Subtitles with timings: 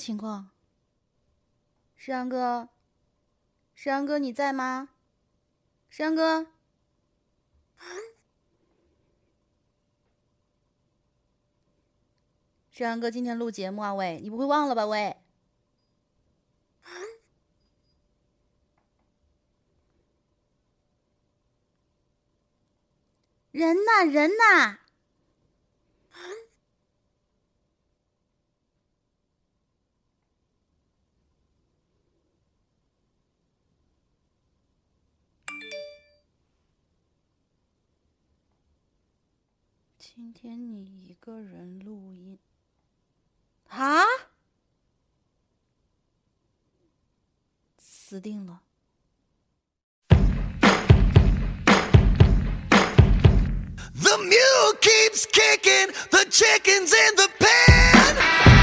[0.00, 0.50] 情况？
[1.94, 2.70] 石阳哥，
[3.74, 4.88] 石阳哥你在吗？
[5.90, 6.46] 石阳哥，
[12.70, 15.16] 石阳哥今天录节目啊，喂，你不会忘了吧，喂？
[23.52, 24.04] 人呢？
[24.10, 24.78] 人呢？
[40.22, 42.38] 今天你一个人录音
[43.68, 44.04] 啊？
[47.78, 48.60] 死定了
[53.94, 58.59] ！The mule keeps kicking the chickens in the pen.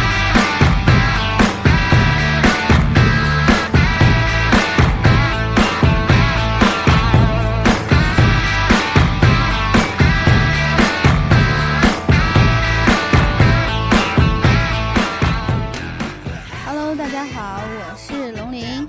[16.97, 18.88] 大家好，我是龙鳞。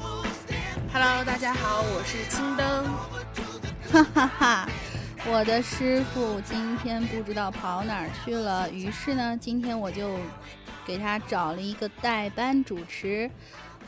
[0.91, 2.87] Hello，大家好，我是青灯。
[3.93, 4.69] 哈哈哈，
[5.27, 10.19] 我的师傅今天不知道跑哪儿去了，于是呢，今天我就
[10.87, 13.31] 给他找了一个代班主持，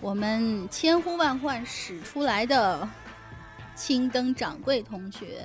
[0.02, 2.86] 我们千呼万唤使出来的
[3.74, 5.42] 青灯掌柜同学。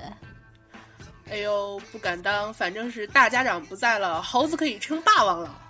[1.29, 5.61] 哎呦，不敢当，反正是大家长不在了，猴子可以称霸王了。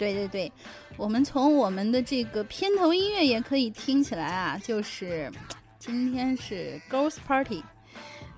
[0.00, 0.50] 对对对，
[0.96, 5.30] 我们从我们的这个片头音乐也可以听起来啊，就是
[5.78, 7.62] 今天是 Ghost Party，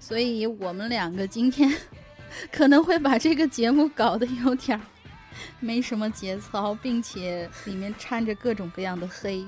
[0.00, 1.72] 所以我们两个今天
[2.50, 4.82] 可能会把这个节目搞得有点儿
[5.60, 9.46] 没什么节操，并且里面掺着各种各样的黑。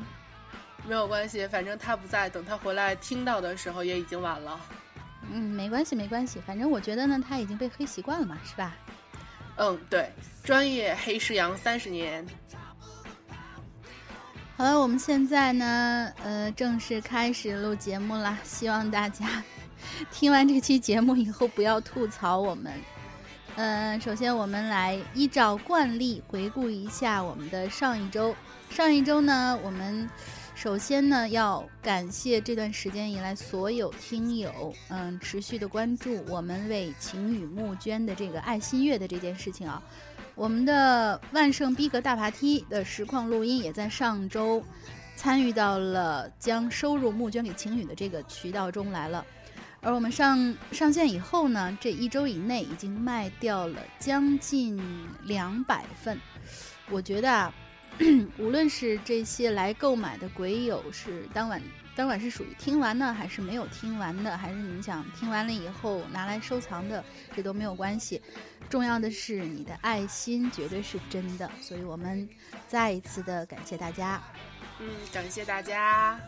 [0.87, 4.61] 没有关系，反正他不在，等他回来听到的时候也已经晚了。
[5.33, 8.77] 嗯，没关系，没关系，反正我觉得呢，他已经被黑习惯了嘛，是吧？
[9.57, 10.11] 嗯，对，
[10.43, 12.27] 专业黑狮羊三十年。
[14.57, 18.39] 好了，我们现在呢，呃，正式开始录节目啦。
[18.45, 19.43] 希望大家
[20.13, 22.73] 听完这期节目以后不要吐槽我们。
[23.57, 28.35] 嗯，首先我们来依照惯例回顾一下我们的上一周。
[28.71, 30.09] 上一周呢，我们
[30.65, 39.83] 首先呢要感谢这段时间以来所有听友，嗯，持续的关注我们为晴雨募捐的这个爱心月的这件事情啊。
[40.35, 44.65] 我们的万圣逼格大爬梯的实况录音也在上周
[45.17, 49.23] 参与到了将收入募捐给晴雨的这个渠道中来了，
[49.83, 54.83] 而我们上上线以后呢，这一周以内已经卖掉了将近
[55.25, 56.19] 两百份。
[56.91, 57.55] 我觉得啊，
[58.39, 61.63] 无论是这些来购买的鬼友是当晚
[61.95, 67.05] 当晚是属于听完呢，还是没有听完的，还是你们想听完了以后拿来收藏的，
[67.37, 68.21] 这都没有关系。
[68.69, 72.29] 重要的是你的爱心绝对是真的，所以我们
[72.67, 74.21] 再一次的感谢大家。
[74.81, 76.19] 嗯，感谢大家。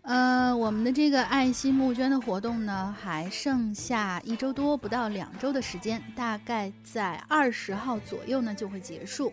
[0.00, 9.32] 呃，我们的这个爱心募捐的活动呢，还剩下一周多，不到两周的时间，大概在二十号左右呢就会结束。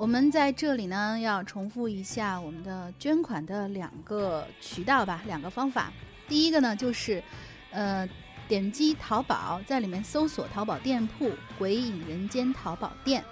[0.00, 5.92] 我们在这里呢要重复一下我们的捐款的两个渠道吧，两个方法。
[6.26, 7.22] 第一个呢就是，
[7.70, 8.08] 呃。
[8.48, 13.22] 点击淘宝，在里面搜索淘宝店铺“鬼影人间淘宝店”，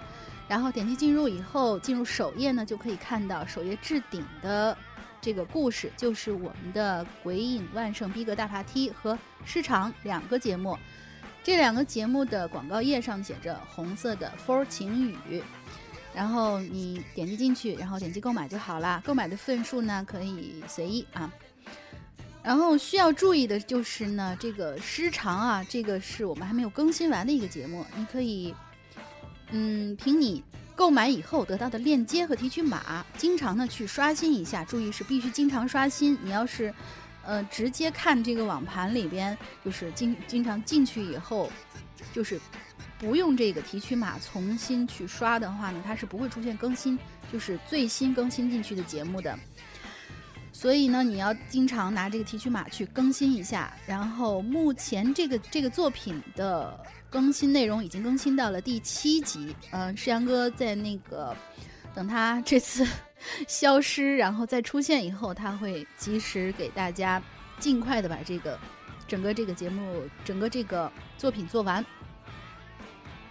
[0.47, 4.77] 然后点击进入以后，进入首页呢，就可以看到首页置顶的
[5.19, 9.13] 这个故事，就是我们的《鬼影万圣逼格大爬梯》和
[9.43, 10.77] 《市场》两个节目。
[11.43, 15.43] 这两个节目的广告页上写着红色的 “For 晴雨”，
[16.13, 19.01] 然后你点击进去，然后点击购买就好啦。
[19.05, 21.31] 购买的份数呢，可以随意啊。
[22.41, 27.85] 然后需要注意的就是呢，这个时长啊，这个是我们还没有更新完的一个节目。
[27.95, 28.55] 你可以，
[29.51, 34.63] 嗯，凭你购买以后得到的链接和提取码，经常呢去刷新一下。
[34.63, 36.17] 注意是必须经常刷新。
[36.23, 36.73] 你要是，
[37.23, 41.51] 呃，直接看这个网盘里边，就是经经常进去以后，
[42.13, 42.39] 就是
[42.99, 46.99] 不用这个提取码重新去刷的话呢，它是不会出现更新，
[47.31, 49.39] 就是最新更新进去的节目的。
[50.51, 53.73] 所以呢，你要经常拿这个提取码去更新一下。
[53.87, 56.77] 然后目前这个这个作品的
[57.09, 59.55] 更新内容已经更新到了第七集。
[59.71, 61.33] 嗯，世阳哥在那个
[61.95, 62.85] 等他这次
[63.47, 67.21] 消失，然后再出现以后，他会及时给大家
[67.57, 68.59] 尽快的把这个
[69.07, 71.85] 整个这个节目、整个这个作品做完。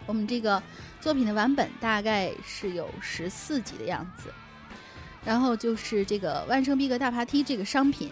[0.08, 0.60] 我们这个
[1.00, 4.32] 作品的完本大概是有十四集的样子。
[5.24, 8.10] 然后就是这个万圣逼格大爬梯这个商品，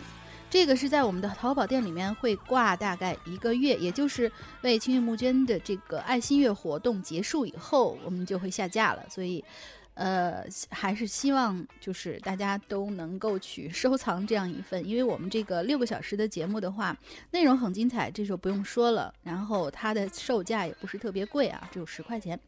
[0.51, 9.03] 这个是在我们的淘宝店里面会挂大概一个月，也就是为青月募捐的这个爱心月活动结束以后，我们就会下架了。
[9.09, 9.43] 所以，
[9.97, 16.95] 呃，还是希望就是大家都能够去收藏这样一份，因为我们这个六个小时的节目的话，
[17.31, 19.13] 内容很精彩，这就不用说了。
[19.23, 22.39] 然后它的售价也不是特别贵啊，只有十块钱。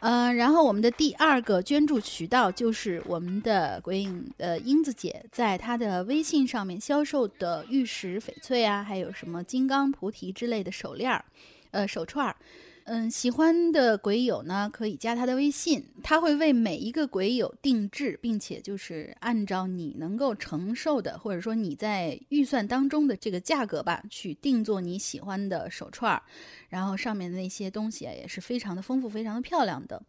[0.00, 11.24] 嗯，然后我们的第二个捐助渠道就是我们的鬼影呃英子姐在她的微信上面销售的玉石翡翠啊，还有什么金刚菩提之类的手链儿，
[11.70, 12.36] 呃手串儿。
[12.84, 26.22] 嗯，喜欢的鬼友呢，可以加他的微信，他会为每一个鬼友定制，并且就是按照你能够承受的，或者说你在预算当中的这个价格吧，去定做你喜欢的手串儿，
[26.70, 30.02] 然后上面的那些东西啊，也是非常的丰富，非常的漂亮的。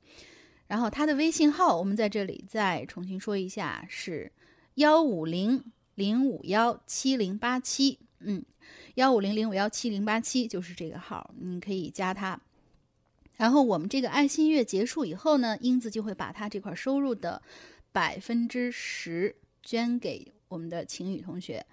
[0.65, 4.31] 然后他的微信号，我们在这里再重新说一下，是
[4.75, 5.63] 幺五零
[5.93, 8.43] 零五幺七零八七，嗯，
[8.95, 12.41] 幺五零零五幺七零八七就是这个号，你可以加他。
[13.43, 17.41] 然后我们这个爱心月结束以后呢，英子就会把他这块收入的
[17.91, 21.65] 百分之十捐给我们的晴雨同学。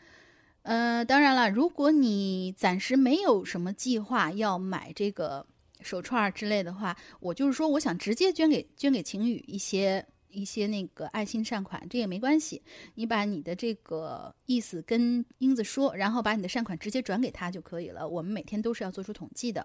[0.62, 5.46] 呃，当然了，如果你暂时没有什么计划要买这个
[5.80, 12.60] 手串之类的话，我就是说，我想直接捐给捐给晴雨一些一些那个爱心善款，这也没关系。
[12.96, 18.08] 你把你的这个意思跟英子说，然后把你的善款直接转给他就可以了。
[18.08, 19.64] 我们每天都是要做出统计的。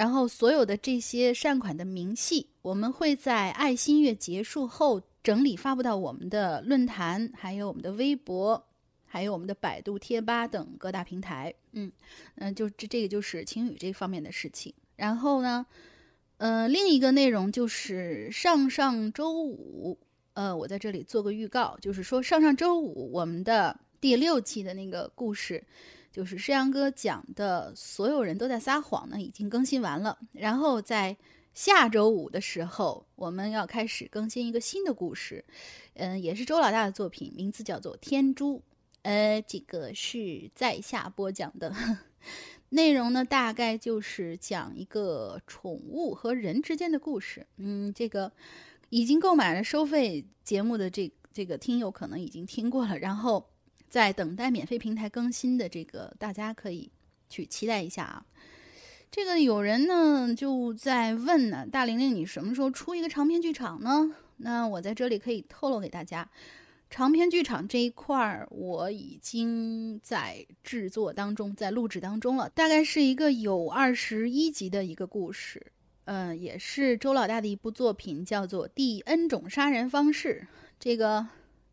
[0.00, 8.66] 然后所有的这些善款的明细，我们会在爱心月结束后整理发布到我们的论坛，还有我们的微博，
[9.04, 11.52] 还有我们的百度贴吧等各大平台。
[11.72, 11.92] 嗯
[12.36, 14.72] 嗯，就这这个就是晴雨这方面的事情。
[14.96, 15.66] 然后呢，
[16.38, 19.98] 呃，另一个内容就是上上周五，
[20.32, 25.62] 呃，我在这里做个预告，就是说上上周五我们的第六期的那个故事。
[26.12, 30.18] 就是诗阳哥讲的所有人都在撒谎呢，已经更新完了。
[30.32, 31.16] 然后在
[31.54, 35.44] 下周五的时候，我们要开始更新一个新的故事，
[35.94, 38.56] 嗯，也是周老大的作品，名字叫做《天珠》。
[39.02, 41.74] 呃，这个是在下播讲的
[42.70, 47.46] 内容呢，大概就是讲一个宠物和人之间的故事。
[47.56, 48.32] 嗯，这个
[48.88, 53.49] 已经购买了收费节目的这这个听友可能已经听过了，然后。
[53.90, 56.88] 在等待免费平台更新的这个，大家可以
[57.28, 58.24] 去期待一下啊。
[59.10, 64.14] 这个有人呢就在问呢，大玲玲，你什么时候出一个长篇剧场呢？
[64.36, 66.30] 那我在这里可以透露给大家，
[66.88, 72.48] 长篇剧场这一块儿我已经在制作当中，在录制当中了。
[72.50, 75.72] 大概是一个有二十一集的一个故事，
[76.04, 80.46] 嗯，也是周老大的一部作品，叫做《第 N 种杀人方式》。
[80.78, 81.26] 这个。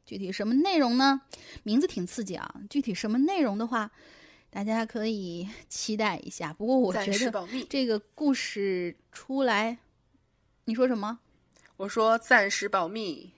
[0.08, 1.22] 具体什么内容呢？
[1.64, 2.56] 名字挺刺激啊！
[2.70, 3.92] 具体什么内容的话，
[4.50, 6.54] 大家可以期待一下。
[6.54, 9.80] 不过我觉得这个故事出来，
[10.64, 11.20] 你说什么？
[11.76, 13.34] 我说暂时保密。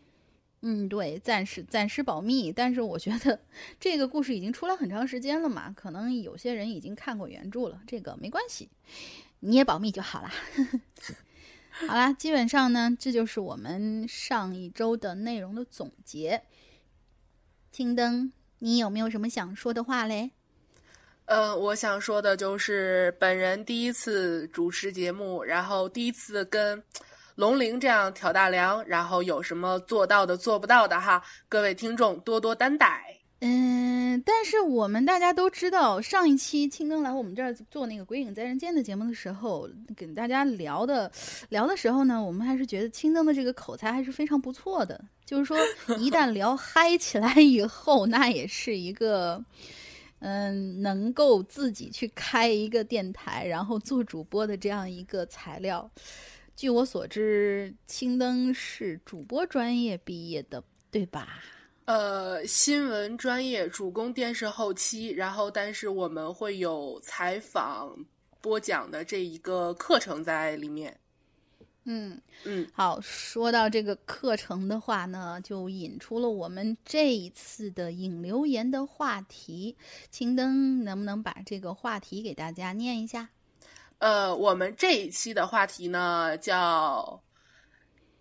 [0.61, 2.51] 嗯，对，暂时暂时保密。
[2.51, 3.39] 但是我觉得
[3.79, 7.81] 这个故事已经出来很长时间了嘛，可能有些人已经看过原著了。
[7.87, 8.69] 这个没关系，
[9.39, 10.29] 你也保密就好了。
[11.87, 16.43] 好啦，基本上呢，这就是我们上一周的内容的总结。
[17.79, 20.31] 青灯，你有没有什么想说的话嘞？
[21.23, 26.83] 呃，我想说的就是本人第一次主持节目，然后第一次跟
[27.35, 33.18] 龙玲这样挑大梁，然后有什么做到的、做不到的哈，各位听众多多担待。
[33.41, 41.09] 嗯，但是我们大家都知道，上一期青灯来我们这儿做那个《鬼影在人间》的节目的时候，跟大家聊的
[41.47, 45.01] 聊的时候呢，我们还是觉得青灯的这个口才还是非常不错的。
[45.25, 45.57] 就是说，
[45.97, 49.41] 一旦聊嗨起来以后，那也是一个，
[50.19, 55.89] 嗯，能够自己去开一个电台，然后做主播的这样一个材料。
[56.57, 61.39] 据我所知，青灯是主播专业毕业的，对吧？
[61.89, 67.97] 呃，新闻专业主攻电视后期，然后但是我们会有采访
[68.39, 70.95] 播讲的这一个课程在里面。
[71.85, 79.75] 嗯嗯，好，说到这个课程的话呢，就引出了我们这一次的引流言的话题。
[80.11, 83.27] 青灯能不能把这个话题给大家念一下？
[83.97, 87.19] 呃，我们这一期的话题呢叫。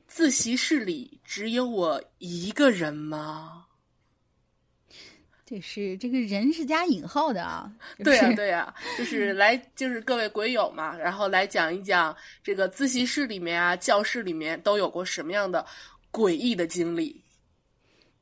[0.08, 3.66] 自习室里只有我一个人吗？
[5.44, 7.72] 这是这个人是加引号的啊。
[8.02, 15.64] 对呀，对呀，就是来就是各位鬼友嘛，然后来讲一讲这个自习室里面啊、教室里面都有过什么样的
[16.10, 17.22] 诡异的经历。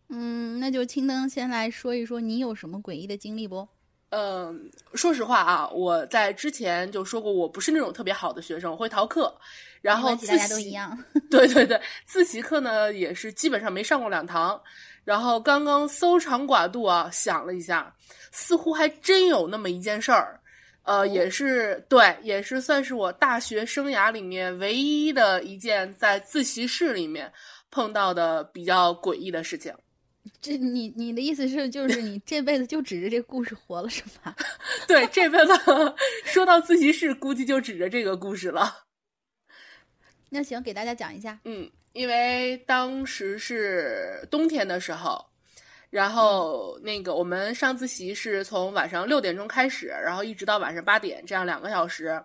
[0.09, 3.66] 嗯，那就青灯先来说一说你有什么诡异的经历不？
[4.11, 9.35] 嗯，说实话啊，我在之前就说过，我不是那种特别好的学生，我会逃课。
[9.83, 10.97] 然后大家都一样。
[11.31, 14.61] 对对对，自习课呢也是基本上没上过两堂。
[15.05, 17.95] 然后刚刚搜肠刮肚啊，想了一下，
[18.33, 20.41] 似乎还真有那么一件事儿。
[20.83, 27.33] 呃，也是对，也是算是我大学生涯里面唯一的一件在自习室里面
[27.71, 29.75] 碰到的比较诡异的事情。
[30.40, 34.35] 这你你的意思是，就是你这辈子就指着这个故事活了是吧？
[34.88, 35.52] 对，这辈子
[36.25, 38.85] 说到自习室，估计就指着这个故事了。
[40.30, 41.38] 那行，给大家讲一下。
[41.45, 45.25] 嗯，因为当时是冬天的时候，
[45.90, 52.23] 然后那个我们上自习是从晚上六点钟开始，然后一直到晚上八点，这样两个小时。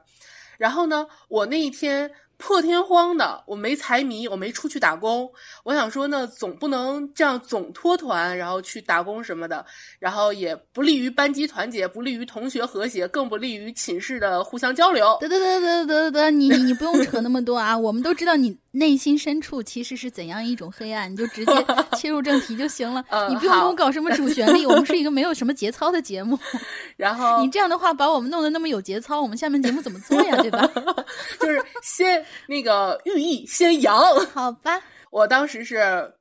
[0.57, 2.11] 然后呢，我那一天。
[2.41, 5.29] 破天荒的，我没财迷，我没出去打工。
[5.63, 9.63] 我想说呢，总不能这样总脱团，然后去打工什么的，
[9.99, 15.17] 然后也不利于班级团结，不利于同学和谐，更不利于寝室的互相交流。
[15.21, 21.53] 得得得得得得，你你不用扯那么多啊，我们都知道你内心深处其实是怎样一种黑暗，你就直接
[21.95, 23.05] 切入正题就行了。
[23.29, 26.37] 你不用跟我搞什么主旋律，我们是一个没有什么节操的节目。
[26.97, 30.35] 然后你这样的话把我们弄得那么有节操，我们下面节目怎么做呀？
[30.41, 30.67] 对吧？
[31.39, 32.25] 就是先。
[32.47, 33.99] 那个寓意先扬，
[34.33, 34.81] 好吧。
[35.09, 36.13] 我当时是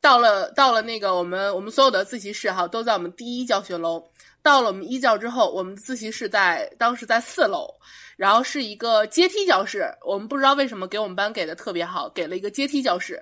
[0.00, 4.02] 到了到了那个我们我们所有的自习室哈，都在我们第一教学楼。
[4.42, 7.66] 到了我们一教之后，我们自习室在当时在四楼，
[8.16, 9.92] 然后是一个阶梯教室。
[10.04, 13.20] 我们不知道为什么给我们班给的特别好，给了一个阶梯教室。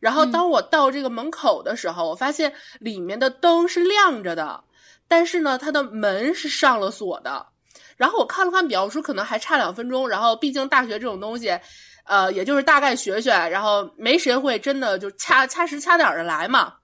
[0.00, 4.62] 然后当我到这个门口的时候，我发现里面的灯是亮着的，
[5.08, 7.46] 但是呢，它的门是上了锁的。
[7.96, 10.08] 然后我看了看表，我说可能还差两分钟。
[10.08, 11.58] 然后毕竟大学这种东西，
[12.04, 16.74] 呃，也就是大概学学，然后没谁会真的就掐掐时掐点的来嘛。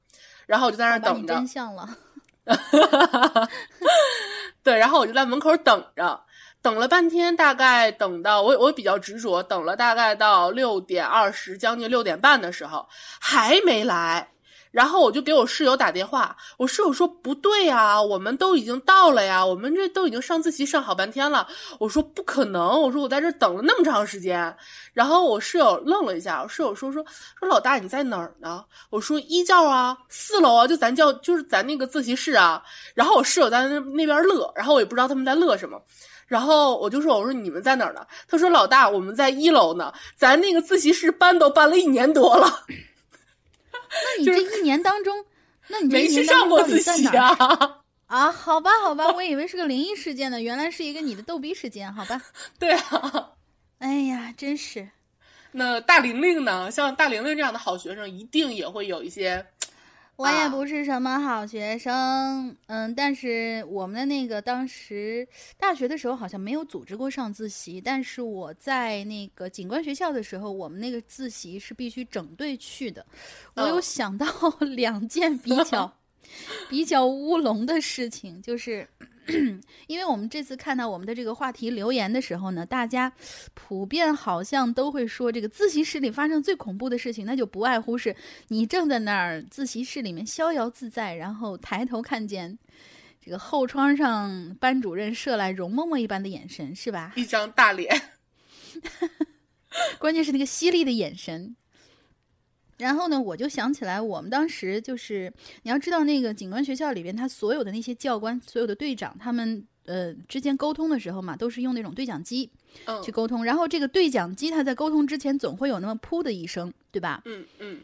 [0.47, 1.35] 然后我就在那等着。
[1.35, 1.88] 真相了。
[4.62, 6.21] 对，然后我就在门口等着，
[6.61, 12.88] 等了半天，大概等到我我比较执着，等了大概到六点二十，将近六点半的时候
[13.21, 14.28] 还没来。
[14.73, 21.47] 然后我就给我室友打电话，我室友说不对呀，我们都已经到了呀，我们这都已经上自习上好半天了。
[21.79, 24.57] 我说不可能，我说我在这等了那么长时间。
[24.95, 27.05] 然后我室友愣了一下，我室友说说
[27.38, 28.64] 说老大你在哪儿呢？
[28.88, 32.62] 我说一教啊，四楼啊，就咱教就是咱那个自习室啊。
[32.95, 35.79] 然后我室友在那那边乐，然后我也不知道他们在乐什么。
[36.26, 38.07] 然后我就说我说你们在哪儿呢？
[38.26, 42.64] 他说老大我们在一楼呢，咱那个自习室搬都搬了一年多了。
[43.93, 45.25] 那你这一年当中，
[45.69, 47.83] 那你这一年当中上过自到底在习哪？
[48.07, 48.33] 啊？
[48.33, 52.21] 好吧，好吧，我以为是个灵异事件呢，原来是一个你的逗逼事件，好吧？
[52.59, 53.31] 对啊。
[53.79, 54.89] 哎呀，真是，
[55.51, 56.71] 那大玲玲呢？
[56.71, 59.47] 像大玲玲这样的好学生，一定也会有一些。
[60.23, 65.26] 我也啊不是什么好学生，嗯，但是我们的那个当时
[65.59, 73.05] 大学的时候好像没有组织过上自习，但是我在那个警官学校的时候，我们那个自习是必须整队去的。
[73.55, 74.26] 我有哦想到
[74.61, 75.93] 两件比较
[76.71, 78.88] 比较乌龙的事情，就是
[79.87, 83.12] 因为我们这次看到我们的这个话题留言的时候呢，大家
[83.55, 88.14] 普遍好像都会说，这个自习室里发生最恐怖的事情，那就不外乎是
[88.49, 92.59] 你正在那儿自习室里面逍遥自在，然后抬头看见
[93.25, 97.12] 这个后窗上班主任射来容嬷嬷一般的眼神，是吧？
[97.14, 97.88] 一张大脸，
[100.00, 101.55] 关键是那个犀利的眼神。
[102.83, 112.51] 然后呢，我就想起来，我们当时就是你要知道，那个警官学校里边，他所有的那些教官、所有的队长，他们呃之间沟通的时候嘛，都是用那种对讲机
[112.87, 113.45] 嗯去沟通。
[113.45, 117.23] 然后这个对讲机，它在沟通之前总会有那么噗的一声，对吧？
[117.25, 117.81] 嗯嗯，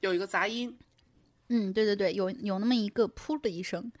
[0.00, 0.74] 有一个杂音，
[1.50, 3.92] 嗯，对对对，有有那么一个噗的一声。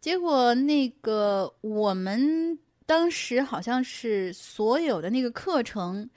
[0.00, 6.10] 结果那个我们当时好像是所有的那个课程，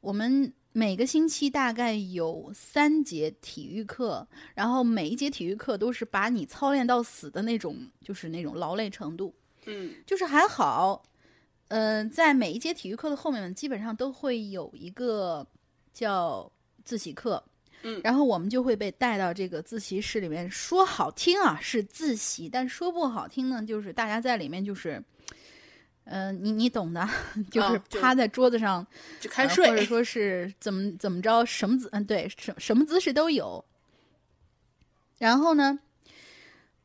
[0.00, 9.34] 我们每个星期大概有三节体育课，然后每一节体育课都是把你操练到死的那种，就是那种劳累程度。
[9.66, 11.02] 嗯就是还好，
[11.68, 15.46] 嗯、在每一节体育课的后面，基本上都会有一个
[15.92, 16.50] 叫
[16.84, 17.42] 自习课，
[17.82, 20.50] 嗯然后我们就会被带到这个自习室里面。
[20.50, 25.00] 说好听啊是自习，但说不好听呢，就是大家在里面就是，
[26.04, 27.08] 呃，你你懂的，
[27.48, 28.86] 就是趴在桌子上，呃
[29.20, 33.64] 就开睡，或者说是怎么怎么着，什么姿嗯对，什什么姿势都有。
[35.18, 35.78] 然后呢，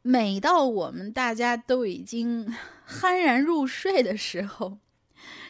[0.03, 2.47] 每到我们大家都已经
[2.88, 4.77] 酣然入睡的时候，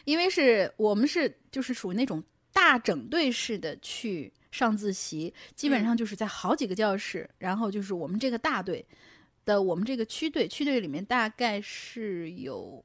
[0.06, 8.82] 因为是我们是就是属于那种大整队式的去上自习，基本上就是在好几个教室，然后就是我们这个大队
[9.44, 12.82] 的我们这个区队，区队里面大概是有。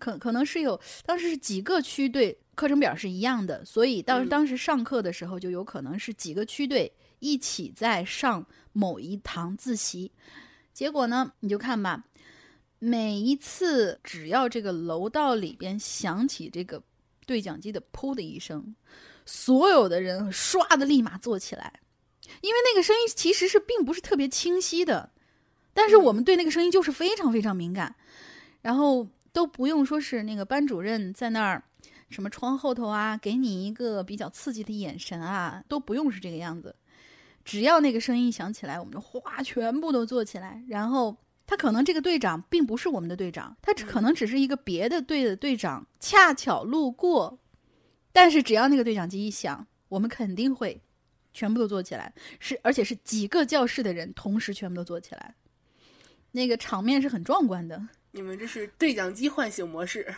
[0.00, 4.28] 可可能是有，当时是几个区队课程表是一样的，所以当嗯。
[4.28, 10.10] 当时上课的时候就有可能是几个区队一起在上某一堂自习。
[10.72, 12.04] 结果呢，你就看吧，
[12.78, 16.82] 每一次只要这个楼道里边响起这个
[17.26, 18.74] 对讲机的“噗”的一声，
[19.26, 21.80] 所有的人唰的立马坐起来，
[22.40, 25.12] 因为那个声音其实是并不是特别清晰的，
[25.74, 27.94] 但是我们对那个声音就是非常非常敏感，
[28.62, 31.62] 然后都不用说是那个班主任在那儿
[32.08, 36.74] 什么窗后头啊，给你一个比较刺激的眼神啊，都不用是这个样子。
[37.44, 40.62] 只要那个声音响起来，我们就哗全部都坐起来。
[40.68, 41.16] 然后
[41.46, 47.38] 他可能这个队长并不是我们的队长，他只可能只是一个别的队的队长，恰巧路过。
[48.12, 50.82] 但是只要那个对讲机一响，我们肯定会
[51.32, 55.34] 全部都坐起来，是而且是几个教室的人同时全部都坐起来，
[56.32, 57.88] 那个场面是很壮观的。
[58.12, 60.12] 你们这是对讲机唤醒模式，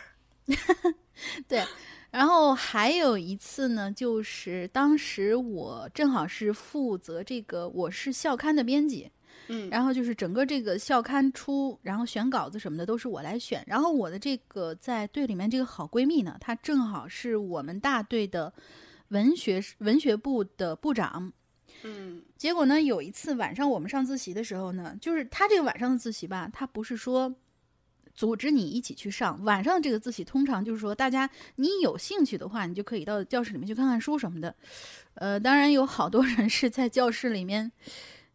[1.47, 1.63] 对，
[2.09, 9.11] 然后还有一次呢，就是当时我正好是负责这个，我是校刊的编辑，
[9.47, 13.63] 嗯然后就是整个这个校刊出，然后选稿子什么的都是我来选。
[13.67, 18.51] 然后我的这个在队里面这个好闺蜜呢，她正好是我们大队的
[19.09, 21.31] 文学文学部的部长。
[21.85, 27.33] 嗯结果呢，有一次晚上我们上自习的时候呢，就是她这个晚上的自习吧，她不是说
[28.15, 34.55] 组织你一起去上晚上的这个自习，通常就是说大家你有兴趣的话，你就可以到教室里面去看看书什么的。
[35.15, 37.71] 呃，当然有好多人 是在教室里面，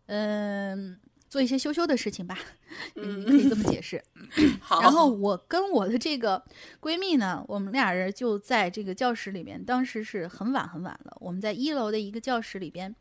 [0.07, 2.39] 嗯、做一些羞羞的事情吧，
[2.97, 4.03] 嗯你可以这么解释。
[4.61, 6.45] 好，然后我跟我的这个
[6.81, 12.95] 闺蜜呢，我们俩人就在这个教室里面，当时是很晚很晚了，我们在一楼的一个教室里边，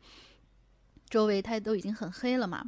[1.08, 2.64] 周围它都已经很黑了嘛。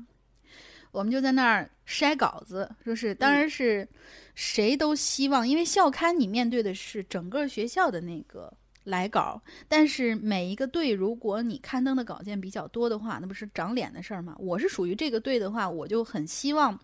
[0.90, 3.86] 我们就在那儿筛稿子，就是当然是
[4.34, 8.52] 谁都希望，因为校刊你面对的是整个学校的那个
[8.84, 14.34] 来稿，但是每一个队如果你刊登的稿件比较多的话，那不是长脸的事儿吗？
[14.38, 16.78] 我是属于这个队的话，我就很希望，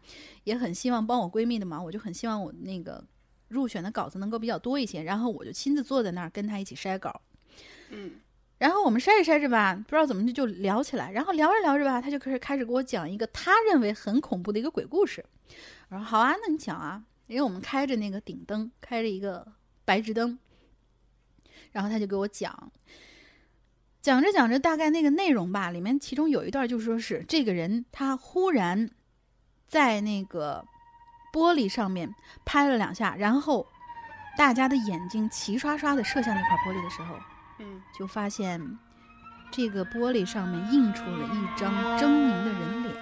[0.45, 3.03] 也很希望帮我闺蜜的忙，我就很希望我那个
[3.49, 7.21] 入选的稿子能够比较多一些，然后我就亲自坐在那儿跟她一起筛稿。
[7.91, 8.13] 嗯
[8.59, 15.23] 然后我们筛着筛着吧，不知道怎么就就聊起来，然后聊着聊着吧，他就开始开始给我讲一个他认为很恐怖的一个鬼故事。
[15.91, 19.47] 我说好啊，那你讲啊，因为我们开着那个顶灯，开着一个
[19.85, 20.39] 白炽灯，
[21.73, 22.73] 然后他就给我讲，
[24.01, 28.91] 讲着讲着，大概那个内容吧，里面其中有一段就说是这个人他忽然
[29.69, 30.65] 在那个
[31.31, 32.15] 玻璃上面
[32.47, 33.67] 拍了两下，然后
[34.39, 37.15] 大家的眼睛齐刷刷的射向那块玻璃的时候。
[37.59, 38.79] 嗯就发现
[39.51, 42.95] 这个玻璃上面映出了一张狰狞的人脸。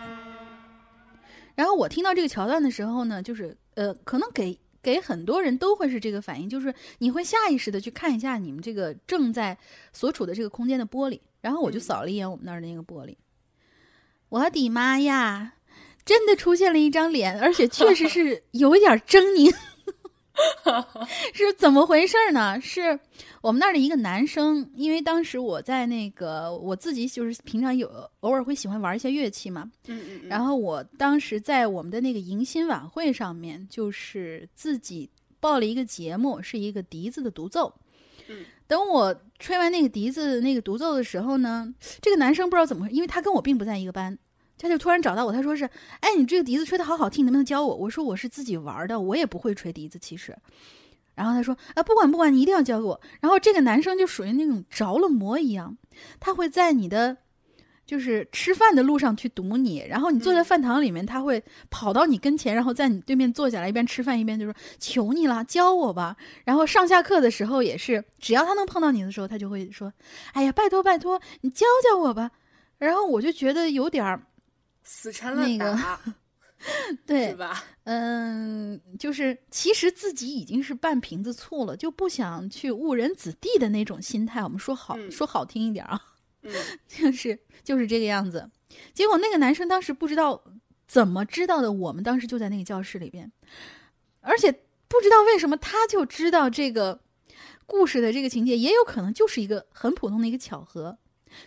[1.55, 9.57] 然后我听到这个桥段的时候呢，就是呃，可能给给很多人都会是这个反应，就是你会下意识的去看一下你们这个正在
[9.93, 11.21] 所处的这个空间的玻璃。
[11.40, 13.14] 然后我就扫了一眼我们那儿的那个玻璃，
[14.31, 15.53] 我的妈呀，
[16.05, 19.55] 真的出现了一张脸，而且确实是有一点狰狞。
[21.33, 22.61] 是怎么回事呢？
[22.61, 22.99] 是
[23.40, 27.88] 我们那儿的一个男生，因为当时我在那个我自己就是平常有
[28.20, 37.73] 偶尔会喜欢玩一些乐器嘛，嗯嗯嗯，然后我当时在我们的那个迎新晚会上面，就是自己报了一个节目，是一个笛子的独奏。
[38.29, 44.18] 嗯，等我吹完那个笛子那个独奏的时候呢，这个男生不知道怎么回事，因为他跟我并不在一个班，
[44.59, 45.69] 他就突然找到我，他说是
[46.01, 50.37] ：“哎，你这个笛子吹的好好听，能不能教我？”我说：“我是自己玩的，我也不会吹笛子，其实。”
[51.14, 55.77] 然后他说：“啊，不管不管，你一定要教给我。”然后这个男生就属于那种着了魔一样，
[56.19, 57.17] 他会在你的
[57.87, 69.93] 就是吃饭的路上去堵你，然后你坐在饭堂里面，他会跑到你跟前，然后在你对面坐下来，一边吃饭一边就说：“求你了，教我吧。”然后上下课的时候也是，只要他能碰到你的时候，他就会说
[70.33, 72.31] ：“哎呀，拜托拜托，你教教我吧。”
[72.79, 74.21] 然后我就觉得有点儿
[74.85, 76.01] 死缠烂打，
[77.05, 77.64] 对是，吧？
[77.85, 84.42] 嗯，就是其实自己已经是半瓶子醋了，就不想去误人子弟的那种心态。
[84.42, 86.01] 我们说好、嗯说好听一点啊，
[86.42, 86.53] 嗯
[86.87, 88.51] 就是就是这个样子。
[88.92, 90.44] 结果那个男生当时不知道
[90.87, 93.31] 怎么知道的，我们当时就在那个教室里边，
[94.20, 94.53] 而且
[94.88, 97.01] 不知道为什么他就知道这个
[97.66, 100.99] 故事的这个情节，也有可能就是一个很普通的一个巧合。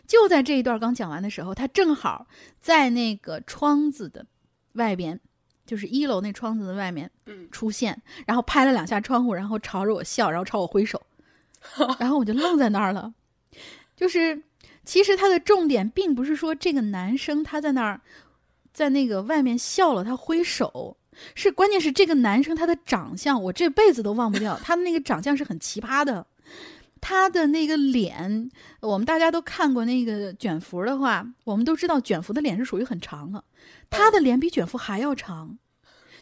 [0.05, 2.27] 就在这一段刚讲完的时候，他正好
[2.59, 4.25] 在那个窗子的
[4.73, 5.19] 外边，
[5.65, 11.01] 就是一楼那窗子的外面嗯出现，然后拍了两下窗户，然后朝着我笑，然后朝我挥手，
[11.99, 13.13] 然后我就愣在那儿了。
[13.95, 14.43] 就是
[14.85, 17.99] 其实他的重点并不是说这个男生他在那儿
[18.71, 20.95] 在那个外面笑了，他挥手，
[21.33, 26.25] 是关键是这个男生他的长相，我这辈子都忘不掉，他的那个长相是很奇葩的。
[27.09, 33.41] 他的那个脸，我们大家都看过那个卷福的话，我们都知道卷福的脸是属于很长的，
[33.89, 35.57] 他的脸比卷福还要长，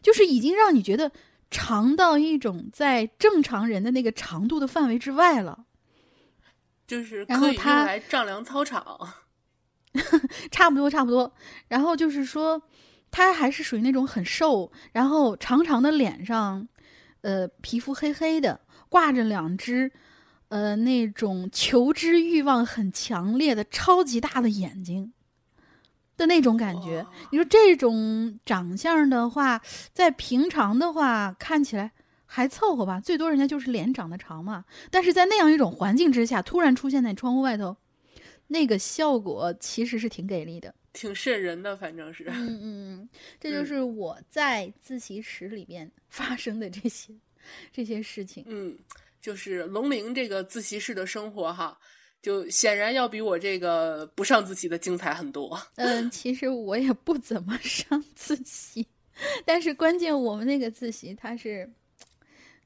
[0.03, 1.11] 就是已经让你觉得
[1.49, 5.65] 长到一种在正常人的那个长度的范围之外了。
[6.85, 8.85] 就是可以用然后他来丈量操场。
[10.51, 11.33] 差不多，差不多。
[11.67, 12.61] 然后就是说，
[13.09, 16.67] 他还是属于那种很瘦，然后长长的脸上，
[17.21, 19.91] 呃，皮肤黑黑的，挂着两只，
[20.49, 25.13] 呃，那种求知欲望很强烈的超级大的眼睛
[26.17, 27.05] 的那种感觉。
[27.31, 29.61] 你说这种长相的话，
[29.93, 31.91] 在平常的话看起来。
[32.27, 34.65] 还凑合吧，最多人家就是脸长得长嘛。
[34.89, 37.77] 但是在那样一种环境之下，突然出现在窗户外头，
[38.47, 40.73] 那个效果其实是挺给力的。
[40.91, 42.25] 挺瘆人的，反正是。
[42.27, 47.13] 嗯嗯，这就是我在自习室里边发生的这些
[47.71, 48.43] 这些事情。
[48.47, 48.75] 嗯，
[49.25, 51.75] 就是龙陵这个自习室的生活哈，
[52.21, 55.59] 就显然要比我这个不上自习的精彩很多。
[55.77, 58.85] 嗯，其实我也不怎么上自习，
[59.43, 61.67] 但是关键我们那个自习它是。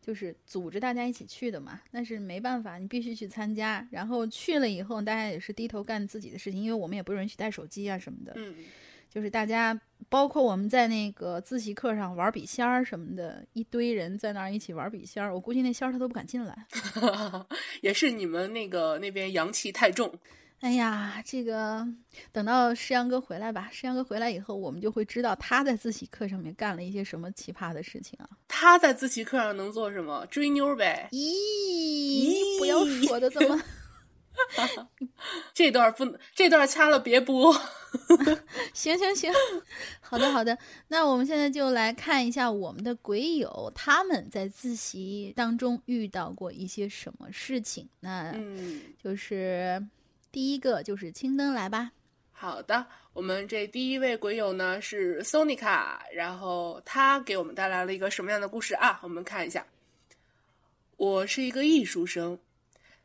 [0.01, 3.87] 就是组织大家一起去的嘛，但是没办法，你必须去参加。
[3.91, 8.33] 然后去了以后，大家也是低头干自己的事情，因为我们也不允许带手机啊什么的。
[8.35, 8.55] 嗯，
[9.13, 16.65] 就是大家，包括我们在那个自习课上玩笔仙儿什么的，一堆人在那儿一起玩笔仙儿，我估计那仙儿他都不敢进来。
[17.81, 20.13] 也是你们那个那边阳气太重。
[20.61, 21.87] 哎呀，这个
[22.33, 23.69] 等到诗阳哥回来吧。
[23.71, 28.27] 诗阳哥回来以后，我们就会知道他在自习课上面干了一些什么奇葩的事情啊！
[28.47, 30.25] 他在自习课上能做什么？
[30.29, 31.07] 追妞呗。
[31.13, 33.57] 咦，不要说的这么，
[35.53, 37.53] 这段不能，这段掐了别播。
[38.73, 39.33] 行行行，
[39.99, 47.87] 好的好的，那我们现在就来看一下我们的鬼友他们在自习当中遇到过一些什么事情。
[47.99, 49.83] 那嗯，就是
[50.31, 51.91] 第一个就是青灯来吧。
[52.31, 58.99] 好的，我们这第一位鬼友呢是 Sonica，然后他给我们带来了一个什么样的故事啊？
[59.03, 59.65] 我们看一下。
[60.95, 62.37] 我是一个艺术生，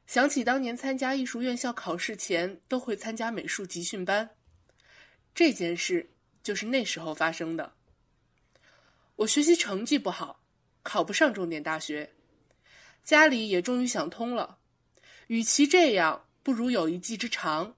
[0.06, 4.28] 想起当年参加艺术院校考试前都会参加美术集训班。
[5.34, 6.08] 这件事
[6.42, 7.72] 就是那时候发生的。
[9.16, 10.40] 我学习成绩不好，
[10.82, 12.12] 考不上重点大学，
[13.02, 14.58] 家里也终于想通了，
[15.28, 17.74] 与其这样，不如有一技之长，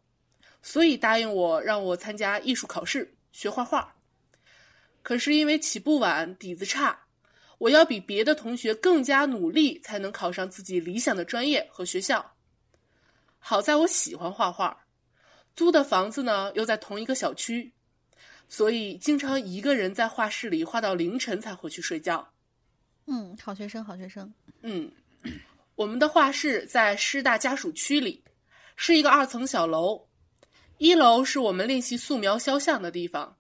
[0.62, 3.94] 所以答应我让我参加艺术考试学画画。
[5.02, 7.05] 可是因为起步晚，底子差，
[7.58, 12.34] 我要比别的同学更加努力，才能考上自己理想的专业和学校。
[13.38, 14.84] 好在我喜欢画画。
[15.54, 17.72] 租的房子呢，又在同一个小区，
[18.46, 22.28] 所以经常一个人在画室里画到凌晨才回去睡觉。
[23.06, 24.30] 嗯，好学生，好学生。
[24.60, 24.92] 嗯，
[25.74, 28.22] 我们的画室在师大家属区里，
[28.76, 30.06] 是一个二层小楼。
[30.76, 33.34] 一楼是我们练习素描肖像的地方，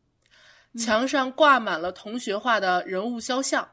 [0.78, 3.68] 墙上挂满了同学画的人物肖像。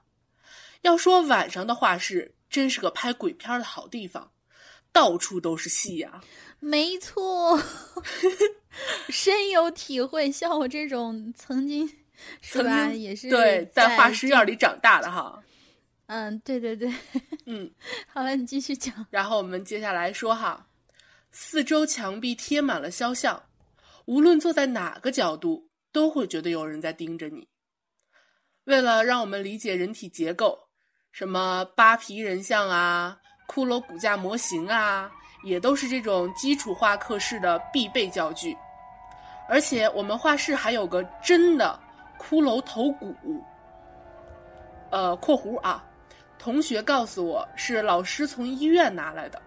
[0.83, 4.31] 要说晚上的画室，真是个拍鬼片的好地方，
[4.93, 6.21] 到处都是戏呀。
[6.59, 7.59] 没错，
[9.09, 10.31] 深有体会。
[10.31, 11.89] 像我这种曾经
[12.41, 15.41] 是吧，也是对在画室院里长大的哈。
[16.07, 16.93] 嗯，对对对，
[17.45, 17.69] 嗯，
[18.07, 19.05] 好了，你继续讲。
[19.09, 20.67] 然后我们接下来说哈，
[21.31, 23.41] 四周墙壁贴满了肖像，
[24.05, 27.47] 无论坐在哪个角度，都会觉得有人在盯着你。
[28.65, 30.69] 为了让我们理解人体结构，
[31.13, 35.09] 什么扒皮人像啊、骷髅骨架模型啊。
[35.43, 38.57] 也都是这种基础画课室的必备教具，
[39.49, 41.77] 而且我们画室还有个真的
[42.17, 43.13] 骷髅头骨。
[44.89, 45.83] 呃，括弧啊，
[46.39, 49.41] 同学告诉我是老师从医院拿来的。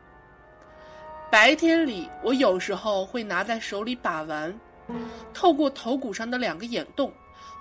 [1.30, 4.54] 白天里，我有时候会拿在手里把玩，
[5.32, 7.10] 透过头骨上的两个眼洞。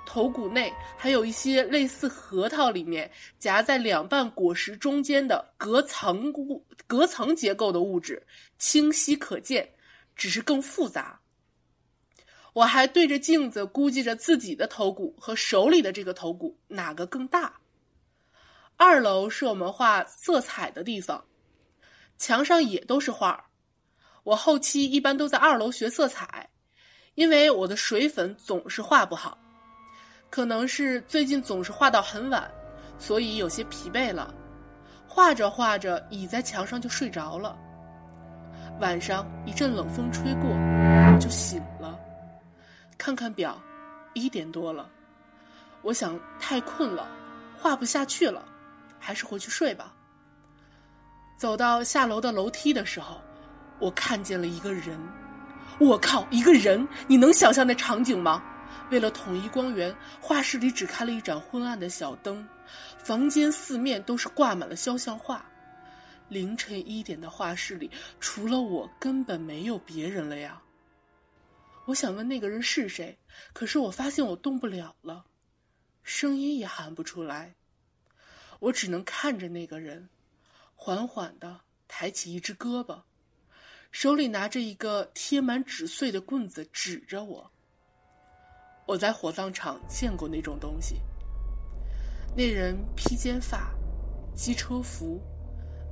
[0.06, 8.26] 头骨内还有一些类似核桃里面夹在两瓣果实中间的隔层物、隔层结构的物质，
[8.58, 9.70] 清晰可见，
[10.16, 11.20] 只是更复杂。
[12.54, 17.60] 我还对着镜子估计着自己的头骨和手里的这个头骨哪个更大。
[18.78, 21.26] 二楼是我们画色彩的地方，
[22.18, 23.50] 墙上也都是画。
[24.24, 26.50] 我后期一般都在二楼学色彩，
[27.16, 29.38] 因为我的水粉总是画不好。
[30.36, 32.46] 可能是最近总是画到很晚，
[33.00, 34.34] 所以有些疲惫了。
[35.08, 37.58] 画着画着，倚在墙上就睡着了。
[38.82, 41.98] 晚上一阵冷风吹过，我就醒了。
[42.98, 43.58] 看看表，
[44.14, 44.90] 一点多了。
[45.82, 47.08] 我想太困了，
[47.58, 48.44] 画不下去了，
[49.00, 49.94] 还是回去睡吧。
[51.38, 53.22] 走到下楼的楼梯的时候，
[53.80, 55.00] 我看见了一个人。
[55.80, 56.86] 我靠，一个人！
[57.08, 58.44] 你能想象那场景吗？
[58.92, 62.48] 为了统一光源，画室里只开了一盏昏暗的小灯，
[62.98, 65.44] 房间四面都是挂满了肖像画。
[66.30, 70.62] 凌晨一点的画室里，除了我，根本没有别人了呀。
[71.86, 73.18] 我想问那个人是谁，
[73.54, 75.26] 可是我发现我动不了了，
[76.04, 77.56] 声音也喊不出来。
[78.60, 80.10] 我只能看着那个人，
[80.76, 83.02] 缓缓地抬起一只胳膊，
[83.92, 87.52] 手里拿着一个贴满纸碎的棍子，指着我。
[88.86, 91.02] 我在火葬场见过那种东西。
[92.36, 93.74] 那人披肩发，
[94.36, 95.20] 机车服，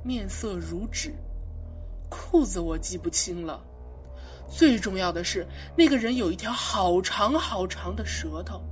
[0.04, 1.12] 面色如纸，
[2.08, 3.64] 裤子我记不清了。
[4.46, 8.62] 最重要的是，那个人有一条好长好长的舌头。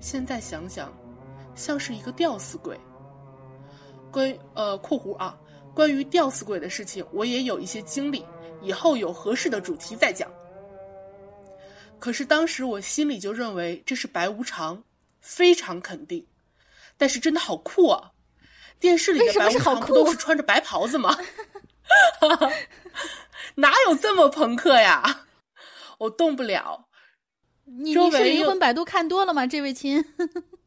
[0.00, 0.92] 现在想想，
[1.54, 2.78] 像是一个吊死鬼。
[4.10, 5.38] 关呃（括弧啊）
[5.72, 8.24] 关于吊死鬼的事情，我也有一些经历，
[8.62, 10.28] 以后有合适的主题再讲。
[12.00, 14.82] 可是当时我心里就认为这是白无常，
[15.20, 16.26] 非常肯定。
[16.96, 18.10] 但是真的好酷啊！
[18.78, 21.16] 电视里的白无常不都是穿着白袍子吗？
[23.56, 25.26] 哪有这么朋克呀？
[25.98, 26.88] 我动不了。
[27.64, 29.46] 你你是灵魂摆渡看多了吗？
[29.46, 30.04] 这位亲。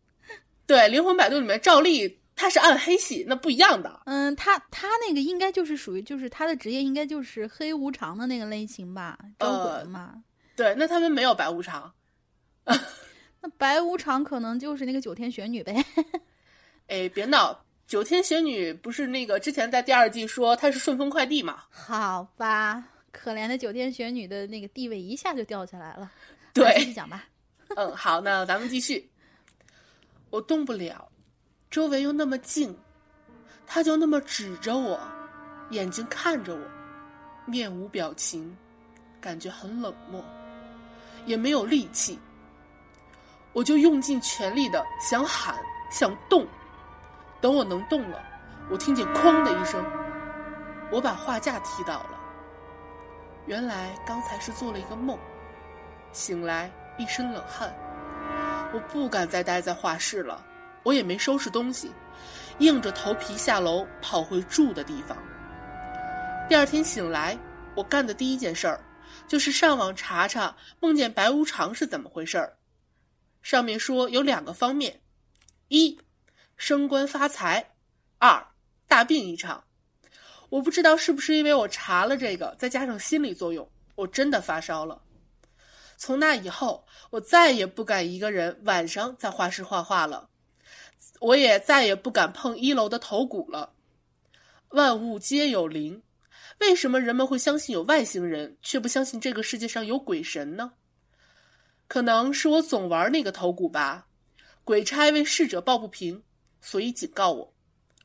[0.65, 4.01] 对，灵魂摆渡里面赵丽她是暗黑系，那不一样的。
[4.05, 10.15] 嗯，她她那个应该就是属于，就是她的职业应该就是黑无常的那个类型吧，招鬼嘛。
[10.55, 11.93] 对，那他们没有白无常，
[12.65, 15.83] 那白无常可能就是那个九天玄女呗。
[16.87, 21.63] 哎，别闹，九天玄女不是那个之前在第二季说她是顺丰快递嘛？
[21.69, 26.11] 好吧，可怜的九天玄女的那个地位一下就掉下来了。
[26.53, 27.25] 对，继续讲吧。
[27.75, 29.09] 嗯，好，那咱们继续。
[30.29, 31.09] 我动不了，
[31.69, 32.75] 周围又那么静，
[33.65, 34.99] 他就那么指着我，
[35.71, 36.61] 眼睛看着我，
[37.45, 38.55] 面无表情，
[39.19, 40.23] 感觉很冷漠，
[41.25, 42.19] 也没有力气。
[43.51, 45.55] 我就用尽全力的想喊，
[45.91, 46.47] 想动。
[47.39, 48.23] 等我能动了，
[48.69, 49.83] 我听见“哐”的一声，
[50.91, 52.19] 我把画架踢倒了。
[53.45, 55.19] 原来刚才是做了一个梦，
[56.13, 57.73] 醒来一身冷汗。
[58.73, 60.41] 我不敢再待在画室了，
[60.81, 61.91] 我也没收拾东西，
[62.59, 65.17] 硬着头皮下楼跑回住的地方。
[66.47, 67.37] 第二天醒来，
[67.75, 68.79] 我干的第一件事儿
[69.27, 72.57] 就是上网查查梦见白无常是怎么回事儿。
[73.41, 75.01] 上面说有两个方面：
[75.67, 75.99] 一，
[76.55, 77.61] 升官发财；
[78.19, 78.47] 二，
[78.87, 79.63] 大病一场。
[80.49, 85.01] 我不知道是不是因为我查了这个，再加上心理作用，我真的发烧了。
[85.97, 90.29] 从那以后，我再也不敢一个人晚上在画室画画了，
[91.19, 93.73] 我也再也不敢碰一楼的头骨了。
[94.69, 96.01] 万物皆有灵，
[96.59, 100.71] 为什么人们会相信有外星人，却不相信这个世界上有鬼神呢？
[101.87, 104.07] 可能是我总玩那个头骨吧，
[104.63, 106.23] 鬼差为逝者抱不平，
[106.61, 107.53] 所以警告我。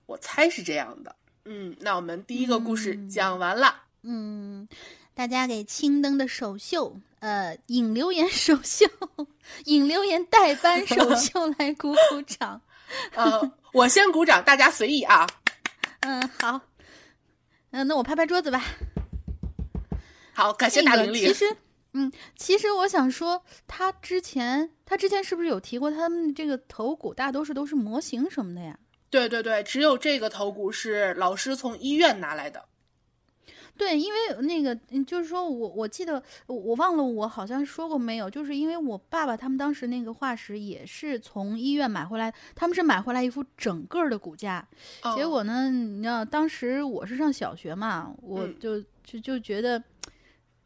[0.06, 1.14] 我猜是这样的。
[1.44, 3.82] 嗯，那我们第一个故事讲完了。
[4.02, 4.68] 嗯，
[5.14, 6.94] 大家给青灯的首秀。
[7.20, 8.86] 呃，引流言首秀，
[9.66, 12.60] 引流言代班首 秀来鼓鼓掌。
[13.14, 15.26] 呃，我先鼓掌，大家随意啊。
[16.00, 16.60] 嗯，好。
[17.70, 18.64] 嗯，那我拍拍桌子吧。
[20.32, 21.26] 好，感谢大玲玲。
[21.26, 21.56] 其实，
[21.92, 28.78] 嗯，其实我想说，他之前，他之前是不是有提过，他们这个头骨大多数都是模型什么的呀？
[29.10, 32.64] 对对对，只有这个头骨是老师从医院拿来的。
[33.78, 44.66] 对，因为那个，就是说我我记得我忘了，我好像说过没有，就是因为我爸爸他们当时那个化石也是从医院买回来，他们是买回来一副整个的骨架，
[45.14, 49.80] 结果呢，你知道当时我是上小学嘛，我就就就觉得，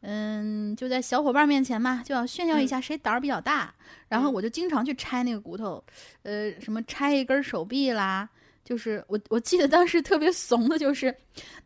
[0.01, 3.71] 嗯，就在小伙伴面前嘛，就要炫耀一下谁胆儿比较大，
[4.09, 5.83] 然后我就经常去拆那个骨头，
[6.23, 8.27] 呃，什么拆一根手臂啦。
[8.63, 11.15] 就是我，我记得当时特别怂的，就是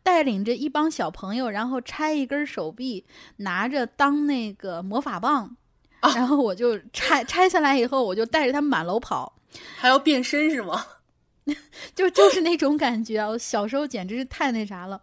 [0.02, 3.04] 带领着一帮小朋友，然后拆一根手臂，
[3.36, 5.56] 拿着当那个魔法棒，
[6.14, 9.32] 然后我就拆拆下来以后，我就带着他们满楼跑，
[9.76, 10.84] 还要变身是吗？
[11.94, 13.28] 就就是那种感觉啊！
[13.28, 15.00] 我小时候简直是太那啥了。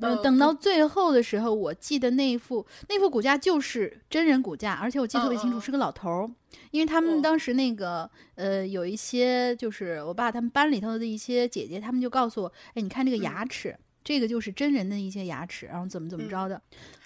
[0.00, 6.30] 等等到最后的时候，我记得那副那副骨架就是真人骨架，而且我记得特别清楚，是个老头儿。
[6.70, 16.60] 因为他们当时那个呃，有一些就是我爸他们班里头的一些姐姐，他们就告诉我，哎，你看这个牙齿，这个就是真人的一些牙齿，然后怎么怎么着的，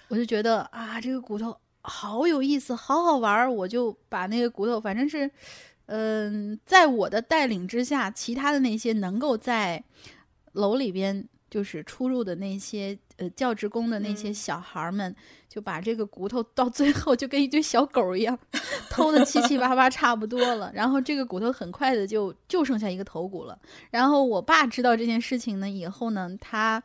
[0.07, 5.29] 我就觉得啊，这个骨头好有意思，好好玩儿，我就把那个骨头，反正是，
[5.87, 9.83] 嗯，在我的带领之下，其他的那些能够在
[10.53, 11.27] 楼里边。
[11.57, 15.15] 就是出入的那些呃教职工的那些小孩们，
[15.49, 18.37] 就把这个骨头到最后就跟一堆小狗一样
[18.91, 20.71] 偷的七七八八差不多了。
[20.71, 23.57] 然后这个骨头很快的就就剩下一个头骨了。
[23.89, 26.83] 然后我爸知道这件事情呢以后呢，他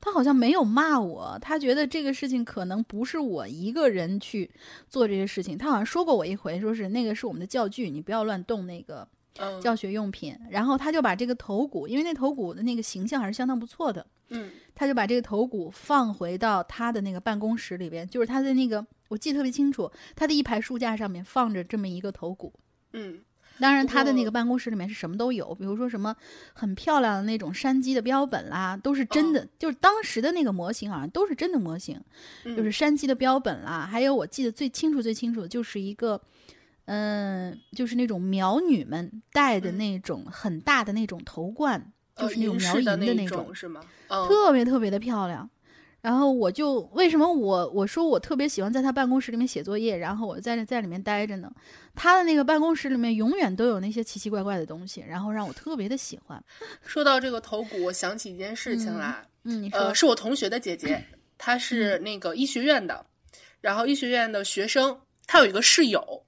[0.00, 4.50] 他好像没有骂我，他觉得这个事情可能不是我一个人去
[4.88, 5.58] 做这些事情。
[5.58, 9.06] 他好像说过我一回，说是那个是我们的教具，你不要乱动那个。
[9.60, 22.52] 教学用品，然后他就把这个头骨，因为那头骨的那个形象还是相当不错的，嗯，他就把这个头骨放回到他的那个办公室里边，就是他的那个，我记得特别清楚，他的一排书架上面放着这么一个头骨，
[22.92, 23.18] 嗯，
[23.58, 26.14] 当然他的那个办公室里面是什么都有，比如说什么
[26.52, 32.00] 很漂亮的那种山鸡的标本啦，都是真的，就是当时的那个模型好像都是真的模型，
[32.44, 36.20] 就是山鸡的标本啦，还有我记得最清楚最清楚的就是一个。
[36.86, 43.80] 嗯，就是那种苗女们戴的那种很大的那种头冠，就是那种苗银的那种，是吗？
[44.08, 45.48] 特别特别的漂亮。
[46.00, 51.50] 然后我就为什么我我说我特别喜欢在他办公室里面写作业，然后我在在里面待着呢？
[51.94, 56.44] 他的那个办公室里面永远都有那些奇奇怪怪的东西，然后让我特别的喜欢。
[56.84, 59.26] 说到这个头骨，我想起一件事情来。
[59.44, 61.02] 嗯，呃，是我同学的姐姐，
[61.38, 63.06] 她是那个医学院的，
[63.62, 66.22] 然后医学院的学生，她有一个室友。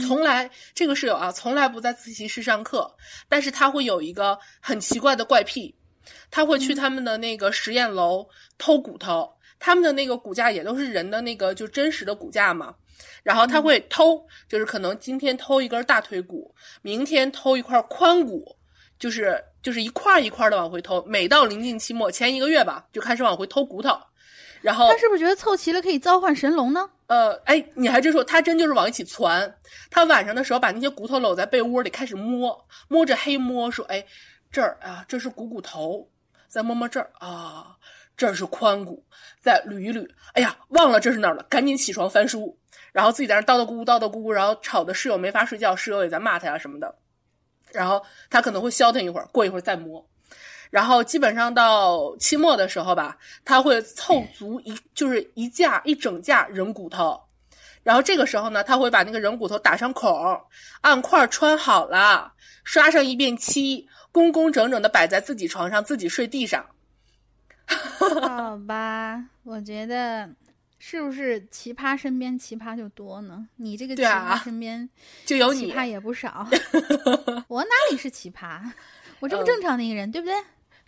[0.00, 2.92] 从来这个室友啊，从来不在自习室上课，
[3.28, 5.74] 但是他会有一个很奇怪的怪癖，
[6.30, 8.28] 他会去他们的那个实验楼
[8.58, 12.74] 偷骨头，他们的那个骨架也都是人的那个就真实的骨架嘛，
[13.22, 18.56] 然后他会偷，就是可能今天偷一根大腿骨，明天偷一块髋骨，
[18.98, 23.98] 就是就是一块一块的往回偷，每到临近期末前一个月吧，就开始往回偷骨头，
[24.64, 26.88] 然后他是不是觉得凑齐了可以召唤神龙呢？
[27.06, 29.54] 呃，哎，你还真说，他真就是往一起攒。
[29.90, 34.02] 他晚上的时候把那些骨头搂在被窝里开始摸，摸着黑摸，说：“哎，
[34.50, 36.08] 这儿啊，这是股骨头，
[36.48, 37.76] 再摸摸这儿啊，
[38.16, 39.04] 这是髋骨，
[39.42, 40.08] 再捋一捋。
[40.32, 42.58] 哎呀，忘了这是哪儿了，赶紧起床翻书，
[42.90, 46.94] 然后自己在那叨叨咕咕叨叨咕咕，然后吵的室友没法睡觉，室友也在骂他呀什么的。
[47.70, 50.02] 然后他可能会消停一会儿，过一会儿再摸。”
[50.74, 57.16] 然后基本上到期末的时候吧，他会凑足一就是一架一整架人骨头，
[57.84, 60.12] 然后这个时候呢，他会把那个人骨头打上孔，
[60.80, 62.32] 按块穿好了，
[62.64, 66.66] 刷上一遍漆，工工整整的摆在自己床上，自己睡地上。
[68.26, 70.28] 好吧，我觉得
[70.80, 73.46] 是不是奇葩身边奇葩就多呢？
[73.54, 74.90] 你这个奇葩身边
[75.24, 76.44] 就有你奇葩也不少，
[77.46, 78.60] 我哪里是奇葩？
[79.20, 80.34] 我这么正常的一个人，对不对？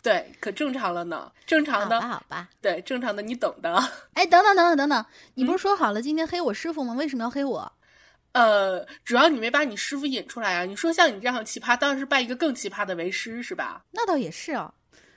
[0.07, 3.75] 对，可正常了呢，正常的，好吧，好吧，对，正常的，你等的。
[4.13, 6.95] 哎，等等等等等等，你不是说好了今天黑我师傅吗？
[6.95, 7.73] 为什么要黑我？
[8.31, 10.65] 呃，主要你没把你师傅引出来啊！
[10.65, 13.85] 你说像你这样的奇葩，当然是拜一个更奇葩的为师，是吧？
[13.91, 14.73] 那倒也是啊，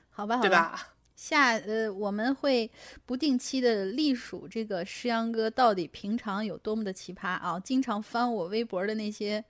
[0.09, 0.87] 好吧，好吧，对吧？
[1.15, 2.71] 下呃，我们会
[3.05, 7.59] 不定期的隶属这个诗阳哥到底平常有多么的奇葩啊！
[7.59, 9.43] 经常翻我微博的那些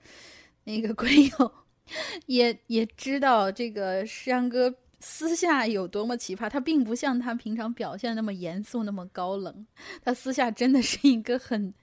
[0.66, 1.10] 那个鬼
[1.40, 1.54] 友，
[2.28, 4.76] 也也知道这个诗阳哥。
[5.02, 9.66] 私下有多么奇葩，他并不像他平常表现那么严肃、那么高冷。
[10.04, 11.74] 他私下真的是一个很、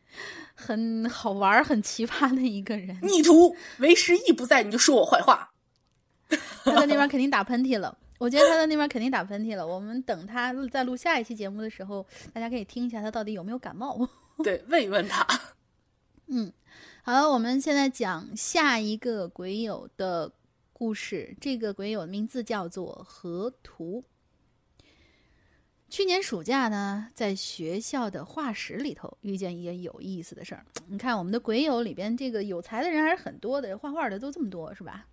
[0.54, 2.98] 很好玩、很奇葩的一个人。
[3.02, 5.50] 逆徒为师意不在，你就说我坏话。
[6.64, 9.66] 他在那边肯定打喷嚏了，我觉得他在那边肯定打喷嚏了。
[9.66, 14.06] 我们等他在录下一期节目的时候，大家可以听一下他到底有没有感冒。
[14.44, 15.26] 对，问一问他。
[16.26, 16.52] 嗯，
[17.02, 20.30] 好了，我们现在讲下一个鬼友的。
[20.78, 24.04] 故事，这个鬼友的名字叫做河图。
[25.88, 30.66] 去年暑假呢，在学校的画室里头遇见一件有意思的事儿。
[30.86, 35.06] 你看，我们的鬼友里边，这个有才的人还是很多的，画画的都这么多，是吧？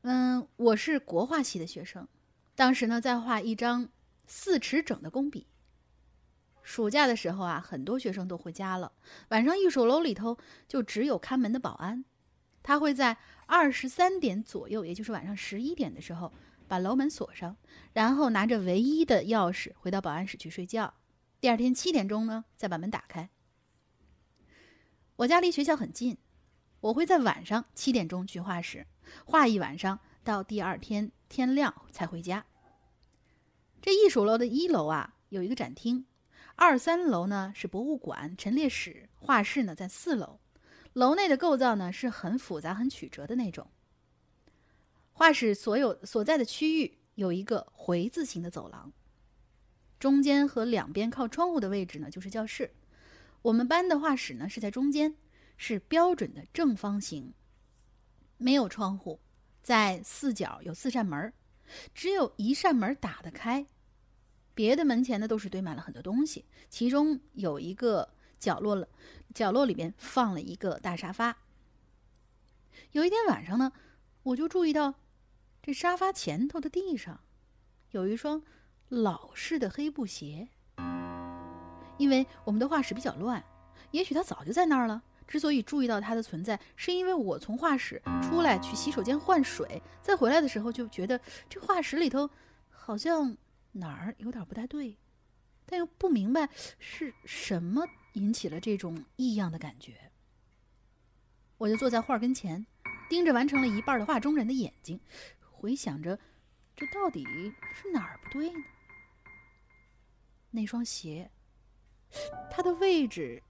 [0.00, 2.08] 嗯，我是国画系的学生，
[2.54, 3.86] 当时呢在画一张
[4.26, 5.46] 四尺整的工笔。
[6.62, 8.90] 暑假的时候啊，很多学生都回家了，
[9.28, 12.02] 晚上艺术楼里头就只有看门的保安。
[12.62, 13.16] 他会在
[13.52, 16.32] 二十三点左右，也就是晚上十一点的时候，
[16.68, 17.56] 把楼门锁上，
[17.92, 20.94] 然后拿着唯一的钥匙回到保安室去睡觉。
[21.40, 23.28] 第二天七点钟呢，再把门打开。
[25.16, 26.16] 我家离学校很近，
[26.78, 28.86] 我会在晚上七点钟去画室
[29.24, 32.46] 画一晚上，到第二天天亮才回家。
[33.82, 36.06] 这艺术楼的一楼啊，有一个展厅，
[36.54, 40.39] 二三楼呢是博物馆、陈列室，画室呢在四楼。
[40.94, 43.70] 楼内的构造呢是很复杂、很曲折的那种。
[45.12, 48.92] 画室所有所在的区域有一个回字形的走廊，
[49.98, 52.74] 中间和两边靠窗户的位置呢就是教室。
[53.42, 55.14] 我们班的画室呢是在中间，
[55.56, 57.32] 是标准的正方形，
[58.36, 59.20] 没有窗户，
[59.62, 61.32] 在四角有四扇门，
[61.94, 63.64] 只有一扇门打得开，
[64.54, 68.14] 别的门前呢都是堆满了很多东西，其中有一个。
[68.40, 68.88] 角落了，
[69.34, 71.36] 角落里边放了一个大沙发。
[72.92, 73.70] 有一天晚上呢，
[74.22, 74.94] 我就注意到，
[75.62, 77.20] 这沙发前头的地上，
[77.90, 78.42] 有一双
[78.88, 80.48] 老式的黑布鞋。
[81.98, 83.44] 因为我们的画室比较乱，
[83.90, 85.02] 也许它早就在那儿了。
[85.28, 92.28] 之所以注意到它的存在，是因为我从画室出来去洗手间换水，再回来的时候就觉得这画室里头
[92.70, 93.36] 好像
[93.72, 94.96] 哪儿有点不太对，
[95.66, 97.86] 但又不明白是什么。
[98.14, 100.10] 引起了这种异样的感觉，
[101.58, 102.66] 我就坐在画跟前，
[103.08, 104.98] 盯着完成了一半的画中人的眼睛，
[105.40, 106.18] 回想着
[106.74, 107.24] 这到底
[107.72, 108.58] 是哪儿不对呢？
[110.50, 111.30] 那双鞋，
[112.50, 113.42] 它的位置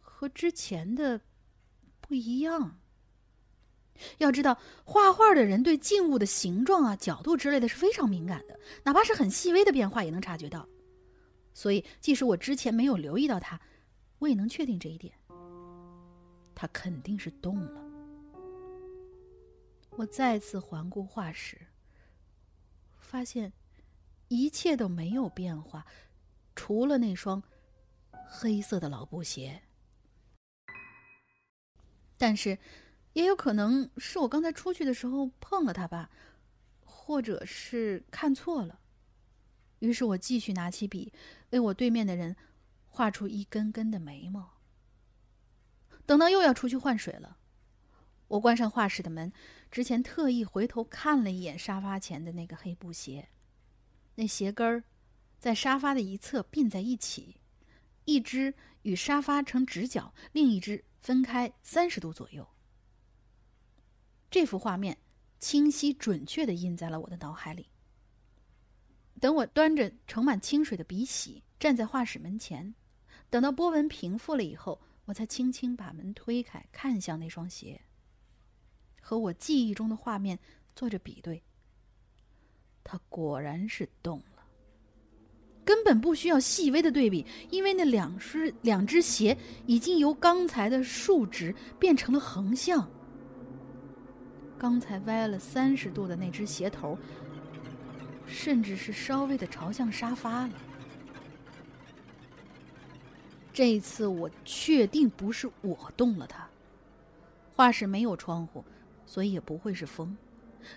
[0.00, 1.20] 和之前的
[2.00, 2.80] 不一样。
[4.18, 10.66] 要知道，画画的人对静物的形状啊、角度之类的是非常敏感的，哪怕是很细微的变化也能察觉到。
[11.52, 13.60] 所以，即使我之前没有留意到它。
[14.18, 15.14] 我也能确定这一点，
[16.54, 17.84] 他肯定是动了。
[19.90, 21.58] 我再次环顾画室，
[22.98, 23.52] 发现
[24.28, 25.86] 一切都没有变化，
[26.56, 27.42] 除了那双
[28.26, 29.62] 黑色的老布鞋。
[32.16, 32.58] 但是，
[33.12, 36.10] 也有可能是我刚才出去的时候碰了他吧，
[36.84, 38.80] 或者是看错了。
[39.80, 41.12] 于是我继续拿起笔，
[41.50, 42.34] 为我对面的人。
[42.94, 44.60] 画出一根根的眉毛。
[46.06, 47.38] 等到又要出去换水了，
[48.28, 49.32] 我关上画室的门
[49.68, 53.28] 之前，特意回头看了一眼沙发前的那个黑布鞋，
[54.14, 54.84] 那鞋跟儿
[55.40, 57.40] 在沙发的一侧并在一起，
[58.04, 62.46] 一只与沙发成直角，另一只分开三十度左右。
[64.30, 64.96] 这幅画面
[65.40, 67.68] 清晰准确的印在了我的脑海里。
[69.20, 72.74] 等我端着盛满清水的笔洗，站在画室门前，
[73.34, 77.80] 等到波纹平复了以后，我才轻轻把门推开，看向那双鞋。
[79.00, 80.38] 和我记忆中的画面
[80.76, 81.42] 做着比对，
[82.84, 84.46] 它果然是动了。
[85.64, 92.88] 根本不需要细微的对比，因为那两只两只鞋已经由刚才的竖直变成了横向。
[94.56, 96.96] 刚才歪了三十度的那只鞋头，
[98.28, 100.52] 甚至是稍微的朝向沙发了。
[103.54, 106.46] 这一次我确定不是我动了它。
[107.54, 108.62] 画室没有窗户。
[109.06, 110.16] 所以也不会是风，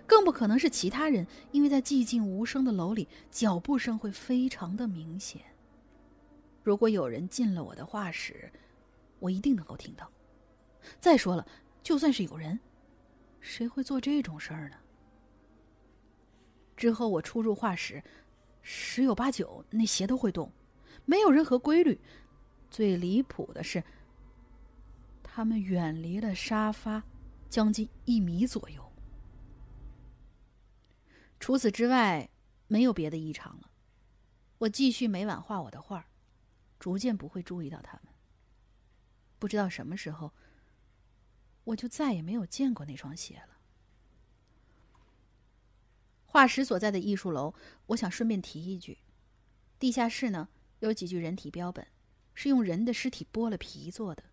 [0.06, 5.42] 更不可能是其他人，因为在寂静无声的楼里，脚步声会非常的明显。
[6.62, 8.52] 如果有人进了我的画室，
[9.20, 10.12] 我一定能够听到。
[11.00, 11.48] 再说了，
[11.82, 12.60] 就算是有人，
[13.40, 14.76] 谁会做这种事儿呢？
[16.76, 18.04] 之后我出入画室，
[18.62, 20.52] 十有八九那鞋都会动，
[21.06, 21.98] 没有任何规律。
[22.70, 23.84] 最离谱的是，
[25.24, 27.04] 他们远离了沙发。
[27.50, 28.92] 将近一米左右。
[31.40, 32.30] 除此之外，
[32.68, 33.72] 没有别的异常了。
[34.58, 36.10] 我继续每晚画我的画，
[36.78, 38.14] 逐渐不会注意到他们。
[39.40, 40.34] 不知道什么时候，
[41.64, 43.58] 我就再也没有见过那双鞋了。
[46.26, 47.54] 画室所在的艺术楼，
[47.86, 48.98] 我想顺便提一句：
[49.80, 50.50] 地下室呢
[50.80, 51.88] 有几具人体标本，
[52.40, 54.24] 是用人的尸体剥了皮做的。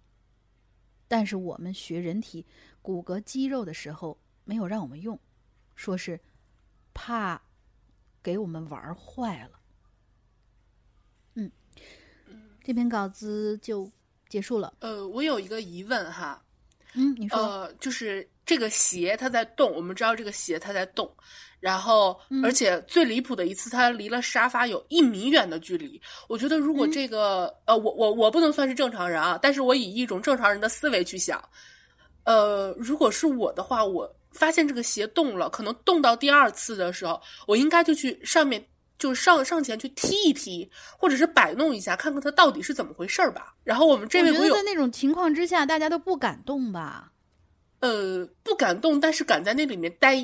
[1.08, 2.44] 但是我们学人体
[2.82, 5.18] 骨骼肌肉的时候，没有让我们用，
[5.74, 6.20] 说是
[6.92, 7.40] 怕
[8.22, 9.58] 给我们玩坏了。
[11.32, 11.50] 嗯，
[12.62, 13.90] 这篇稿子就
[14.28, 14.74] 结束了。
[14.80, 16.44] 呃，我有一个疑问哈。
[16.92, 17.38] 嗯，你说。
[17.38, 21.10] 呃，就是这个鞋它在动，我们知道这个鞋它在动。
[21.60, 25.98] 然后，而且最离谱的一次，它离了沙发有一米远的距离。
[26.28, 31.42] 我觉得，如果这个，呃，我我我不能算是正常人啊，但是我以一种正常人的思维去想，
[32.24, 38.62] 呃，如果是我的话，我发现这个鞋动了，可能动到第二次的时候，我应该就去上面，
[38.98, 43.54] 就上上前去踢一踢，或者是摆弄一下，看看它到底是怎么回事儿吧。
[43.64, 47.10] 然后我们这位朋友在那种情况之下，大家都不敢动吧？
[47.84, 50.16] 呃，不敢动，但是敢在那里面待。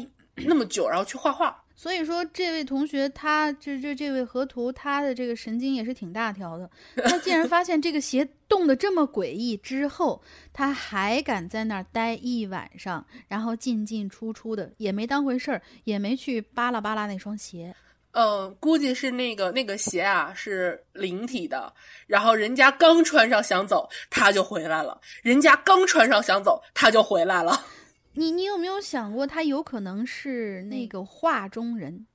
[0.47, 1.63] 那么久，然后去画画。
[1.75, 6.71] 所以说，这位同学，他这这这位河图，他的这个神经也是挺大条的。
[7.05, 10.23] 他竟然发现这个鞋冻得这么诡异之后，
[10.55, 17.75] 他还敢在那儿待一晚上，然后进进出出的，也没当回事儿，也没去扒拉扒拉那双鞋。
[18.13, 21.73] 嗯，估计是那个那个鞋啊是灵体的，
[22.07, 27.65] 然后人家刚穿上想走，他就回来了；人家刚穿上想走，他就回来了。
[28.15, 32.07] 你你有没有想过，他有可能是那个画中人，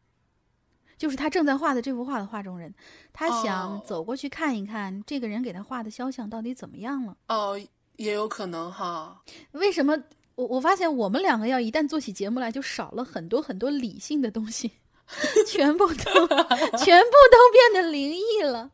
[0.98, 2.76] 就是他正在画的这幅画的画中人，
[3.14, 7.16] 他想走过去看一看这个人给他画的肖像到底怎么样了？
[7.30, 7.58] 哦，
[7.96, 9.22] 也有可能哈。
[9.54, 9.98] 为什么
[10.36, 14.70] 我我发现我们两个要一旦做起节目来，就少了很多很多理性的东西。
[15.48, 16.28] 全部都，
[16.78, 18.70] 全部都变得灵异了。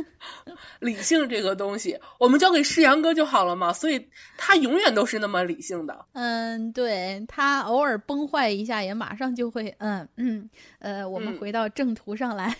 [0.80, 6.06] 理性这个东西，我们交给世阳哥就好了嘛，所以他永远都是那么理性的。
[6.12, 10.48] 嗯，对他偶尔崩坏一下，也马上就会，嗯嗯，
[10.78, 12.56] 呃，我们回到正途上来。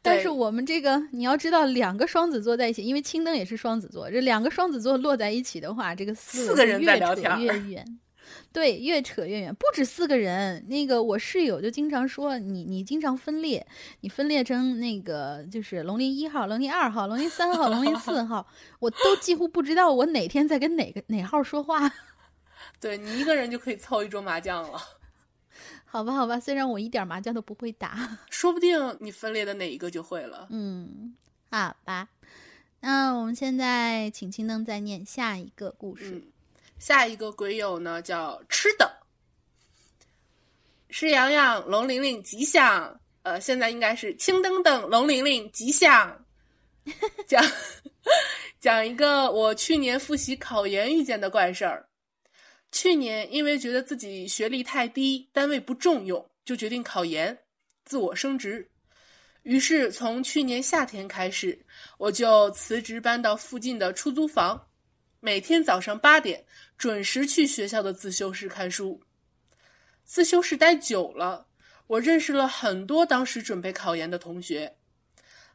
[0.00, 8.00] 但是我们这个，你要知道，两个双子座在一起，因为青灯也是双子座，这两个双子座落在一起的话，这个四个人在聊天越远。
[8.52, 10.66] 对，越扯越远，不止四个人。
[10.68, 13.66] 那个我室友就经常说你，你经常分裂，
[14.00, 18.46] 你分裂成那个就是龙鳞一号、龙鳞二号、龙鳞三号、龙鳞四号，
[18.80, 21.90] 我都几乎不知道我哪天在跟哪个哪号说话。
[22.80, 24.78] 对你一个人就可以凑一桌麻将了，
[25.84, 30.46] 好吧，好吧，虽然我一点麻将都不会打，说不定你分裂的哪一个就会了。
[30.50, 31.14] 嗯，
[31.50, 32.08] 好吧，
[32.80, 36.22] 那我们现在请青灯再念下一个故事。
[36.84, 38.94] 下一个鬼友呢叫吃的，
[40.90, 46.26] 是洋洋、龙玲玲吉祥，呃，现在应该是青灯灯、龙玲玲吉祥。
[47.26, 47.42] 讲
[48.60, 51.88] 讲一个我去年复习考研遇见的怪事儿。
[52.70, 57.34] 去年因为觉得自己学历太低，单位不重用，就决定考研，
[57.86, 58.70] 自我升职。
[59.44, 61.58] 于是从去年夏天开始，
[61.96, 64.62] 我就辞职搬到附近的出租房。
[65.20, 66.44] 每天早上八点
[66.76, 69.00] 准时去学校的自修室看书。
[70.04, 71.46] 自修室待久了，
[71.86, 74.76] 我认识了很多当时准备考研的同学，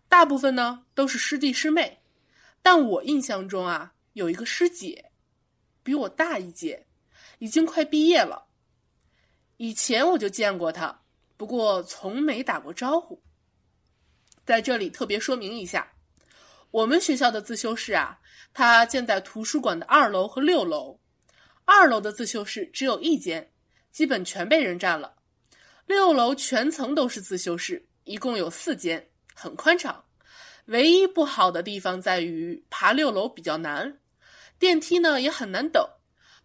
[0.07, 1.99] 大部分呢都是师弟师妹，
[2.61, 5.11] 但我印象中啊，有一个师姐，
[5.83, 6.87] 比我大一届，
[7.37, 8.47] 已经快毕业了。
[9.57, 11.01] 以前我就见过她，
[11.37, 13.21] 不过从没打过招呼。
[14.45, 15.91] 在这里特别说明一下，
[16.71, 18.19] 我们学校的自修室啊，
[18.51, 20.99] 它建在图书馆的二楼和六楼，
[21.71, 23.51] 二楼的自修室只有一间。
[23.91, 25.15] 基本全被人占了，
[25.87, 30.05] 六楼全层都是自修室，一共有四间，很宽敞。
[30.65, 33.99] 唯一不好的地方在于爬六楼比较难，
[34.59, 35.83] 电梯呢也很难等，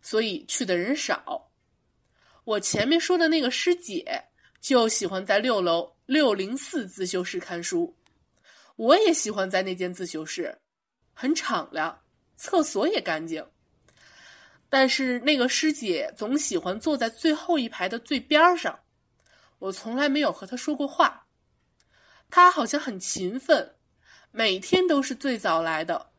[0.01, 1.51] 所以去的人少。
[2.45, 4.25] 我前面说的那个师姐
[4.59, 7.95] 就喜欢在六楼六零四自修室看书，
[8.77, 10.59] 我也喜欢在那间自修室，
[11.13, 12.01] 很敞亮，
[12.37, 13.47] 厕所也干净。
[14.69, 18.79] 但是那个师姐总喜欢坐在最后一排的最边上，
[19.59, 21.27] 我从来没有和她说过话。
[22.29, 23.77] 她好像很勤奋，
[24.33, 26.11] 每天都是最早来的，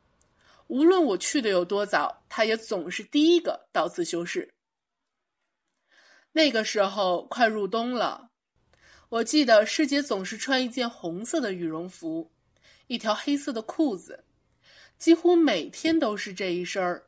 [0.67, 4.53] 无论我去的有多早，她也总是第一个到自修室。
[6.31, 8.29] 那个时候快入冬了，
[9.09, 12.31] 我记得师姐总是穿一件红色的羽绒服，
[12.87, 14.23] 一条黑色的裤子，
[14.97, 17.07] 几乎每天都是这一身儿。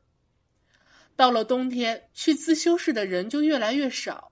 [1.17, 4.31] 到了冬天，去自修室的人就越来越少，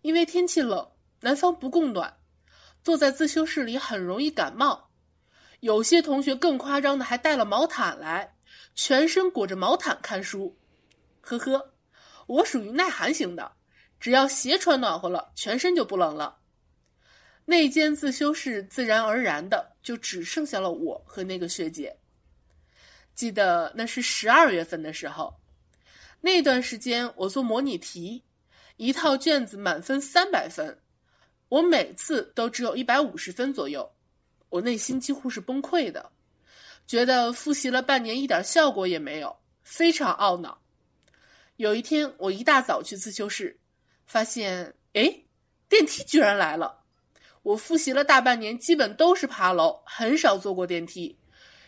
[0.00, 0.90] 因为天气冷，
[1.20, 2.16] 南方不供暖，
[2.82, 4.90] 坐在自修室里很容易感冒。
[5.60, 8.34] 有些同学更夸张的，还带了毛毯来，
[8.74, 10.58] 全身裹着毛毯看书。
[11.20, 11.74] 呵呵，
[12.26, 13.52] 我属于耐寒型的，
[14.00, 16.38] 只要鞋穿暖和了，全身就不冷了。
[17.44, 21.94] 那间自修室自然而然的就只剩下了我和那个学姐。
[23.14, 25.37] 记得那是十二月份的时候。
[26.20, 28.22] 那段时间我做模拟题，
[28.76, 30.76] 一套卷子满分三百分，
[31.48, 33.88] 我每次都只有一百五十分左右，
[34.48, 36.10] 我内心几乎是崩溃的，
[36.86, 40.60] 觉得复习了半年一点效果也没有，非常懊恼。
[41.56, 43.56] 有一天我一大早去自修室，
[44.06, 45.22] 发现哎，
[45.68, 46.82] 电梯居然来了。
[47.42, 51.16] 我复习了大半年，基本都是爬楼，很少坐过电梯，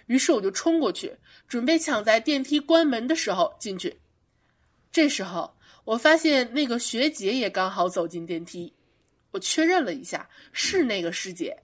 [0.07, 3.97] 于是我就冲过去，准备抢在电梯关门的时候进去。
[4.93, 8.75] 这时候，我发现那个学姐也刚好走进电梯，
[9.31, 11.57] 我确认了一下，是那个师姐，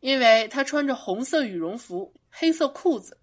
[0.00, 3.16] 因为她穿着红色羽绒服、黑色裤子。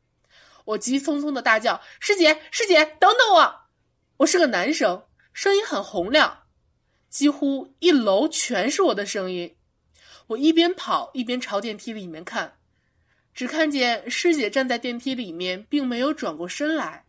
[0.66, 3.62] 我急匆匆的大叫：“师姐，师姐，等等我！”
[4.18, 6.44] 我是个男生，声音很洪亮，
[7.10, 9.56] 几乎一楼全是我的声音。
[10.26, 12.58] 我一边跑一边朝电梯里面看，
[13.34, 17.06] 只看见师姐站在电梯里面，并没有转过身来。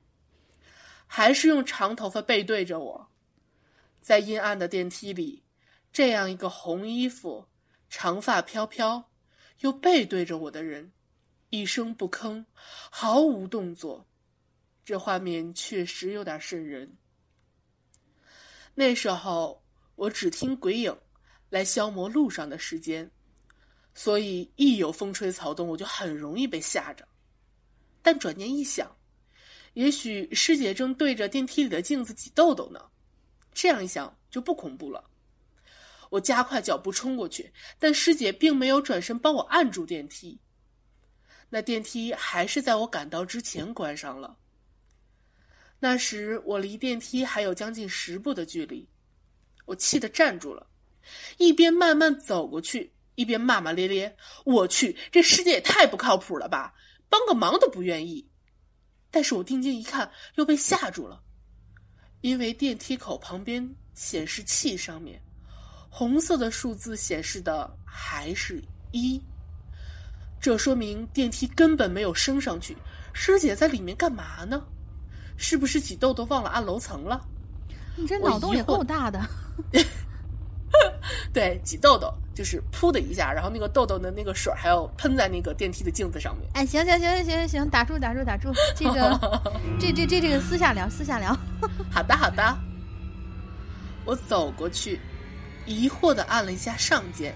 [1.11, 3.09] 还是用长头发背对着我，
[4.03, 5.43] 在阴暗的电梯里，
[5.91, 7.47] 这样一个红衣服、
[7.89, 9.11] 长发飘飘，
[9.61, 10.93] 又背对着我的人，
[11.49, 14.07] 一声不吭，毫无动作，
[14.85, 16.95] 这画面确实有点瘆人。
[18.75, 19.65] 那时候
[19.97, 20.97] 我只听鬼影
[21.49, 23.11] 来消磨路上的时间，
[23.95, 27.09] 所以一有风吹草动，我就很容易被吓着。
[28.03, 28.95] 但转念一想。
[29.79, 32.85] 也许师姐正对着电梯里的镜子挤痘痘呢，
[33.55, 35.05] 这样一想就不恐怖了。
[36.11, 40.37] 我加快脚步冲过去，但师姐并没有转身帮我按住电梯。
[41.49, 44.37] 那电梯还是在我赶到之前关上了。
[45.79, 48.85] 那时我离电梯还有将近十步的距离，
[49.65, 50.67] 我气得站住了，
[51.37, 56.75] 一边慢慢走过去，一边骂骂咧咧：“我去，这师姐也太不靠谱了吧，
[57.09, 58.29] 帮个忙都不愿意。”
[59.11, 61.21] 但是我定睛一看，又被吓住了，
[62.21, 65.21] 因为电梯口旁边显示器上面，
[65.89, 69.21] 红色的数字显示的还是一，
[70.41, 72.77] 这说明电梯根本没有升上去。
[73.13, 74.63] 师姐在里面干嘛呢？
[75.37, 77.25] 是不是挤痘痘忘了按楼层了？
[77.97, 79.21] 你这脑洞也够大的。
[81.33, 86.49] 对，挤痘痘就是噗的一下，然后那个痘痘的那个水还要喷在那个电梯的镜子上面。
[86.55, 89.43] 哎，行行行行行行，打住打住打住， 这个
[89.79, 91.37] 这这这这个私下聊私下聊。
[91.91, 92.59] 好的好的。
[94.05, 94.99] 我走过去，
[95.67, 97.35] 疑惑的按了一下上键，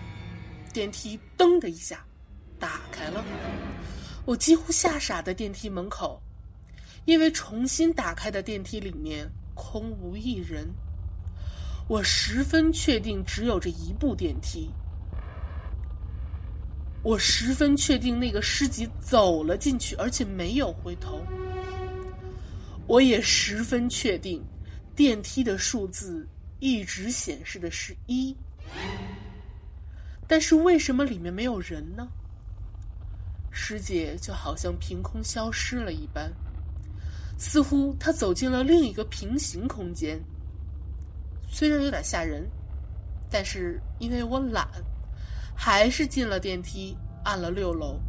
[0.72, 2.02] 电梯噔的一下
[2.58, 3.22] 打开了。
[4.24, 6.22] 我几乎吓傻在电梯门口，
[7.04, 10.66] 因为重新打开的电梯里面空无一人。
[11.88, 14.70] 我十分确定只有这一部电梯。
[17.02, 21.20] 我十分确定那个师姐走了进去，而且没有回头。
[22.86, 24.42] 我也十分确定，
[24.94, 26.26] 电梯的数字
[26.60, 28.36] 一直显示的是一。
[30.28, 32.08] 但是为什么里面没有人呢？
[33.50, 36.32] 师姐就好像凭空消失了一般，
[37.36, 40.18] 似乎她走进了另一个平行空间。
[41.54, 42.50] 虽然有点吓人，
[43.30, 44.66] 但是因为我懒，
[45.54, 48.00] 还是进了电梯，按了六楼。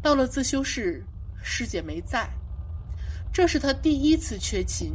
[0.00, 1.04] 到了自修室，
[1.42, 2.30] 师姐没在，
[3.32, 4.92] 这是她第一次缺勤，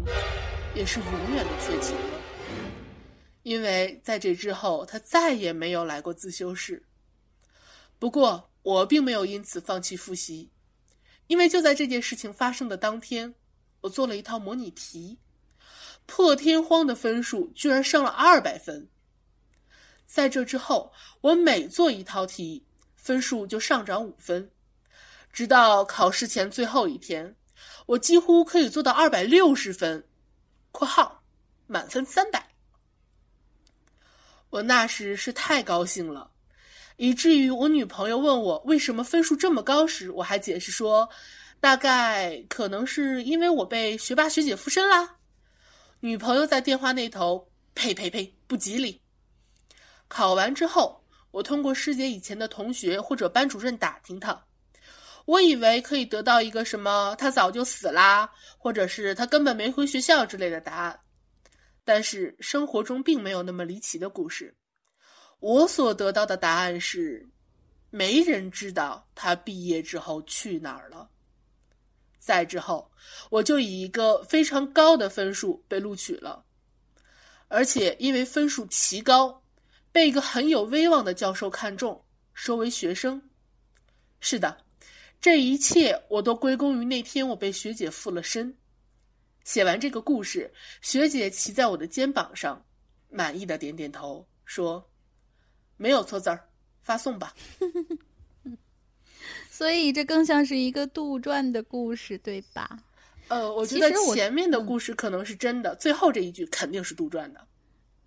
[0.73, 2.19] 也是永远的缺勤了。
[3.43, 6.82] 因为在这之后，她再也没有来过自修室。
[7.99, 10.49] 不过，我并没有因此放弃复习，
[11.28, 13.36] 因为就在这件事情发生的当天，
[13.82, 15.19] 我做了一套模拟题，
[16.08, 18.89] 破天荒的分数居然上了二百分。
[20.08, 20.91] 在这之后，
[21.22, 24.49] 我每做一套题，分数就上涨五分，
[25.32, 27.36] 直到考试前最后一天，
[27.86, 30.03] 我几乎可以做到二百六十分
[30.72, 31.22] （括号
[31.68, 32.47] 满分三百）。
[34.49, 36.32] 我那时是太高兴了。
[36.95, 41.08] 以至于我女朋友问我为什么分数这么高时，我还解释说，
[41.60, 45.16] 大概可能是因为我被学霸学姐附身啦。
[46.00, 49.02] 女朋友在电话那头，呸呸呸，不吉利。
[50.08, 54.45] 考完之后，我通过师姐以前的同学或者班主任打听她，
[55.26, 58.30] 我以为可以得到一个什么她早就死啦，
[58.60, 61.00] 或者是她根本没回学校之类的答案。
[61.84, 64.56] 但是生活中并没有那么离奇的故事。
[65.39, 67.28] 我所得到的答案是，
[67.89, 71.10] 没人知道他毕业之后去哪儿了。
[72.28, 72.91] 再之后，
[73.30, 76.43] 我就以一个非常高的分数被录取了，
[77.47, 79.41] 而且因为分数奇高，
[79.93, 82.03] 被一个很有威望的教授看中，
[82.34, 83.21] 收为学生。
[84.19, 84.57] 是的，
[85.21, 88.53] 这一切我都归功于那天我被学姐附了身。
[89.45, 92.61] 写完这个故事，学姐骑在我的肩膀上，
[93.07, 94.86] 满意的点点头，说。
[95.78, 96.49] 没有错字儿，
[96.82, 97.34] 发送吧。
[99.58, 102.78] 所以这更像是一个杜撰的故事，对吧？
[103.28, 107.43] 呃，我觉得前面的故事可能是真的，最后这一句肯定是杜撰的。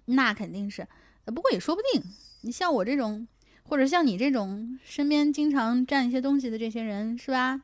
[0.04, 0.86] 那肯定是，
[1.24, 2.00] 不过也说不定。
[2.40, 3.26] 你像我这种，
[3.64, 7.60] 或者像你这种身边经常占一些东西的这些人，是吧？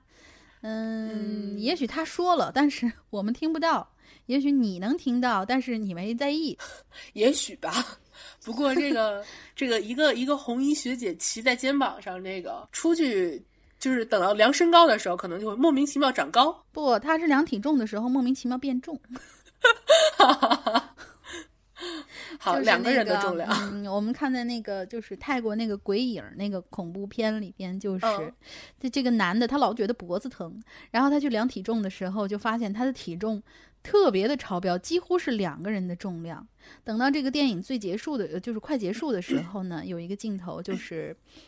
[0.62, 3.86] 嗯，也许他说了，但是 我们听不到；
[4.26, 6.58] 也许你能听到，但是你没在意。
[7.14, 8.00] 也许吧。
[8.42, 9.24] 不过这个
[9.54, 13.40] 这个一个一个红衣学姐骑在肩膀上，这个出去
[13.86, 16.60] 就是等到量身高的时候，可能就会莫名其妙长高。
[16.72, 19.00] 不，他是量体重的时候莫名其妙变重。
[22.40, 23.48] 好，两个人的重量。
[23.72, 28.06] 嗯，我们看在那个就是泰国那个鬼影那个恐怖片里边，就是
[28.80, 30.60] 这这个男的他老觉得脖子疼，
[30.90, 33.40] 然后他去量体重的时候，就发现他的体重。
[33.82, 36.44] 特别的超标，几乎是两个人的重量。
[36.82, 41.42] 等到这个电影最结束的，就是快结束的时候呢，有一个镜头就是，嗯，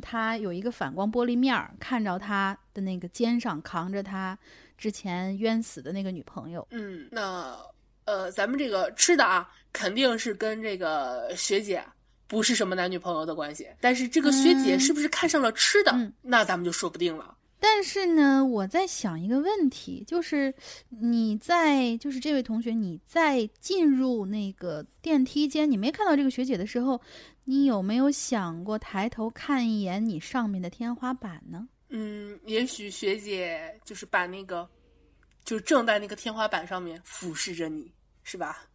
[0.00, 4.38] 他有一个反光玻璃面儿，看着他的那个肩上扛着他
[4.76, 6.66] 之前冤死的那个女朋友。
[6.70, 7.56] 嗯，那
[8.04, 11.82] 呃，咱们这个吃的啊，肯定是跟这个学姐
[12.26, 13.66] 不是什么男女朋友的关系。
[13.80, 16.12] 但是这个学姐是不是看上了吃的？
[16.22, 17.34] 那咱们就说不定了。
[17.58, 20.54] 但是呢，我在想一个问题，就是
[20.90, 27.00] 你在，就是这位同学，你在进入那个电梯间，你没看到这个学姐的时候，
[27.48, 31.68] 你有没有想过抬头看一眼你上面的天花板呢？
[31.90, 34.68] 嗯，也许学姐就是把那个，
[35.44, 37.88] 就正在那个天花板上面俯视着你，
[38.24, 38.66] 是吧？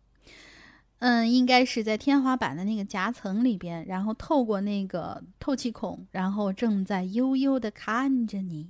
[1.00, 8.66] 嗯，应该是在天花板的那个夹层里边，然后透过那个透气孔，然后正在悠悠的看着你。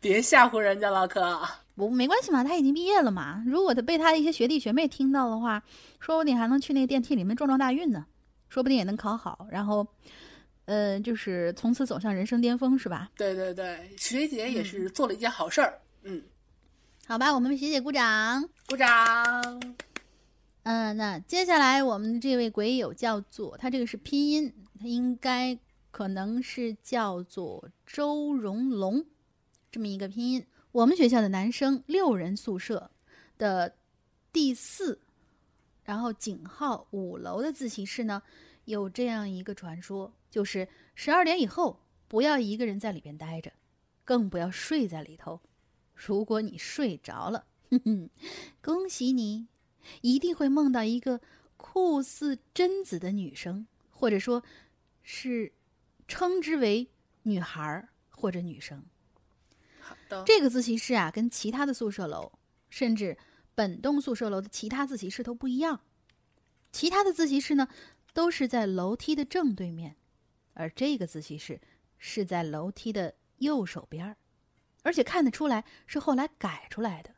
[0.00, 1.40] 别吓唬人家了，可
[1.76, 3.44] 不没关系嘛，他已经毕业了嘛。
[3.46, 5.62] 如果他被他的一些学弟学妹听到的话，
[6.00, 8.04] 说不定还能去那个电梯里面撞撞大运呢，
[8.50, 9.86] 说不定也能考好，然后，
[10.66, 13.10] 呃，就是从此走向人生巅峰，是吧？
[13.16, 15.80] 对对对，学姐也是做了一件好事儿。
[16.02, 16.22] 嗯，
[17.06, 18.88] 好吧，我们为学姐鼓掌，鼓掌。
[20.64, 25.58] 嗯，那接下来我们的这位鬼友叫做他这个是拼音，他应该
[25.90, 29.04] 可能是叫做周荣龙，
[29.70, 30.44] 这么一个拼音。
[30.72, 32.90] 我们学校的男生六人宿舍
[33.38, 33.74] 的
[34.32, 35.00] 第四，
[35.90, 38.22] 然后井号五楼的自习室呢，
[38.66, 43.52] 有这样一个传说，就是十二点以后不要一个人在里边待着，
[44.04, 45.40] 更不要睡在里头。
[45.92, 48.10] 如果你睡着了，哼哼，
[48.62, 49.48] 恭喜你。
[50.00, 51.20] 一定会梦到一个
[51.56, 54.44] 酷似贞子的女生，或者说，
[55.02, 55.52] 是
[56.06, 56.88] 称之为
[57.24, 58.84] 女孩或者女生。
[59.80, 62.30] 好的，这个自习室啊，跟其他的宿舍楼
[62.68, 63.18] 甚至
[63.54, 65.80] 本栋宿舍楼的其他自习室都不一样。
[66.72, 67.68] 其他的自习室呢，
[68.12, 69.96] 都是在楼梯的正对面，
[70.54, 71.60] 而这个自习室
[71.98, 74.16] 是在楼梯的右手边儿，
[74.82, 77.10] 而且看得出来是后来改出来的。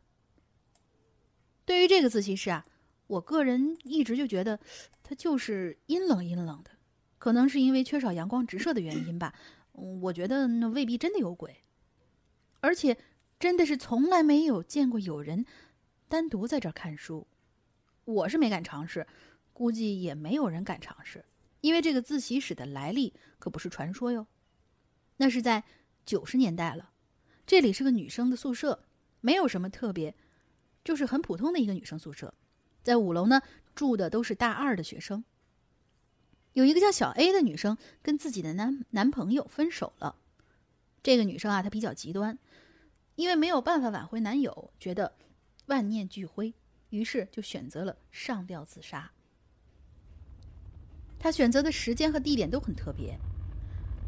[1.64, 2.66] 对于这个自习室啊，
[3.06, 4.58] 我个人一直就觉得
[5.02, 6.70] 它就是阴冷阴冷的，
[7.18, 9.34] 可能是因为缺少阳光直射的原因吧。
[9.72, 11.62] 我觉得那未必真的有鬼，
[12.60, 12.96] 而且
[13.38, 15.46] 真的是从来没有见过有人
[16.12, 17.26] 单独在这儿看书。
[18.04, 19.06] 我是没敢尝试，
[19.54, 21.24] 估计也没有人敢尝试，
[21.62, 24.26] 因为这个自习室的来历可不是传说哟。
[25.16, 25.64] 那是在
[26.04, 26.90] 九十年代了，
[27.46, 28.84] 这里是个女生的宿舍，
[29.22, 30.14] 没有什么特别，
[30.84, 32.34] 就是很普通的一个女生宿舍。
[32.82, 33.40] 在五楼呢，
[33.74, 35.24] 住的都是大二的学生。
[36.52, 40.16] 有一个叫小 A 的女生跟自己的男男朋友分手了。
[41.02, 42.38] 这个女生啊，她比较极端，
[43.14, 45.14] 因为没有办法挽回男友，觉得
[45.66, 46.54] 万念俱灰，
[46.90, 49.10] 于是就选择了上吊自杀。
[51.18, 53.18] 他选择的时间和地点都很特别，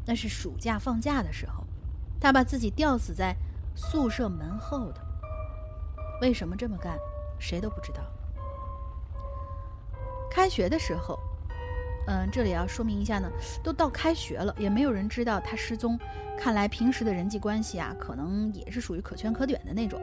[0.07, 1.65] 那是暑假放假的时候，
[2.21, 3.37] 他把自己吊死在
[3.75, 5.01] 宿舍门后的。
[6.21, 6.99] 为什么这么干，
[7.39, 8.03] 谁都不知道。
[10.31, 11.19] 开学的时候。
[12.07, 13.33] 嗯，这里要说明一下呢，
[13.63, 15.99] 都到开学了，也没有人知道他失踪。
[16.39, 19.99] 看来平时的人际关系啊，可能也是属于可圈可点的那种。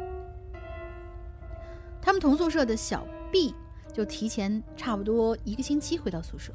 [2.01, 3.53] 他们同宿舍的小 B
[3.93, 6.53] 就提前差不多一个星期回到宿舍。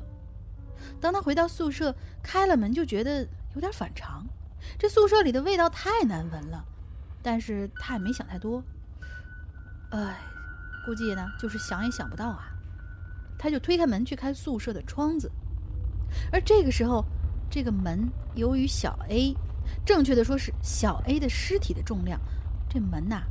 [1.00, 4.26] 当他回到宿舍，开了门就觉得有点反常，
[4.78, 6.64] 这宿舍里的味道太难闻了。
[7.22, 8.62] 但是他也没想太多，
[9.90, 10.16] 哎，
[10.84, 12.52] 估计呢就是想也想不到啊。
[13.38, 15.30] 他就推开门去开宿舍的窗子，
[16.32, 17.04] 而这个时候，
[17.50, 19.36] 这个门由于小 A，
[19.84, 22.20] 正确的说是小 A 的尸体的重量，
[22.68, 23.22] 这门呐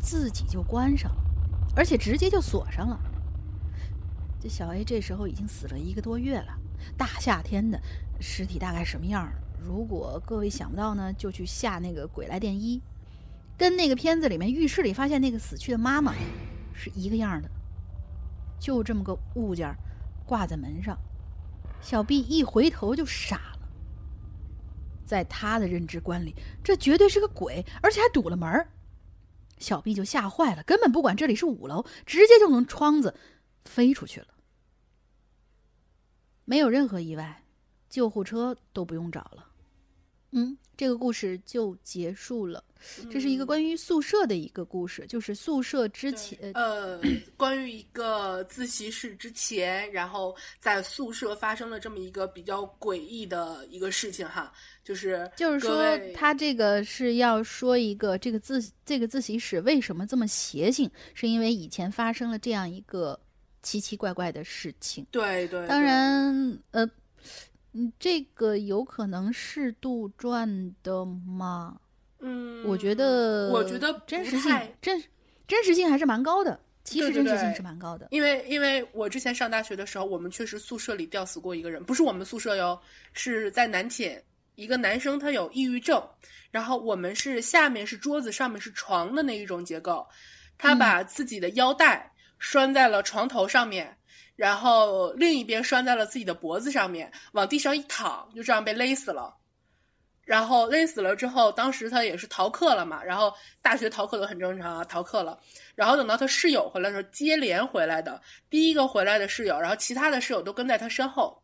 [0.00, 1.22] 自己就关上了，
[1.76, 2.98] 而且直接就锁上了。
[4.40, 6.56] 这小 A 这时候已经死了一个多月了，
[6.96, 7.80] 大夏天的，
[8.20, 9.28] 尸体大概什么样？
[9.60, 12.78] 如果各位想不到呢，就去下那个《鬼来电一》，
[13.56, 16.14] 跟那个片子里面浴室里发现那个死去的妈妈
[16.72, 17.50] 是一个样的。
[18.60, 19.76] 就这么个物件
[20.24, 20.96] 挂在门上，
[21.80, 23.68] 小 B 一回头就傻了。
[25.04, 28.68] 在他的认知观里，这绝对是个鬼，而且还堵了门儿
[29.58, 33.14] 小毕就吓坏了，根本不管这里是五楼，直接就从窗子
[33.64, 34.28] 飞出去了。
[36.44, 37.44] 没有任何意外，
[37.90, 39.47] 救护车都不用找了。
[40.30, 42.62] 嗯，这个故事就结束了。
[43.10, 47.00] 这是一个关于宿舍的一个故事，就是宿舍之前，呃，
[47.36, 54.52] 关于一个自习室之前，然后在宿舍发生了这么一个比较诡异的一个事情哈，
[54.84, 63.18] 就是就是说，他这个是要说一个这个自这个自习室为什么这么邪性，是因为以前发生了这样一个
[63.60, 65.04] 奇奇怪怪的事情。
[65.10, 66.88] 对对，当然，呃。
[67.78, 71.78] 嗯，这个有可能是杜撰的吗？
[72.18, 74.50] 嗯，我觉得，我觉得真实性
[74.82, 75.00] 真
[75.46, 76.58] 真实性还是蛮高的。
[76.82, 82.80] 其实真实性是蛮高的，因为因为我之前上大学的时候，我们确实宿舍里吊死过一个人，不是我们宿舍哟，
[83.12, 84.20] 是在南寝
[84.54, 86.02] 一个男生，他有抑郁症，
[86.50, 90.04] 然后我们是下面是桌子，上面是床的那一种结构，
[90.56, 93.94] 他把自己的腰带拴在了床头上面。
[94.38, 99.34] 然后另一边拴在了自己的脖子上面，往地上一躺，就这样被勒死了。
[100.24, 103.02] 然后勒死了之后，当时他也是逃课了嘛。
[103.02, 105.36] 然后大学逃课都很正常啊，逃课了。
[105.74, 111.36] 然后等到他室友回来的时候，接连回来的第一个回来的室友，然后其他的室友都跟在他身后。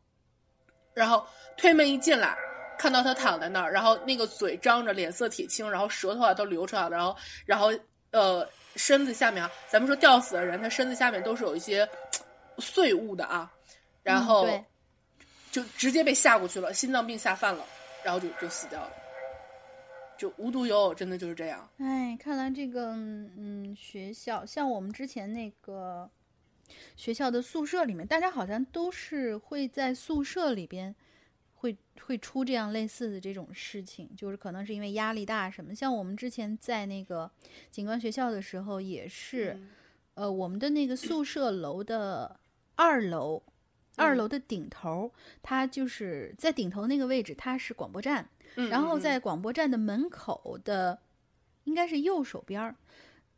[0.95, 1.27] 然后
[1.57, 2.39] 推门一进来，
[2.79, 6.91] 看到他躺在那儿，然后那个嘴张着，脸色铁青，然后舌头啊都流出来了。
[6.91, 7.73] 然后，然后
[8.13, 11.89] 呃，身子下面啊，咱们说吊死的人，他身子下面都是有一些。
[12.59, 13.53] 碎物的啊，
[14.03, 14.47] 然后
[15.51, 17.65] 就直接被吓过去了，心脏病吓犯了，
[18.05, 18.93] 然后就就死掉了，
[20.19, 21.69] 就无独有偶，真的就是这样。
[21.79, 26.11] 哎，看来这个嗯，学校像我们之前那个
[26.97, 30.95] 学校的宿舍里面，大家好像都是会在宿舍里边
[31.55, 35.75] 会会出这样类似的这种事情，就是可能是因为压力大什么。
[35.75, 37.31] 像我们之前在那个
[37.71, 39.57] 警官学校的时候，也是，
[40.15, 42.41] 呃，我们的那个宿舍楼的。
[42.77, 43.43] 二楼，
[43.97, 45.13] 二楼的顶头，
[45.43, 48.29] 它就是在顶头那个位置，它是广播站。
[48.71, 50.97] 然后在广播站的门口的，
[51.65, 52.77] 应该是右手边儿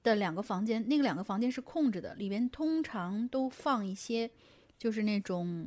[0.03, 4.31] 的两个房间，那个两个房间是空着的，里边通常都放一些，
[4.79, 5.67] 就是那种，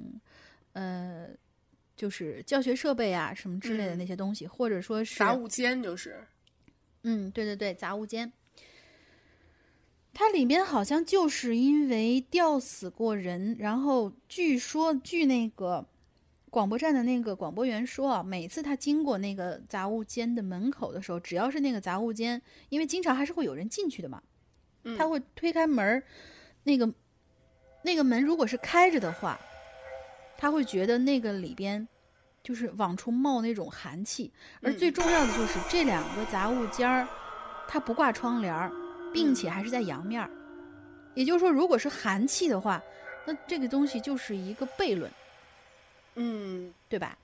[0.74, 1.30] 呃，
[1.95, 6.24] 就是教学设备啊什么之类的那些东西，或者说是杂物间，就是，
[7.01, 8.32] 嗯，对对对，杂物间。
[10.20, 15.88] 它里边好像就是因为吊死过人，然后据说据那个
[16.49, 24.22] 广播站的那个广播员说啊，每次他经过那个杂物间的门口的时候，只要是那个杂物间，因为经常还是会有人进去的嘛，
[24.84, 24.97] 嗯。
[24.97, 26.03] 他会推开门儿，
[26.63, 26.93] 那个
[27.82, 29.39] 那个门如果是开着的话，
[30.38, 31.88] 他会觉得那个里边
[32.43, 34.78] 就是往出冒那种寒气，而嗯。
[34.78, 37.07] 最重要的就是这两个杂物间儿，
[37.70, 38.70] 它不挂窗帘儿，
[39.14, 40.30] 并且还是在阳面儿。
[41.16, 42.82] 也就是说，如果是寒气的话，
[43.26, 45.12] 那这个东西就是一个悖论，
[46.16, 47.18] 嗯，对吧？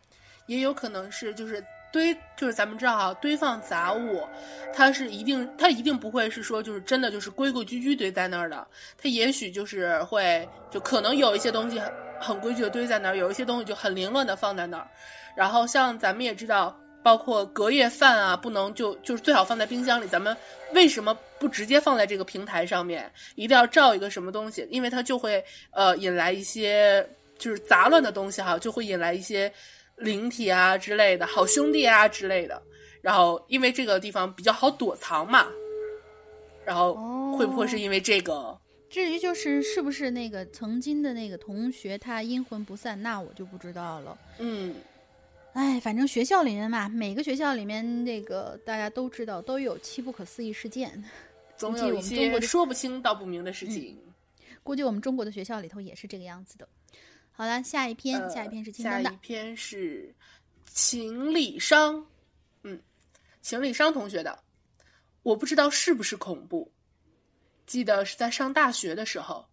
[0.47, 4.27] 也有可能是就是堆，就是咱们知道哈，堆放杂物，
[4.73, 8.67] 它是一定，它一定不会是说就是真的就是规规矩矩堆在那儿的，
[8.97, 14.87] 它也许就是会就可能有一些东西很很规矩的堆在那儿，有一些东西就很凌乱的放在那儿。
[15.35, 20.07] 然后像咱们也知道，包括隔夜饭啊，不能就就是最好放在冰箱里。
[20.07, 20.35] 咱们
[20.73, 23.11] 为什么不直接放在这个平台上面？
[23.35, 24.67] 一定要照一个什么东西？
[24.71, 29.51] 因为它就会呃引来一些就是杂乱的东西哈，就会引来一些
[29.97, 32.59] 灵体啊之类的，好兄弟啊之类的。
[32.99, 35.45] 然后因为这个地方比较好躲藏嘛，
[36.65, 36.95] 然后
[37.37, 38.57] 会不会是因为这个？
[38.89, 44.17] 至于就是是不是那个曾经的那个同学他阴魂不散，那我就不知道了。
[44.39, 44.73] 嗯
[45.53, 51.01] 哎，反正学校里面嘛，每个学校里面那个大家都知道都有七不可思议事件，
[51.57, 54.01] 总有一些说不清道不明的事情。
[54.63, 56.67] 估计我们中国的学校里头也是这个样子的。
[57.31, 59.15] 好了，下一篇，呃下一篇是清下单的一。
[59.17, 60.15] 篇是
[60.65, 62.05] 秦理商，
[62.63, 62.81] 嗯，
[63.41, 64.39] 秦理商同学的，
[65.21, 66.71] 我不知道是不是恐怖。
[67.65, 69.47] 记得是在上大学的时候，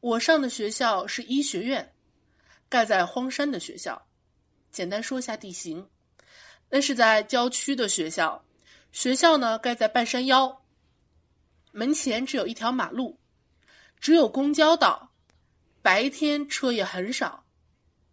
[0.00, 1.92] 我上的学校是医学院，
[2.68, 4.00] 盖在荒山的学校。
[4.70, 5.88] 简单说一下地形，
[6.68, 8.44] 那是在郊区的学校，
[8.92, 10.62] 学校呢盖在半山腰，
[11.78, 13.20] 门前只有一条马路，
[14.00, 15.12] 只有公交道，
[15.80, 17.44] 白天车也很少。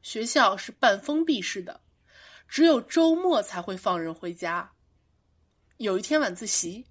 [0.03, 1.81] 学校是半封闭式的，
[2.47, 4.71] 只有周末才会放人回家。
[5.77, 6.85] 有一天晚自习，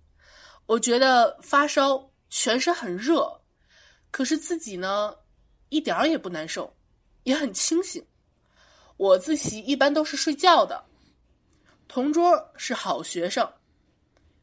[0.67, 3.41] 我觉得发烧，全身很热，
[4.11, 5.15] 可是自己呢，
[5.69, 6.77] 一点儿也不难受，
[7.23, 8.05] 也很清醒。
[8.97, 10.85] 我自习一般都是睡觉的，
[11.87, 13.49] 同桌是好学生，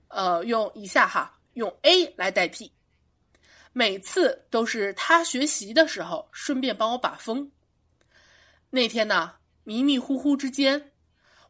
[0.07, 2.71] 呃，用以下哈，用 A 来代替。
[3.73, 7.51] 每次都是他学习的时候，顺便帮我把风。
[8.69, 10.91] 那天呢，迷迷糊糊之间，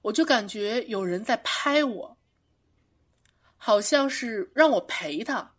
[0.02, 2.18] 我就感觉有人在拍我，
[3.58, 5.56] 好像是让我陪他。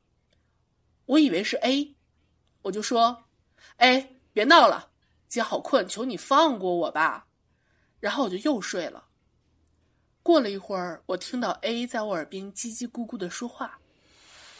[1.07, 1.97] 我以为是 A，
[2.63, 3.25] 我就说
[3.79, 4.91] ：“A，别闹了，
[5.29, 7.27] 姐好困，求你放过我吧。”
[7.99, 9.05] 然后我就又睡了。
[10.23, 13.81] 过了一会儿，我听到 A 在我耳边叽叽咕咕的说话，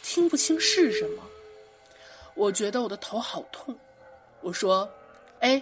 [0.03, 1.23] 听不清是什么。
[2.35, 3.75] 我觉得我的头好痛，
[4.41, 4.87] 我说
[5.41, 5.59] ：“哎，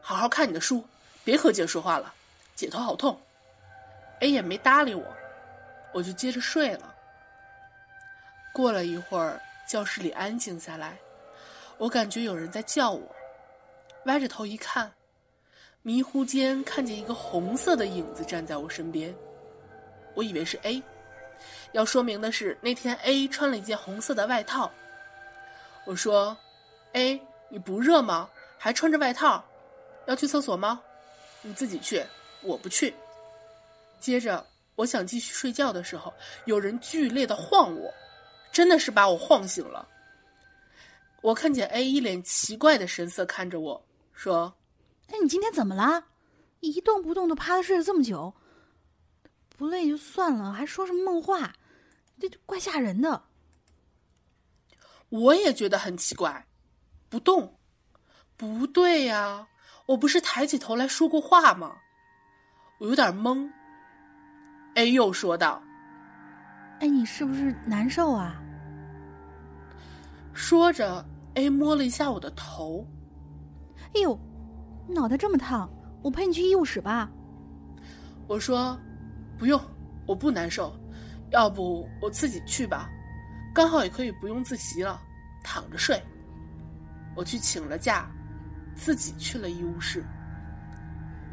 [0.00, 0.84] 好好看你的书，
[1.22, 2.12] 别和姐说话了，
[2.56, 3.16] 姐头好痛。
[4.20, 5.04] ”A 也没搭理我，
[5.92, 6.94] 我就接着睡了。
[8.52, 10.96] 过了一会儿，教室里安静下来，
[11.76, 13.14] 我感觉有人在叫我，
[14.04, 14.92] 歪着头一看，
[15.82, 19.12] 迷糊间看见一个红色的影子站在我身边，
[20.14, 20.80] 我以为是 A。
[21.72, 24.70] 要说明的是，那天 A 穿了一件红色的外套。
[25.84, 26.36] 我说
[26.92, 28.28] ：“A，你不热吗？
[28.58, 29.44] 还穿着外套，
[30.06, 30.80] 要去厕所吗？
[31.40, 32.04] 你自己去，
[32.42, 32.94] 我不去。”
[33.98, 36.12] 接着，我想继续睡觉的时候，
[36.44, 37.92] 有人剧烈的晃我，
[38.52, 39.88] 真的是把我晃醒了。
[41.20, 44.52] 我看见 A 一脸奇怪的神色看着我说
[45.08, 46.04] 哎，你今天怎么啦？
[46.60, 48.32] 一动不动的趴着睡了这么久，
[49.56, 51.52] 不累就算了，还说什么梦话，
[52.28, 53.22] 这怪吓人的。
[55.08, 56.46] ：“我也觉得很奇怪，
[57.08, 57.58] 不动，
[58.36, 59.46] 不对呀，
[59.86, 61.76] 我不是抬起头来说过话吗？”
[62.80, 63.48] 我有点懵。
[64.74, 65.62] A 又说道。
[66.80, 68.42] 哎，你是不是难受啊？
[70.32, 71.04] 说着
[71.34, 72.84] ，A 摸了一下我的头。
[73.94, 74.18] 哎呦，
[74.88, 75.70] 脑袋这么烫，
[76.02, 77.08] 我陪你去医务室吧。
[78.26, 78.76] 我说
[79.38, 79.60] ：“不用，
[80.06, 80.74] 我不难受，
[81.32, 82.88] 要不我自己去吧，
[83.52, 85.00] 刚好也可以不用自习了，
[85.42, 86.00] 躺着睡。”
[87.14, 88.10] 我去请了假，
[88.74, 90.02] 自己去了医务室。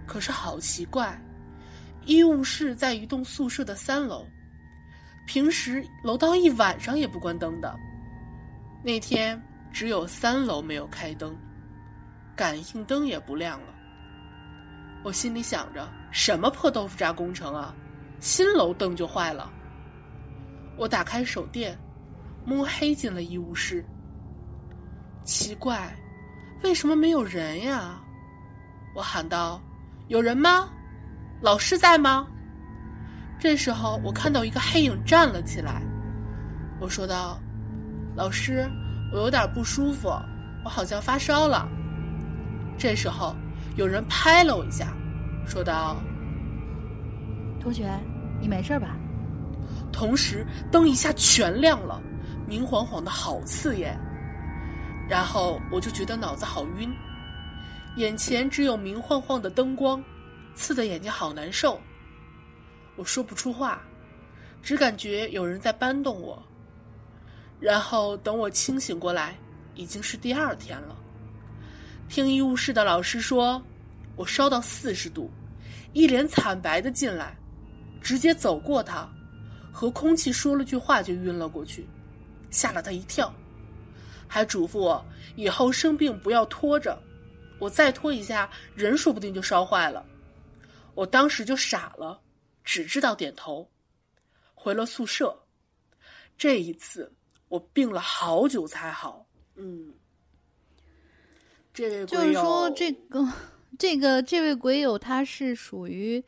[0.05, 1.17] 可是好奇怪，
[2.05, 4.25] 医务室在一栋宿舍的三楼，
[5.25, 7.73] 平时楼道一晚上也不关灯的。
[8.83, 9.41] 那天
[9.71, 11.35] 只有三楼没有开灯，
[12.35, 13.67] 感应灯也不亮了。
[15.03, 17.73] 我心里想着，什么破豆腐渣工程啊，
[18.19, 19.49] 新楼灯就坏了。
[20.79, 21.77] 我打开手电，
[22.45, 23.83] 摸黑进了医务室，
[25.25, 25.93] 奇怪，
[26.63, 27.99] 为什么没有人呀？
[28.95, 29.61] 我喊道
[30.07, 30.69] ：“有人吗？
[31.41, 32.25] 老师在吗？”
[33.37, 35.81] 这时候，我看到一个黑影站了起来。
[36.79, 37.37] 我说道
[38.15, 38.65] ：“老师，
[39.11, 40.07] 我有点不舒服，
[40.63, 41.67] 我好像发烧了。”
[42.79, 43.35] 这时候，
[43.75, 44.95] 有人拍了我一下，
[45.45, 45.97] 说道
[47.59, 47.91] ：“同学，
[48.39, 48.95] 你没事吧？”
[49.91, 52.01] 同时，灯一下全亮了，
[52.47, 53.99] 明晃晃的好刺眼。
[55.07, 56.91] 然后我就觉得脑子好晕，
[57.97, 60.03] 眼前只有明晃晃的灯光，
[60.53, 61.79] 刺的眼睛好难受。
[62.95, 63.81] 我说不出话，
[64.61, 66.41] 只感觉有人在搬动我。
[67.59, 69.35] 然后等我清醒过来，
[69.75, 70.95] 已经是第二天了。
[72.07, 73.61] 听医务室的老师说，
[74.15, 75.31] 我烧到四十度，
[75.93, 77.35] 一脸惨白的进来，
[78.01, 79.09] 直接走过他。
[79.79, 81.87] 和空气说了句话就晕了过去，
[82.51, 83.33] 吓了他一跳，
[84.27, 85.05] 还嘱咐我
[85.37, 87.01] 以后生病不要拖着，
[87.59, 90.05] 我再拖一下人说不定就烧坏了。
[90.95, 92.19] 我当时就傻了，
[92.61, 93.71] 只知道点头，
[94.53, 95.33] 回了宿舍。
[96.37, 97.13] 这一次
[97.47, 99.25] 我病了好久才好。
[99.55, 99.93] 嗯，
[101.73, 103.25] 这位就是说这个
[103.77, 106.21] 这个这位鬼友他是属于。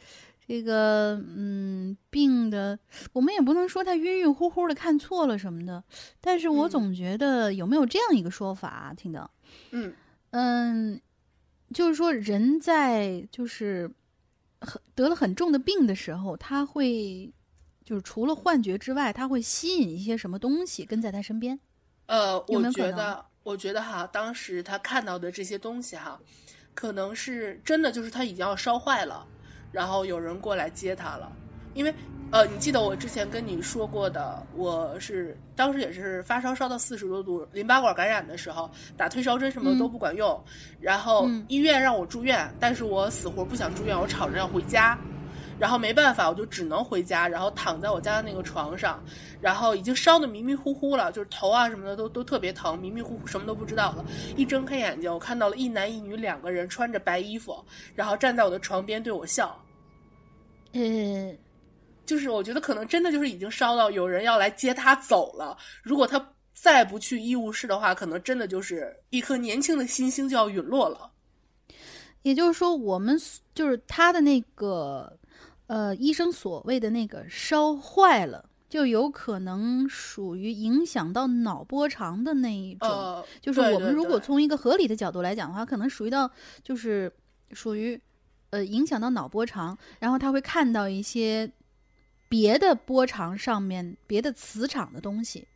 [0.48, 2.78] 这个嗯，病的
[3.14, 5.84] 我们也不能说他晕晕乎乎的看错了什么的，
[6.20, 9.32] 但是我总觉得有没有这样一个说法，听到？
[9.72, 9.94] 嗯
[10.32, 11.02] 嗯，
[11.74, 13.90] 就是说人在就是
[14.60, 17.32] 很得了很重的病的时候，他会
[17.86, 21.58] 就是除了幻觉之外，他会吸引一些什么东西跟在他身边？
[22.08, 26.20] 呃，我觉得，我觉得哈，当时他看到的这些东西哈，
[26.74, 29.26] 可能是真的，就是他已经要烧坏了。
[29.72, 31.32] 然后有人过来接他了，
[31.74, 31.94] 因为，
[32.32, 40.42] 呃，你记得我之前跟你说过的，我是当时也是发烧烧到四十多度，淋巴管感染的时候，打退烧针什么都不管用，
[40.80, 44.98] 然后医院让我住院，但是我死活不想住院，我吵着要回家。
[45.62, 49.00] 然后没办法，我就只能回家，然后躺在我家的那个床上，
[49.40, 54.04] 然后已经烧得迷迷糊糊了，就是头啊什么的都都特别疼，迷迷糊糊什么都不知道了。
[54.36, 59.56] 一睁开眼睛，我看到了一男一女两个人穿着白衣服，然后站在我的床边对我笑。
[60.72, 61.38] 嗯，
[62.08, 65.56] 就是我觉得可能真的就是已经烧到有人要来接他走了。
[65.84, 71.12] 如果他再不去医务室的话，可能真的就是一颗年轻的新星就要陨落了。
[72.24, 73.16] 也就是说，我们
[73.54, 75.16] 就是他的那个。
[75.72, 83.26] 呃，医生所谓的那个烧坏了，就有可能属于影响到脑波长的那一种。
[83.40, 86.30] 就是我们如果从一个合理的角度来讲的话，可能属于到
[86.62, 87.10] 就是
[87.54, 87.98] 属于
[88.50, 91.50] 呃影响到脑波长，然后他会看到一些
[92.28, 95.48] 别的波长上面别的磁场的东西。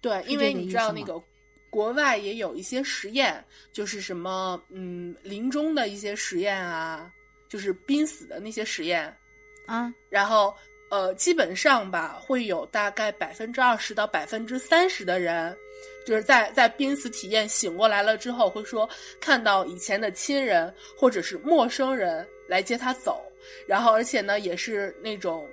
[0.00, 1.22] 对，因为你知道那个
[1.70, 7.08] 国外也有一些实验，就是什么嗯临终的一些实验啊，
[7.48, 9.16] 就是濒死的那些实验。
[9.66, 10.54] 啊，然后
[10.90, 15.56] 呃，基本上吧，会有大概百分之二十到百分之三十的人，
[16.04, 18.88] 就是在在濒死体验醒过来了之后，会说
[19.20, 23.22] 看到以前的亲人或者是陌生人来接他走，
[23.66, 25.48] 然后而且呢，也是那种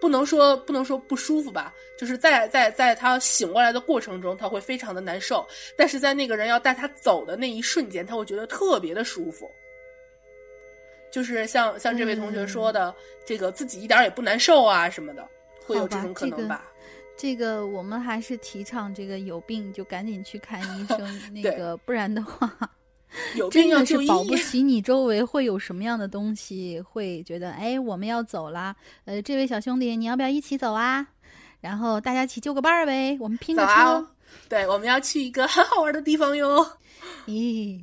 [0.00, 9.50] 不能说不能说不舒服吧，就是在在在他醒过来的过程中，他会非常的难受，但是在那个人要带他走的那一瞬间，他会觉得特别的舒服。
[11.14, 12.92] 就是像像这位同学说的，
[13.24, 15.24] 这个自己一点也不难受啊什么的，
[15.64, 16.64] 会有这种可能吧？
[17.16, 20.98] 这个我们还是提倡这个有病就赶紧去看医生，
[21.32, 22.52] 那个不然的话，
[23.36, 24.08] 有病要就医。
[24.08, 28.74] 保不齐你周围会有什么样的东西，会觉得哎我们要走啦，
[29.04, 31.06] 呃这位小兄弟你要不要一起走啊？
[31.60, 34.04] 然后大家一起就个伴儿呗，我们拼个车。
[34.48, 36.66] 对，我们要去一个很好玩的地方哟。
[37.26, 37.80] 咦，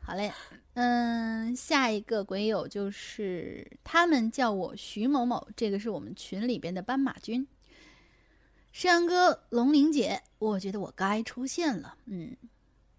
[0.00, 0.32] 好嘞。
[0.74, 7.46] 嗯，下一个鬼友就是他们叫我徐某某，这个是我们群里边的斑马君。
[8.72, 11.98] 山羊哥、龙玲姐，我觉得我该出现了。
[12.06, 12.34] 嗯，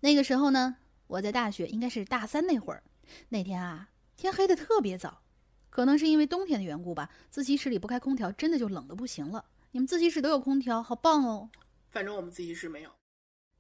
[0.02, 0.76] 那个时候呢，
[1.08, 2.84] 我在大学，应该是大三那会儿。
[3.30, 5.24] 那天啊，天黑的特别早，
[5.72, 7.10] 可能是因为冬天的缘故吧。
[7.32, 9.44] 自习室里不开空调，真的就冷的不行了。
[9.72, 11.50] 你们自习室都有空调，好棒哦。
[11.90, 12.92] 反正我们自习室没有。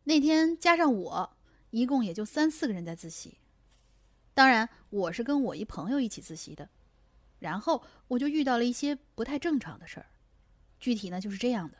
[0.03, 1.35] 那天加上我，
[1.71, 3.39] 一共也就三四个人在自习。
[4.33, 6.69] 当然，我是跟我一朋友一起自习的，
[7.39, 10.07] 然后我就遇到了一些不太正常的事儿。
[10.79, 11.77] 具体呢就是这样的：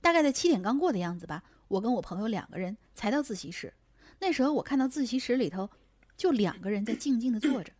[0.00, 3.74] 大概在七点刚过的样子吧，我跟我朋友两个人才到自习室。
[4.18, 5.68] 那时候我看到自习室里头
[6.16, 7.72] 就两个人在静静的坐着。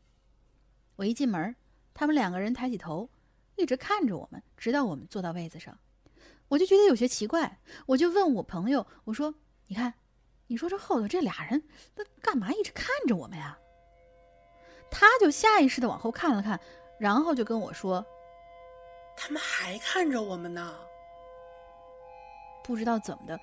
[0.96, 1.56] 我一进门，
[1.94, 3.08] 他们两个人抬起头，
[3.56, 5.78] 一直看着我们，直到我们坐到位子上。
[6.48, 9.34] 我就觉得有些奇怪，我就问我朋友：“我说，
[9.66, 9.94] 你看，
[10.46, 11.62] 你说这后头这俩人，
[11.94, 13.58] 他干嘛一直看着我们呀？
[14.90, 16.58] 他就下意识的往后看了看，
[16.98, 18.04] 然后就跟我说
[19.16, 20.74] ：“他们还看着我们呢。”
[22.64, 23.38] 不知道怎么的，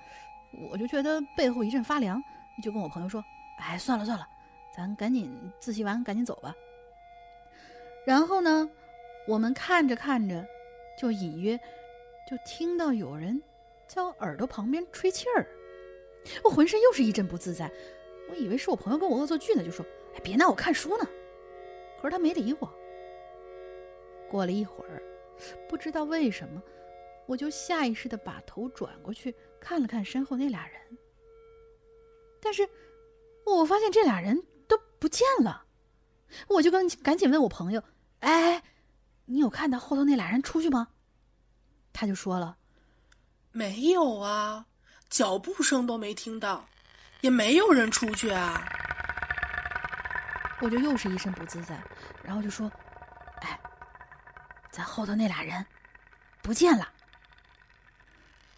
[0.70, 2.22] 我就觉得背后一阵发凉，
[2.62, 3.24] 就跟我朋友说
[3.58, 4.26] ：“哎，算了算了，
[4.76, 6.54] 咱赶紧自习完赶紧走吧。”
[8.06, 8.68] 然后呢，
[9.26, 10.46] 我们看着看着，
[10.98, 11.58] 就隐约
[12.28, 13.42] 就听到有人
[13.86, 15.46] 在我耳朵旁边吹气儿，
[16.44, 17.70] 我浑身又是一阵不自在。
[18.28, 19.84] 我以为是我朋友跟我恶作剧呢，就说
[20.14, 21.08] ：“哎，别闹，我看书呢。”
[22.04, 22.70] 可是他没理我。
[24.28, 25.02] 过了一会儿，
[25.66, 26.62] 不知道为什么，
[27.24, 30.78] 我就下意识的把头转过去看了看身后那俩人，
[32.42, 32.68] 但是
[33.46, 35.64] 我发现这俩人都不见了，
[36.46, 37.82] 我就跟赶紧问我朋友。
[38.20, 38.62] 哎，
[39.24, 40.88] 你有看到后头那俩人出去吗？
[41.94, 42.58] 他就说了，
[43.50, 44.66] 没有啊，
[45.08, 46.66] 脚步声都没听到，
[47.22, 48.62] 也没有人出去啊。
[50.60, 51.78] 我就又是一身不自在，
[52.22, 52.70] 然后就说
[53.42, 53.58] ：“哎，
[54.70, 55.64] 咱后头那俩人
[56.42, 56.88] 不见了。”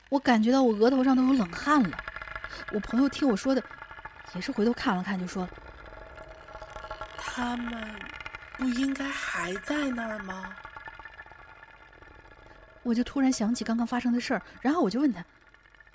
[0.09, 1.99] 我感觉到我额头上都有冷汗了。
[2.73, 3.63] 我朋友听我说的，
[4.35, 5.49] 也是回头看了看，就说
[7.19, 7.95] ：“他们。”
[8.59, 10.57] 不应该还在那儿吗？
[12.83, 15.23] 我就突然想起刚刚发生的事儿，然后我就问他：“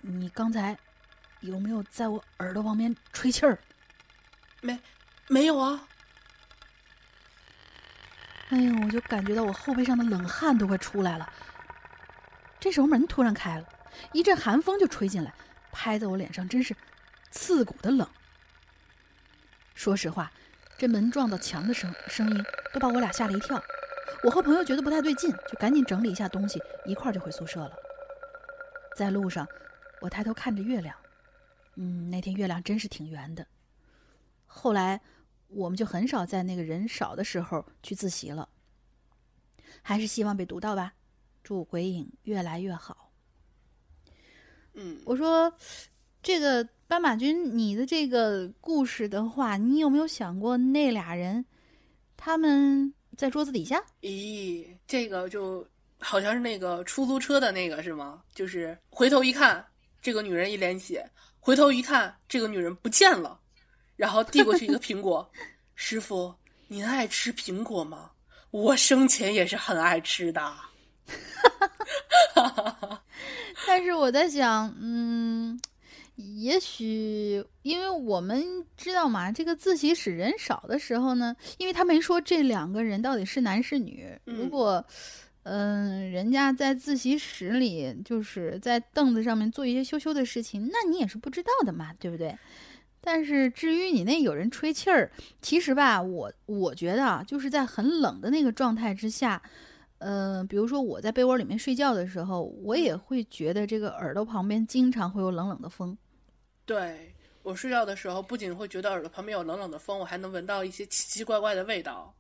[0.02, 0.78] 你刚才
[1.40, 3.58] 有没有在我耳朵旁边吹气儿
[4.62, 4.80] ？”“没，
[5.28, 5.82] 没有啊。”
[8.52, 11.28] 哎呦，我就感觉到我后背上的冷汗都快出来了。
[12.60, 13.66] 这时候门突然开了，
[14.12, 15.34] 一阵寒风就吹进来，
[15.72, 16.76] 拍在我脸上，真是
[17.32, 18.08] 刺骨的冷。
[19.74, 20.32] 说实话。
[20.78, 23.62] 这门撞到墙的声声音都把我俩吓了一跳，
[24.24, 27.72] 我和朋友觉得不太对劲，就赶紧整理一下东西，一块儿就回宿舍了。
[28.98, 29.48] 在路上，
[30.00, 30.96] 我抬头看着月亮，
[31.76, 33.46] 嗯，那天月亮真是挺圆的。
[34.48, 35.00] 后来，
[35.52, 38.48] 我们就很少在那个人少的时候去自习了。
[39.82, 40.94] 还是希望被读到吧，
[41.44, 43.12] 祝鬼影越来越好。
[44.74, 45.54] 嗯，我说，
[46.24, 46.68] 这个。
[46.92, 51.46] 斑马君，你的这个故事的话，你有没有想过那俩人，
[52.18, 53.82] 他们在桌子底下？
[54.02, 55.66] 咦，这个就
[56.00, 58.22] 好像是那个出租车的那个是吗？
[58.34, 59.66] 就是回头一看，
[60.02, 61.02] 这个女人一脸血；
[61.40, 63.40] 回头一看，这个女人不见了，
[63.96, 65.30] 然后递过去一个苹果。
[65.76, 66.34] 师傅，
[66.68, 68.12] 您爱吃苹果吗？
[68.52, 70.54] 我生前也是很爱吃的。
[73.68, 75.60] 但是我在想，嗯。
[76.38, 78.46] 也许，因为我们
[78.78, 84.08] 知道嘛，这个自习室人少的时候呢，因为他没说这两个人到底是男是女。
[84.26, 84.86] 如果，
[85.44, 92.38] 嗯，人家在自习室里就是在凳子上面做一些羞羞的事情，那你也是不知道的嘛，对不对？
[93.04, 95.12] 但是至于你那有人吹气儿，
[95.42, 99.42] 其实吧，我我觉得啊，就是在很冷的那个状态之下，
[99.98, 105.98] 嗯，比如说我在被窝里面睡觉的时候，我也会觉得这个耳朵旁边经常会有冷冷的风。
[106.66, 107.12] 对
[107.42, 112.14] 我睡觉的时候，不仅会觉得耳朵旁边有冷冷的风，我还能闻到一些奇奇怪怪的味道。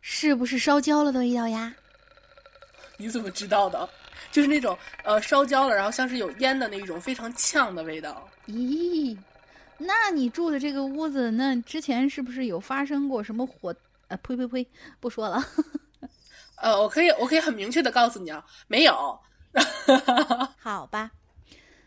[0.00, 1.74] 是不是烧焦了的味道呀？
[2.96, 3.88] 你怎么知道的？
[4.30, 8.28] 就是那种呃烧焦了，然后像是有烟的那种非常呛的味道。
[8.46, 9.16] 咦，
[9.78, 13.74] 那你住的这个屋子，那之前是不是有发生过什么火？
[14.08, 14.66] 呃，呸呸呸，
[15.00, 15.42] 不说了。
[16.56, 19.18] 呃，我可以，我可以很明确的告诉你啊，没有。
[20.58, 21.10] 好吧。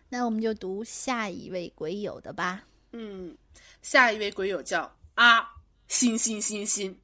[0.10, 2.64] 那我们就读下一位鬼友的吧。
[2.92, 3.38] 嗯，
[3.82, 5.48] 下一位鬼友叫啊，
[5.88, 7.00] 心心心心。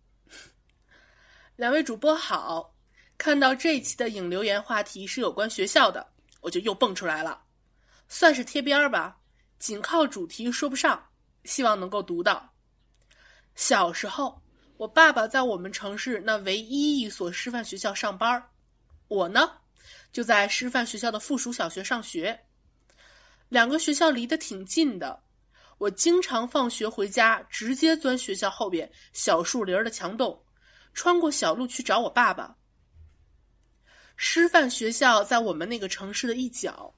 [1.55, 2.73] 两位主播好，
[3.17, 6.05] 看到这一期的影留言话题是有关学校的，
[6.41, 7.43] 我就又蹦出来了，
[8.07, 9.17] 算是贴边儿吧，
[9.63, 11.01] 仅靠主题说不上，
[11.45, 12.53] 希望能够读到。
[13.55, 14.41] 小时候，
[14.75, 18.43] 我爸爸在我们城市那唯一一所师范学校上班
[19.07, 19.49] 我呢，
[20.11, 22.37] 就在师范学校的附属小学上学。
[23.47, 25.23] 两个学校离得挺近的，
[25.77, 30.43] 我经常放学回家，直接钻学校后边小树林的墙洞，
[30.93, 32.53] 穿过小路去找我爸爸。
[34.17, 36.93] 师范学校在我们那个城市的一角，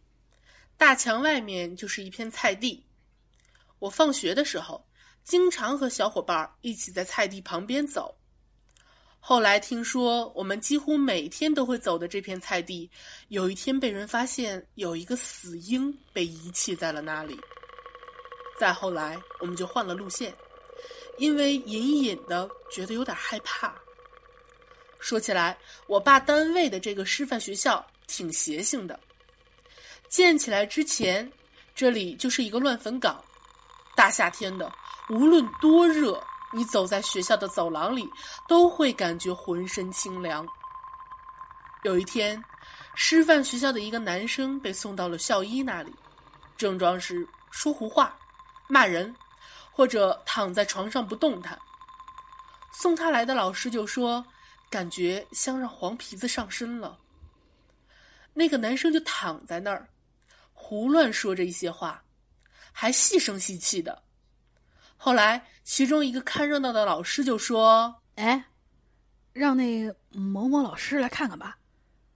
[0.77, 2.83] 大墙外面就是一片菜地。
[3.79, 4.85] 我放学的时候，
[5.23, 8.15] 经常和小伙伴一起在菜地旁边走。
[9.19, 12.89] 后来听说，我们几乎每天都会走的这片菜地，
[13.29, 17.39] 有一天被人发现有一个死婴被遗弃在了那里。
[18.59, 20.31] 再后来，我们就换了路线，
[21.17, 23.75] 因为隐隐的觉得有点害怕。
[24.99, 25.57] 说起来，
[25.87, 28.99] 我爸单位的这个师范学校挺邪性的，
[30.09, 31.29] 建起来之前，
[31.73, 33.21] 这里就是一个乱坟岗。
[33.95, 34.71] 大夏天的，
[35.09, 36.21] 无论多热，
[36.53, 38.09] 你走在学校的走廊里，
[38.47, 40.45] 都会感觉浑身清凉。
[41.83, 42.41] 有一天，
[42.95, 45.93] 师范学校的一个男生被送到了校医那里，
[46.57, 48.17] 症状是说胡话、
[48.67, 49.13] 骂人，
[49.71, 51.57] 或者躺在床上不动弹。
[52.71, 54.25] 送他来的老师就说
[54.69, 56.97] ：“感觉像让黄皮子上身了。”
[58.33, 59.87] 那个男生就躺在那儿，
[60.57, 62.03] 胡乱说着一些话，
[62.71, 64.01] 还细声细气的。
[64.97, 68.43] 后来，其中一个看热闹的老师就说：“哎，
[69.33, 71.57] 让那某某老师来看看吧，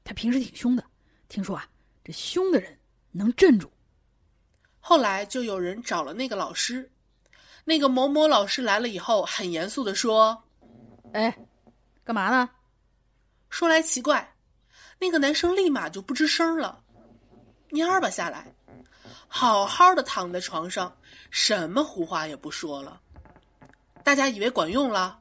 [0.04, 0.84] 他平时挺凶的，
[1.28, 1.70] 听说啊，
[2.04, 2.76] 这凶的人
[3.12, 3.72] 能镇住。”
[4.80, 6.90] 后来就有人找了那个老师，
[7.66, 10.42] 那个某某老师来了以后，很严肃的说
[11.14, 11.38] ：“哎，
[12.04, 12.50] 干嘛呢？”
[13.52, 14.34] 说来奇怪。
[15.02, 16.84] 那个男生立马就不吱声了，
[17.72, 18.46] 蔫儿吧下来，
[19.28, 20.96] 好好的躺在床上，
[21.30, 23.00] 什么胡话也不说了。
[24.04, 25.20] 大家以为管用了，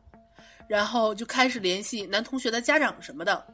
[0.67, 3.47] 然后就开始联系男同学的家长什么的。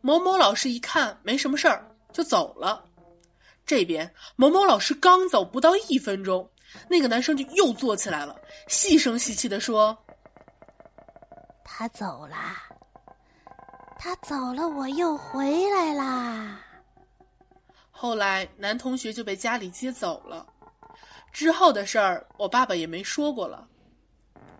[0.00, 2.84] 某某老师一看没什么事儿，就走了。
[3.64, 6.50] 这边某某老师刚走不到一分钟，
[6.88, 8.34] 那个男生就又坐起来了，
[8.66, 9.96] 细声细气的说
[11.62, 12.36] ：“他走了。”
[14.02, 16.58] 他走了，我又回来啦。
[18.02, 20.46] 后来男同学就被家里接走了，
[21.34, 23.68] 之后的事儿我爸爸也没说过了。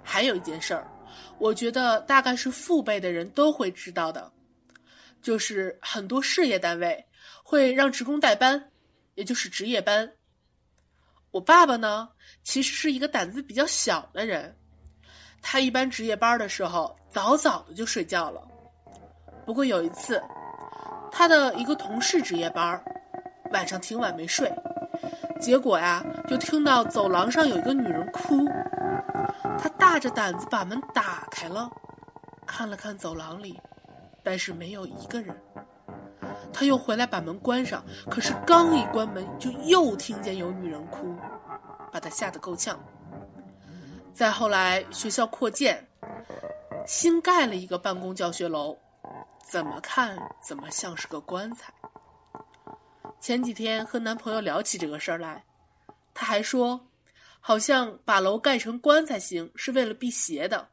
[0.03, 0.87] 还有一件事儿，
[1.39, 4.31] 我觉得大概是父辈的人都会知道的，
[5.23, 7.03] 就是很多事业单位
[7.43, 8.73] 会让职工代班，
[9.15, 10.12] 也就是值夜班。
[11.31, 12.11] 我爸爸呢，
[12.43, 14.55] 其实是一个胆子比较小的人，
[15.41, 18.47] 他一般值夜班的时候早早的就睡觉了。
[19.47, 20.23] 不过有一次，
[21.11, 22.79] 他的一个同事值夜班，
[23.51, 24.51] 晚上挺晚没睡，
[25.41, 28.47] 结果呀，就听到走廊上有一个女人哭。
[29.59, 31.71] 他大着胆子把门打开了，
[32.47, 33.61] 看了看走廊里，
[34.23, 35.37] 但是没有一个人。
[36.53, 41.15] 他又回来把门关上，可是刚一关门，就又听见有女人哭，
[41.93, 42.79] 把他吓得够呛。
[44.13, 45.87] 再后来，学校扩建，
[46.87, 48.77] 新盖了一个办公教学楼。
[49.43, 51.73] 怎么看怎么像是个棺材。
[53.21, 55.45] 前几天和男朋友聊起这个事儿来，
[56.15, 56.89] 他还说，
[57.39, 60.71] 好像把楼盖成棺材形是为了辟邪的。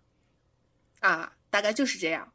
[1.02, 2.34] 啊，大概就是这样。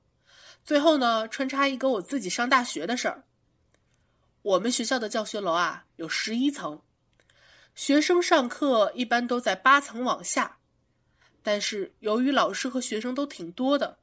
[0.64, 3.24] 最后呢，穿插一个我自己上大学的事儿。
[4.42, 6.82] 我们学校的教学楼啊有十一层，
[7.74, 10.58] 学生上课一般都在八层往下，
[11.42, 13.98] 但是由于老师和学生都挺多的。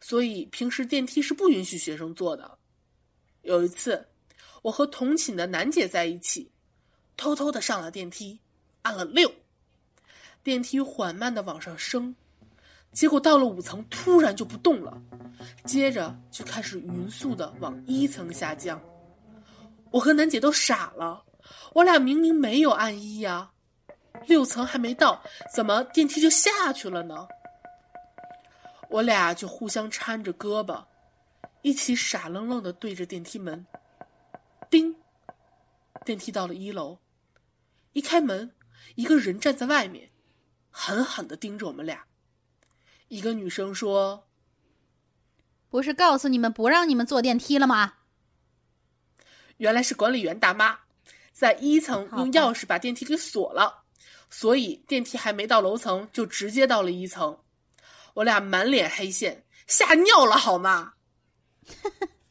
[0.00, 2.58] 所以平时电梯是不允许学生坐的。
[3.42, 4.08] 有一次，
[4.62, 6.50] 我和同寝的楠姐在一起，
[7.16, 8.38] 偷偷的上了电梯，
[8.82, 9.30] 按了六，
[10.42, 12.14] 电梯缓慢的往上升，
[12.92, 15.02] 结果到了五层突然就不动了，
[15.64, 18.80] 接着就开始匀速的往一层下降。
[19.90, 21.22] 我和楠姐都傻了，
[21.74, 23.50] 我俩明明没有按一呀，
[24.26, 25.20] 六层还没到，
[25.52, 27.26] 怎么电梯就下去了呢？
[28.88, 30.84] 我俩就互相搀着胳膊，
[31.62, 33.66] 一起傻愣愣的对着电梯门。
[34.72, 34.96] 叮，
[36.02, 36.98] 电梯到了一楼，
[37.92, 38.54] 一开门，
[38.94, 40.10] 一个人站在外面，
[40.70, 42.06] 狠狠的盯着我们俩。
[43.08, 44.26] 一个女生说
[45.68, 47.96] ：“不是告诉你们不让你们坐电梯了吗？”
[49.58, 50.78] 原来是管理员大妈，
[51.32, 53.84] 在一层用钥匙把电梯给锁了，
[54.30, 57.38] 所以电梯还没到楼层就直接到了一层。
[58.14, 60.94] 我俩满脸黑线，吓尿了好吗？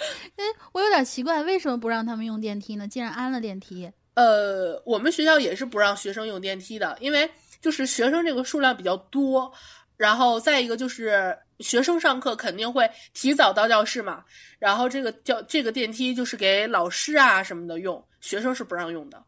[0.36, 2.88] 哎，我有点奇怪，为什么不让他们用电梯呢？
[2.88, 9.52] 既然安了电梯，呃，我们学校也是不让学生用电梯的，因为就是学生这个数量比较多，
[9.96, 14.24] 然后再一个就是学生上课肯定会提早到教室嘛，
[14.58, 19.22] 然后这个教这个电梯就是给老师啊什么的用，学生是不让用的，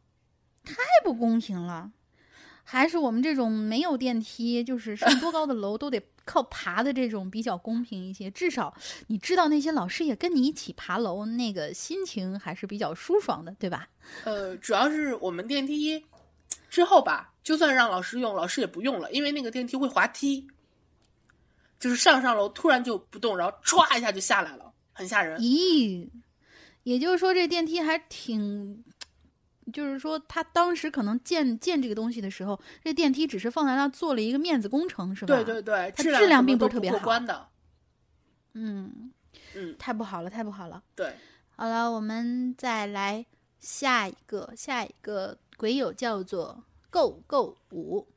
[0.65, 0.74] 太
[1.05, 1.90] 不公平了。
[2.64, 8.30] 还是我们这种没有电梯，就是上多高的楼都得靠爬的这种比较公平一些。
[8.30, 8.74] 至少
[9.09, 13.89] 你知道那些老师也跟你一起爬楼，那个心情还是比较舒爽的，对吧？
[14.24, 16.02] 呃，主要是我们电梯
[16.70, 20.47] 之后吧，就算让老师用，老师也不用了，因为那个电梯会滑梯，
[21.78, 25.40] 就是上上楼突然就不动，然后歘一下就下来了，很吓人。
[25.40, 26.09] 咦，
[26.84, 28.82] 也就是说这电梯还挺。
[29.70, 35.34] 就是说，他当时可能建建这个东西的时候，这电梯只是放在那做了一个面子工程，是吧？
[35.34, 37.20] 对对对，它质量并不是特别好。
[37.20, 37.48] 的，
[38.55, 39.12] 嗯
[39.55, 40.82] 嗯，太不好了，太不好了。
[40.97, 41.14] 对，
[41.56, 43.24] 好了，我们再来
[43.60, 48.09] 下一个，下一个鬼友叫做 Go Go 五。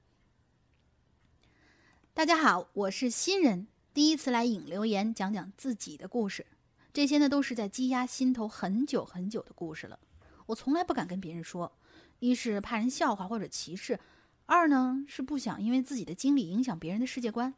[2.13, 6.45] 大家好，我是新人，第一次来影留言讲讲自己的故事。
[6.93, 9.99] 这些呢都是在积压心头很久很久的故事了。
[10.47, 11.71] 我从来不敢跟别人说，
[12.19, 13.99] 一是怕人笑话或者歧视，
[14.45, 17.53] 二呢是不想因为自己的经历影响别人的世界观。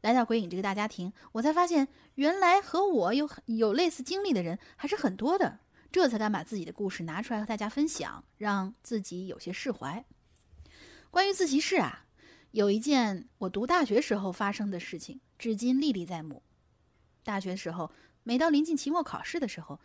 [0.00, 5.60] 来到鬼影这个大家庭，我才发现原来和我有有类似经历的人还是很多的，
[5.92, 10.04] 这才敢把自己的故事拿出来和大家分享，让自己有些释怀。
[11.10, 12.06] 关于自习室啊。
[12.52, 16.42] 有一件我读大学时候发生的事情，至今历历在目。
[17.22, 17.92] 大学时候，
[18.24, 19.78] 每到临近期末考试的时候，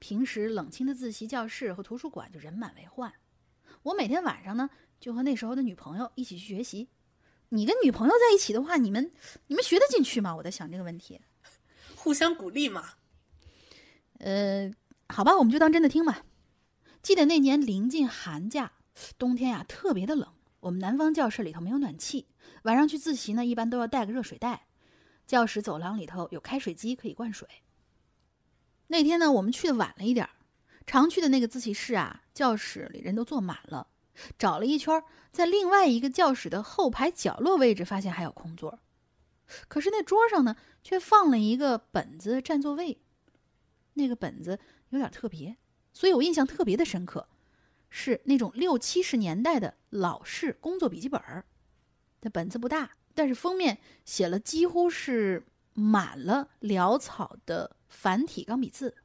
[0.00, 3.12] 平时冷清的自习教室和图书馆就人满为患。
[3.82, 4.68] 我每天晚上呢，
[4.98, 6.88] 就和那时候的女朋友一起去学习。
[7.50, 9.12] 你跟女朋友在一起的话，你们
[9.46, 10.34] 你们学得进去吗？
[10.36, 11.20] 我在想这个问题。
[11.96, 12.94] 互相鼓励嘛。
[14.18, 14.72] 呃，
[15.08, 16.24] 好吧，我们就当真的听吧。
[17.02, 18.72] 记得那年临近寒假，
[19.18, 20.32] 冬天呀，特别的冷。
[20.60, 22.26] 我们南方教室里头没有暖气，
[22.62, 24.66] 晚上去自习呢，一般都要带个热水袋。
[25.26, 27.48] 教室走廊里头有开水机可以灌水。
[28.90, 30.30] 那天呢，我们去的晚了一点儿
[30.84, 33.86] 常去的那个自习室啊，教室里人都坐满了。
[34.36, 35.00] 找了一圈，
[35.30, 38.80] 在另外一个教室的后排角落位置，发现还有空座。
[39.68, 43.00] 可是那桌上呢，却放了一个本子占座位。
[43.94, 44.58] 那个本子
[44.88, 45.56] 有点特别，
[45.92, 47.28] 所以我印象特别的深刻。
[47.88, 51.44] 是那种六七十年代的老式工作笔记本儿，
[52.22, 58.96] 那本子不大，但是封面写了几乎是满了潦草的繁体钢笔字。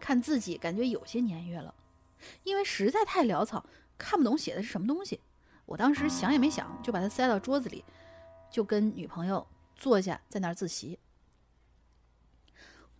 [0.00, 1.74] 看自己感觉有些年月了，
[2.44, 3.66] 因为实在太潦草，
[3.96, 5.20] 看不懂写的是什么东西。
[5.66, 7.84] 我当时想也没想，就把它塞到桌子里，
[8.50, 10.98] 就跟女朋友坐下在那儿自习。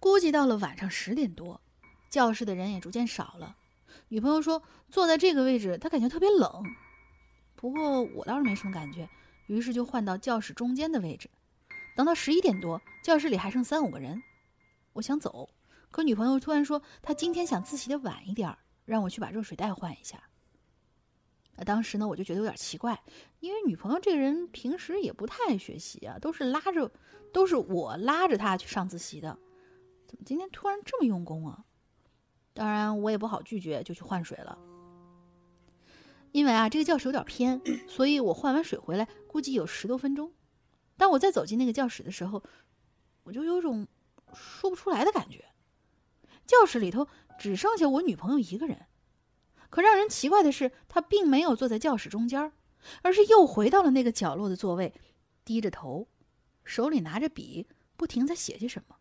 [0.01, 1.61] 估计到了晚上十点多，
[2.11, 3.57] 教室的人也逐渐少了。
[4.09, 6.63] 女朋友说：“坐在这个位置，她感觉特别冷。
[7.57, 9.09] 不过我倒是没什么感觉，
[9.47, 11.31] 于是就换到教室中间的位置。
[11.99, 14.23] 等到十一点多，教室里还剩三五个人，
[14.93, 15.51] 我想走，
[15.91, 20.23] 可女朋友突然说她今天想自习的晚一点，让我去把热水袋换一下。
[21.67, 23.03] 当时呢，我就觉得有点奇怪，
[23.41, 26.89] 因为女朋友这个人平时也不太爱学习啊，都是拉着，
[27.33, 29.37] 都是我拉着她去上自习的，
[30.07, 31.65] 怎么今天突然这么用功啊？”
[32.55, 34.57] 当然，我也不好拒绝，就去换水了。
[36.31, 40.33] 因为啊，这个教室有点偏，所以我换完水回来，估计有十多分钟。
[40.99, 42.43] 当我再走进那个教室的时候，
[43.23, 43.89] 我就有种
[44.35, 45.47] 说不出来的感觉。
[46.45, 47.09] 教室里头
[47.39, 48.87] 只剩下我女朋友一个人，
[49.71, 52.53] 可让人奇怪的是，她并没有坐在教室中间，
[53.03, 54.93] 而是又回到了那个角落的座位，
[55.45, 56.09] 低着头，
[56.65, 58.97] 手里拿着笔，不停在写些什么。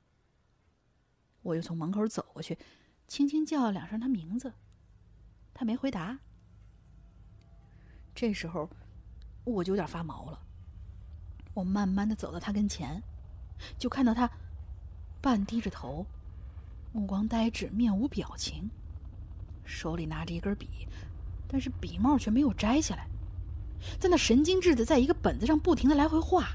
[1.42, 2.58] 我又从门口走过去。
[3.08, 4.54] 轻轻叫了两声他名字，
[5.54, 6.20] 他没回答。
[8.14, 8.70] 这时候，
[9.46, 10.47] 我就有点发毛了。
[11.58, 13.02] 我慢慢的走到他跟前，
[13.80, 14.30] 就看到他
[15.20, 16.06] 半低着头，
[16.94, 18.70] 目光呆滞，面无表情，
[19.66, 20.88] 手里拿着一根笔，
[21.48, 23.08] 但是笔帽却没有摘下来，
[24.00, 26.50] 在那神经质的在一个本子上不停的来回画。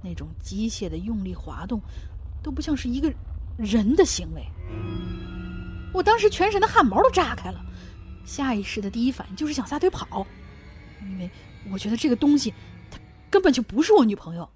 [0.00, 1.80] 那种机械的用力滑动，
[2.40, 3.12] 都不像是一个
[3.58, 4.46] 人的行为。
[5.92, 7.60] 我当时全身的汗毛都炸开了，
[8.24, 10.24] 下意识的第一反应就是想撒腿跑，
[11.00, 11.28] 因为
[11.68, 12.54] 我觉得这个东西，
[13.32, 14.46] 根本就不是我女朋友。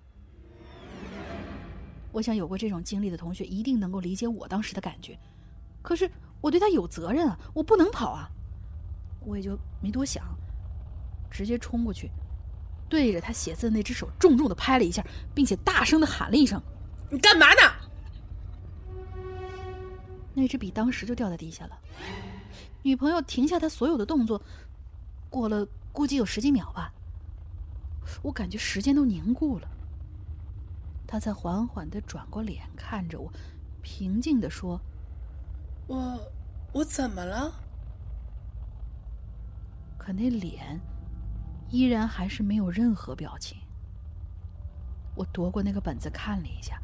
[2.12, 5.18] 我想有过这种经历的同学一定能够理解我当时的感觉，
[5.80, 6.10] 可是
[6.42, 8.28] 我对他有责任啊，我不能跑啊，
[9.24, 10.22] 我也就没多想，
[11.30, 12.10] 直接冲过去，
[12.86, 15.02] 对着他写字的那只手重重的拍了一下，
[15.34, 16.62] 并且大声的喊了一声
[17.08, 17.72] ：“你干嘛呢？”
[20.34, 21.78] 那支笔当时就掉在地下了。
[22.82, 24.42] 女朋友停下她所有的动作，
[25.30, 26.92] 过了估计有十几秒吧。
[28.22, 29.68] 我感觉时间都凝固了。
[31.06, 33.32] 他才缓缓的转过脸看着我，
[33.82, 34.80] 平静的说
[35.86, 36.18] ：“我，
[36.72, 37.52] 我怎么了？”
[39.96, 40.80] 可那脸
[41.70, 43.58] 依然还是没有任何表情。
[45.14, 46.80] 我夺过那个本子看了一下，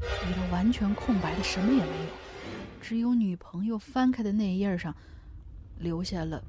[0.00, 2.10] 里头完全空白的，什么也没有。
[2.80, 4.94] 只有女朋友翻开的那一页上，
[5.78, 6.42] 留下了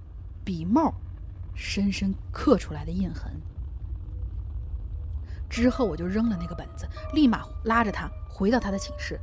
[0.44, 0.94] 笔帽
[1.54, 3.32] 深深刻出来的印痕。
[5.54, 9.20] 之后我就扔了那个本子，立马拉着他回到他的寝室，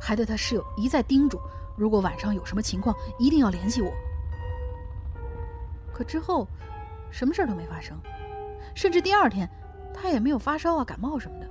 [0.00, 1.38] 还对他室友一再叮嘱：
[1.76, 3.92] 如果晚上有什么情况，一定要联系我。
[5.92, 6.48] 可之后，
[7.10, 8.00] 什么事都没发生，
[8.74, 9.46] 甚至第二天，
[9.92, 11.46] 他也没有发烧啊、感冒什么的，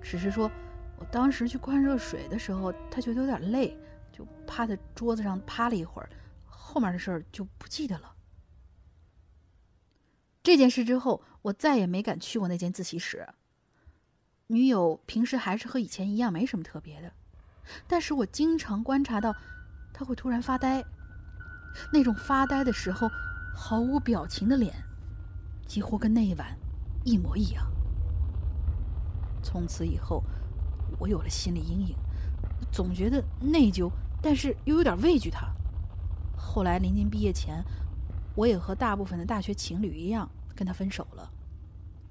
[0.00, 0.50] 只是说
[0.98, 3.76] 我当时去灌热水的时候，他觉得有点累。
[4.10, 6.08] 就趴在桌子上趴了一会儿，
[6.46, 8.15] 后面的事儿就不记得了。
[10.46, 13.28] 这件事之后，我再也没敢去过那间自习室。
[14.46, 17.12] 女友平时还是和以前一样，没什么特别的，
[17.88, 19.34] 但是我经常观察到，
[19.92, 20.84] 她会突然发呆。
[21.92, 23.10] 那种发呆的时候
[23.56, 24.72] 毫无表情的脸，
[25.66, 26.56] 几乎跟那一晚
[27.04, 27.66] 一模一样。
[29.42, 30.22] 从此以后，
[31.00, 31.96] 我有了心理阴影，
[32.70, 33.90] 总觉得内疚，
[34.22, 35.52] 但是又有点畏惧她。
[36.36, 37.64] 后来临近毕业前，
[38.36, 41.30] 我也和大部分的大学情侣一样跟他分手了，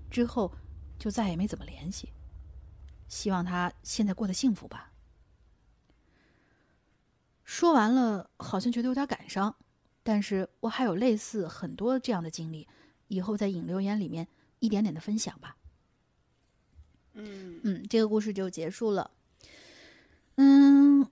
[0.09, 0.49] 之后
[0.97, 2.13] 就再也没怎么联系。
[3.07, 4.91] 希望他现在过得幸福吧。
[7.43, 9.55] 说完了，好像觉得有点感伤，
[10.01, 12.67] 但是我还有类似很多这样的经历，
[13.07, 14.27] 以后在引流言里面
[14.59, 15.55] 一点点的分享吧。
[17.13, 19.11] 嗯嗯，这个故事就结束了。
[20.37, 21.07] 嗯，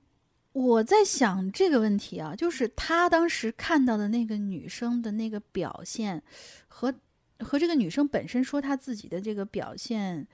[0.52, 6.24] 我在想这个问题啊，就是他当时看到的那个女生的那个表现，
[6.68, 6.94] 和
[7.44, 10.28] 和这个女生本身说她自己的这个表现，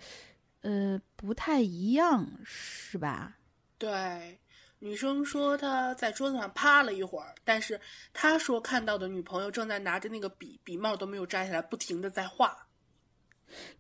[0.61, 3.37] 呃，不太一样，是吧？
[3.77, 4.39] 对，
[4.79, 7.79] 女生说她在桌子上趴了一会儿，但是
[8.13, 12.67] 她说看到的女朋友正在拿着那个笔，笔帽都没有摘下来，不停的在画。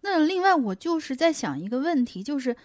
[0.01, 2.57] 那另外，我就是在想一个问题，就是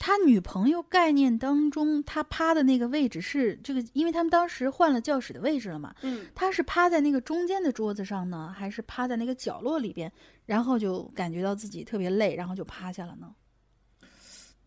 [0.00, 10.10] 他女朋友概念当中，他趴的那个位置是这个，因为他们当时换了教室的位置了嘛，嗯，他是趴在那个中间的桌子上呢，还是趴在那个角落里边，
[10.46, 13.30] 然后就感觉到自己特别累，然后就趴下了呢？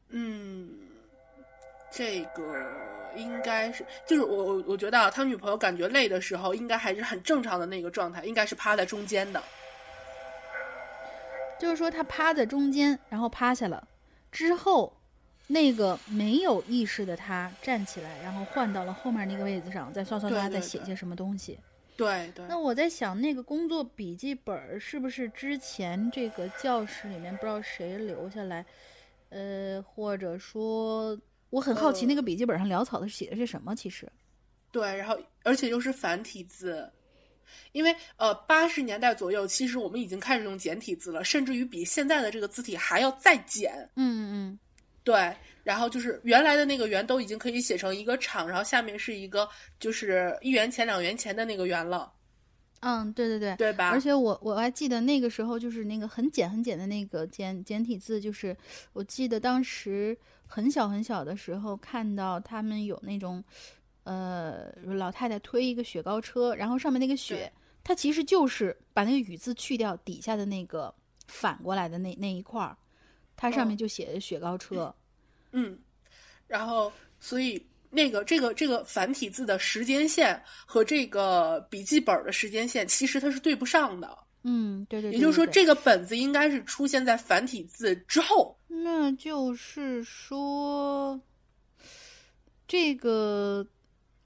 [0.10, 0.70] 嗯，
[1.92, 2.44] 这个
[3.16, 9.42] 应该是，就是我我我觉得啊，他女朋友感觉累的时候，应该还是很正常的那个状态，应该是趴在中间的。
[11.60, 13.88] 就是说他趴在中间，然后趴下了，
[14.32, 14.96] 之后
[15.48, 21.60] 那个没有意识的他站起来，然后换到了后面那个位子上，再刷刷刷，对对对再写些什么东西。
[21.96, 28.66] 对对，那我在想，那个工作笔记本是不是之前这个教室里面不知道谁留下来，
[29.30, 31.16] 呃，或者说，
[31.52, 33.76] 我很好奇呃那个笔记本上潦草的写的是什么？
[33.76, 34.12] 其实，
[34.72, 36.92] 对，然后而且又是繁体字，
[37.74, 43.72] 因为呃八十年代左右，其实我们已经开始用简体字了，甚至于比现在的这个字体还要再简。
[43.96, 44.60] 嗯嗯
[45.04, 49.48] 对，然后就是原来的那个圆都已经可以写成一个场，然后下面是一个
[49.80, 52.12] 就是一元钱两元钱的那个圆了，
[52.80, 53.56] 嗯，对对对。
[53.58, 53.90] 对吧？
[53.90, 58.56] 而且我我还记得那个时候就是那个很简很简的那个简简体字，就是
[58.94, 63.44] 我记得当时很小很小的时候看到他们有那种，
[64.04, 67.52] 呃，老太太推一个雪糕车，然后上面那个雪，
[67.84, 70.94] 它其实就是把那个雨字去掉，底下的那个
[71.28, 72.78] 反过来的那那一块儿，
[73.36, 74.94] 它上面嗯就写着雪糕车。
[75.52, 75.78] 嗯，
[76.48, 88.58] 然后所以那个这个这个繁体字的时间线和这个笔记本的时间线其实它是对不上的，嗯，对对对也就是说这个本子应该是出现在繁体字之后。
[88.68, 91.22] 那就是说，
[92.68, 93.66] 这个，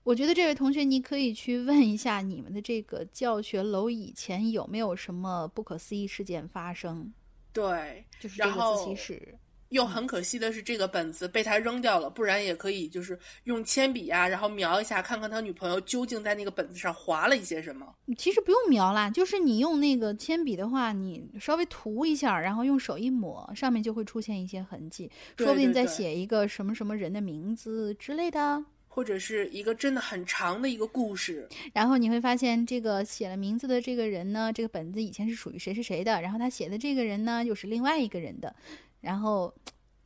[0.03, 7.13] 我觉得这位同学，你可以去问一下你们的这个教学楼以前有没有什么不可思议事件发生，
[7.57, 9.35] 对，就是这个然后自习室。
[9.69, 17.85] 又很可惜的是，这个本子被他扔掉了，不然也可以就是用铅笔啊，然后描一下，看看他女朋友究竟在那个本子上划了一些什么。
[18.17, 28.63] 其实不用描啦，就是你用那个铅笔的话，你稍微涂一下，然后用手一抹，上面就会出现一些痕迹，对说不定再写一个什么什么人的名字之类的。
[28.97, 38.55] 或者是一个真的很长的一个故事，然后你会发现，这个写了名字的这个人呢，这个本子以前是属于谁谁谁的，然后他写的这个人呢，又是另外一个人的，
[38.99, 39.53] 然后，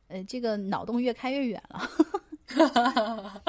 [0.08, 1.90] 呃，这个脑洞越开越远了。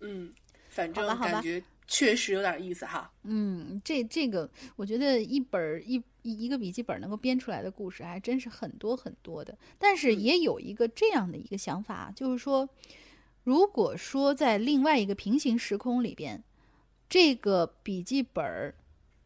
[0.00, 0.30] 嗯，
[0.68, 3.10] 反正感觉确实有点意思哈。
[3.22, 9.56] 嗯，这这个，我觉得一本儿一一一个笔记本能够编出来的故事还真是很多很多的。
[9.78, 12.68] 但是嗯也有一个这样的一个想法，就是说，
[13.42, 16.42] 如果说在另外一个平行时空里边，
[17.08, 18.74] 这个笔记本儿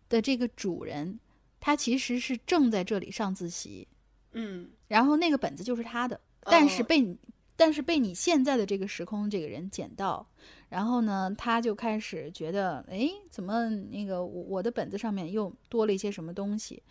[0.08, 1.18] 的这个主人，
[1.60, 3.88] 他其实是正在这里上自习，
[4.32, 7.18] 嗯，然后那个本子就是他的，但是哦被你，
[7.56, 10.26] 但是被你现在的这个时空这个人捡到，
[10.68, 16.82] 然后呢，他就开始觉得，哎，怎么那个我我的本子上面又多了一些什么东西，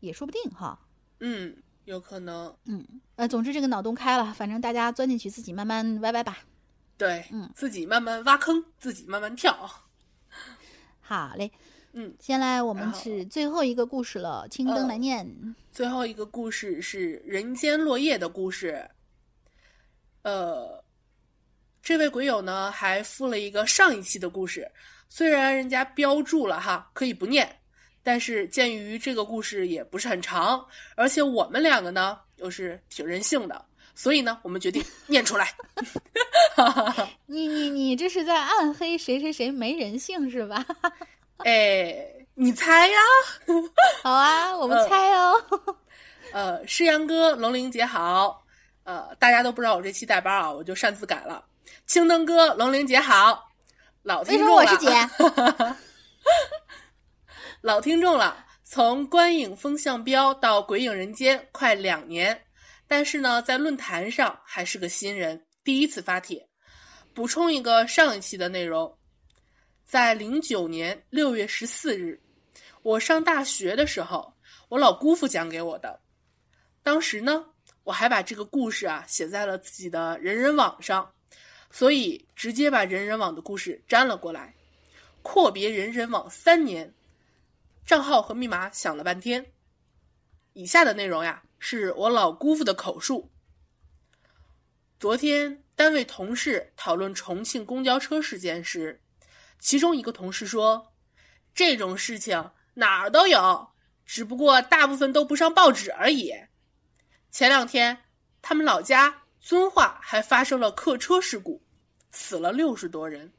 [0.00, 0.78] 也说不定哈。
[1.20, 1.56] 嗯，
[1.88, 2.54] 有可能。
[2.64, 2.86] 嗯
[3.16, 6.38] 呃，总之这个脑洞开了，反正大家钻进去自己慢慢歪歪吧。
[6.96, 9.68] 对，嗯自己慢慢挖坑，自己慢慢跳。
[11.00, 11.50] 好嘞，
[11.92, 15.26] 嗯，先来我们是最后一个故事了，青灯呃来念。
[15.72, 18.86] 最后一个故事是人间落叶的故事。
[20.22, 20.84] 呃，
[21.82, 24.70] 这位鬼友呢还附了一个上一期的故事，
[25.08, 27.48] 虽然人家标注了哈，可以不念，
[28.08, 30.64] 但是鉴于这个故事也不是很长，
[30.96, 33.62] 而且我们两个呢又是挺任性的，
[33.94, 35.52] 所以呢，我们决定念出来。
[37.26, 40.64] 你你你这是在暗黑谁谁谁没人性是吧？
[41.44, 42.02] 哎，
[42.32, 42.98] 你猜呀？
[44.02, 45.34] 好啊，我们猜哦。
[46.32, 48.42] 呃，诗阳哥，龙玲姐好。
[48.84, 51.44] 呃，大家都不知道我这期带班啊，我就擅自改了。
[51.84, 53.50] 青灯哥，龙玲姐好，
[54.02, 54.56] 老听众了。
[54.56, 54.88] 为什么我是姐？
[57.60, 62.40] 老听众了，从观影风向标到鬼影人间快两年，
[62.86, 66.48] 但是呢，在论坛上还是个新人，第一次发帖。
[67.12, 68.96] 补充一个上一期的内容，
[69.84, 72.22] 在零九年六月十四日，
[72.82, 74.32] 我上大学的时候，
[74.68, 75.98] 我老姑父讲给我的。
[76.84, 77.44] 当时呢，
[77.82, 81.10] 我还把这个故事啊写在了自己的人人网上，
[81.72, 84.54] 所以直接把人人网的故事粘了过来。
[85.22, 86.94] 阔别人人网三年，
[87.88, 89.46] 账号和密码想了半天。
[90.52, 93.32] 以下的内容呀，是我老姑父的口述。
[95.00, 95.64] 昨天。
[95.74, 99.00] 单位同事讨论重庆公交车事件时，
[99.60, 100.92] 其中一个同事说
[101.54, 103.68] ：“这种事情哪儿都有，
[104.04, 106.34] 只不过大部分都不上报纸而已。”
[107.30, 107.96] 前两天，
[108.42, 111.62] 他们老家遵化还发生了客车事故，
[112.10, 113.32] 死了六十多人。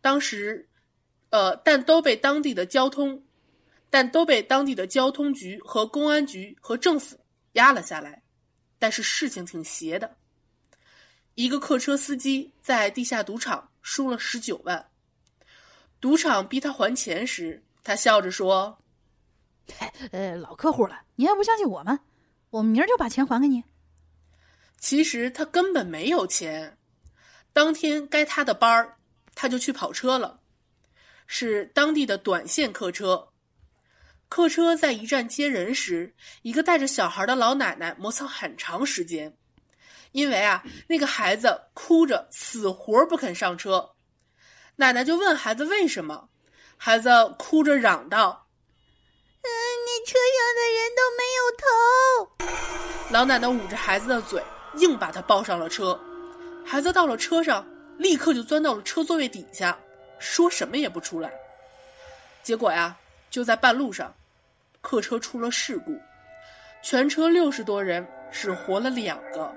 [0.00, 0.68] 当时，
[1.30, 3.23] 呃，但都被当地的交通，
[3.94, 7.16] 但都被当地的交通局和公安局和政府
[7.52, 8.24] 压了下来。
[8.76, 10.16] 但是事情挺邪的。
[11.36, 14.84] 一个客车司机在地下赌场输了十九万，
[16.00, 18.76] 赌场逼他还钱时，他笑着说
[20.10, 21.96] ：“呃，老客户了，你还不相信我们？
[22.50, 23.62] 我明儿就把钱还给你。”
[24.80, 26.76] 其实他根本没有钱，
[27.52, 28.96] 当天该他的班儿，
[29.36, 30.40] 他就去跑车了，
[31.28, 33.28] 是当地的短线客车。
[34.28, 39.36] 客车在一站接人时，一个带着小孩的老奶奶磨蹭很长时间。
[40.12, 43.90] 因为啊，那个孩子哭着死活不肯上车，
[44.76, 46.28] 奶奶就问孩子为什么，
[46.76, 48.46] 孩子哭着嚷道
[49.42, 49.48] ：“嗯，
[49.86, 54.42] 你车上的人都没有头。”老奶奶捂着孩子的嘴，
[54.78, 56.00] 硬把他抱上了车。
[56.64, 57.66] 孩子到了车上，
[57.98, 59.76] 立刻就钻到了车座位底下，
[60.18, 61.32] 说什么也不出来。
[62.42, 62.96] 结果呀，
[63.34, 64.14] 就在半路上，
[64.80, 65.98] 客车出了事故，
[66.84, 69.52] 全车六十多人只活了两个。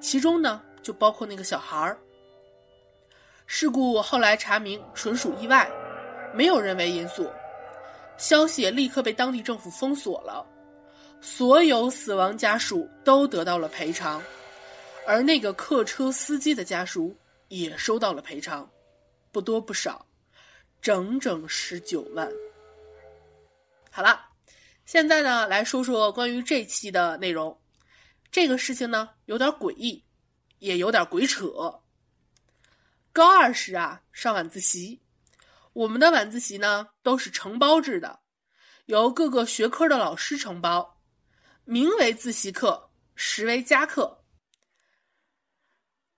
[0.00, 1.96] 其中呢，就包括那个小孩儿。
[3.46, 5.70] 事故后来查明纯属意外，
[6.34, 7.30] 没有人为因素。
[8.16, 10.44] 消息也立刻被当地政府封锁了，
[11.20, 14.20] 所有死亡家属都得到了赔偿，
[15.06, 17.14] 而那个客车司机的家属
[17.46, 18.68] 也收到了赔偿，
[19.30, 20.04] 不多不少，
[20.82, 22.28] 整整十九万。
[23.96, 24.28] 好了，
[24.84, 27.58] 现在呢，来说说关于这期的内容。
[28.30, 30.04] 这个事情呢，有点诡异，
[30.58, 31.80] 也有点鬼扯。
[33.10, 35.00] 高二时啊，上晚自习，
[35.72, 38.20] 我们的晚自习呢都是承包制的，
[38.84, 41.00] 由各个学科的老师承包，
[41.64, 44.26] 名为自习课，实为家课。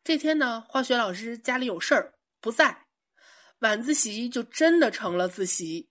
[0.02, 2.86] 这天呢，化学老师家里有事儿不在，
[3.60, 5.88] 晚自习就真的成了自习。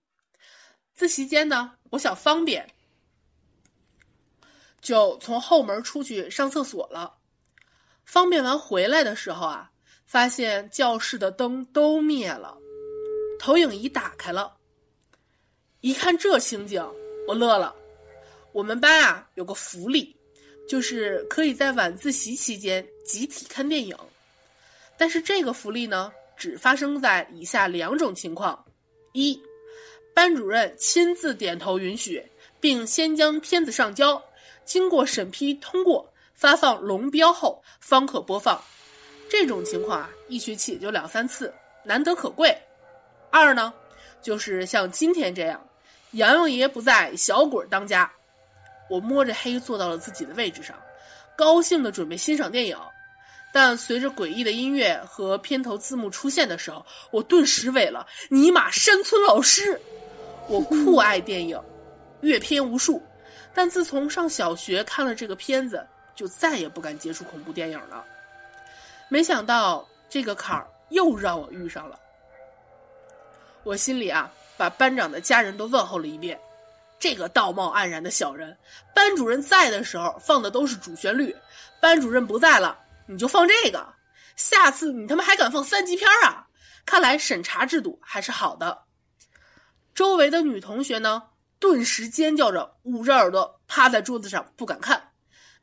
[0.94, 2.68] 自习间呢，我想方便。
[4.80, 7.16] 就从后门出去上厕所了，
[8.04, 9.70] 方便完回来的时候啊，
[10.06, 12.56] 发现教室的灯都灭了，
[13.38, 14.56] 投影仪打开了。
[15.80, 16.82] 一看这情景，
[17.26, 17.74] 我乐了。
[18.52, 20.16] 我们班啊有个福利，
[20.68, 23.96] 就是可以在晚自习期间集体看电影，
[24.96, 28.64] 但是这个福利呢，只发生在以下两种情况：
[29.12, 29.40] 一，
[30.18, 32.20] 班主任亲自点头允许，
[32.58, 34.20] 并先将片子上交。
[34.64, 38.60] 经过审批通过，发放龙标后方可播放。
[39.30, 41.54] 这种情况啊，一学期也就两三次，
[41.84, 42.52] 难得可贵。
[43.30, 43.72] 二呢，
[44.20, 45.64] 就是像今天这样，
[46.10, 48.10] 洋洋爷不在，小鬼当家。
[48.90, 50.76] 我摸着黑坐到了自己的位置上，
[51.36, 52.76] 高兴的准备欣赏电影。
[53.52, 58.04] 但随着诡异的音乐和片头字幕出现的时候，我顿时萎了。
[58.28, 59.80] 尼玛，山村老师！
[60.48, 61.60] 我酷爱电影，
[62.22, 63.02] 阅片无数。
[63.54, 68.04] 但自从上小学看了这个片子，就再也不敢接触恐怖电影了。
[69.08, 71.98] 没想到这个坎儿又让我遇上了。
[73.64, 76.38] 我心里啊，把班长的家人都问候了一遍。
[76.98, 78.56] 这个道貌岸然的小人，
[78.94, 81.34] 班主任在的时候放的都是主旋律，
[81.80, 83.86] 班主任不在了，你就放这个。
[84.36, 86.46] 下次你他妈还敢放三级片啊？
[86.86, 88.78] 看来审查制度还是好的。
[89.98, 91.20] 周围的女同学呢，
[91.58, 95.02] 顿时尖叫着，捂着耳朵趴在桌子上不敢看。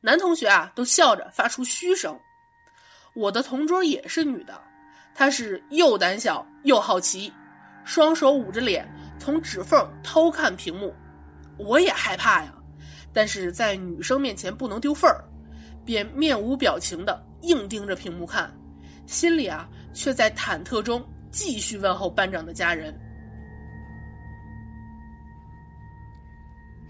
[0.01, 2.19] 男同学啊，都笑着发出嘘声。
[3.15, 4.61] 我的同桌也是女的，
[5.13, 7.31] 她是又胆小又好奇，
[7.85, 8.85] 双手捂着脸，
[9.17, 10.93] 从指缝偷看屏幕。
[11.57, 12.53] 我也害怕呀，
[13.13, 15.23] 但是在女生面前不能丢份儿，
[15.85, 18.53] 便面无表情的硬盯着屏幕看，
[19.07, 21.01] 心里啊却在忐忑中
[21.31, 22.93] 继续问候班长的家人。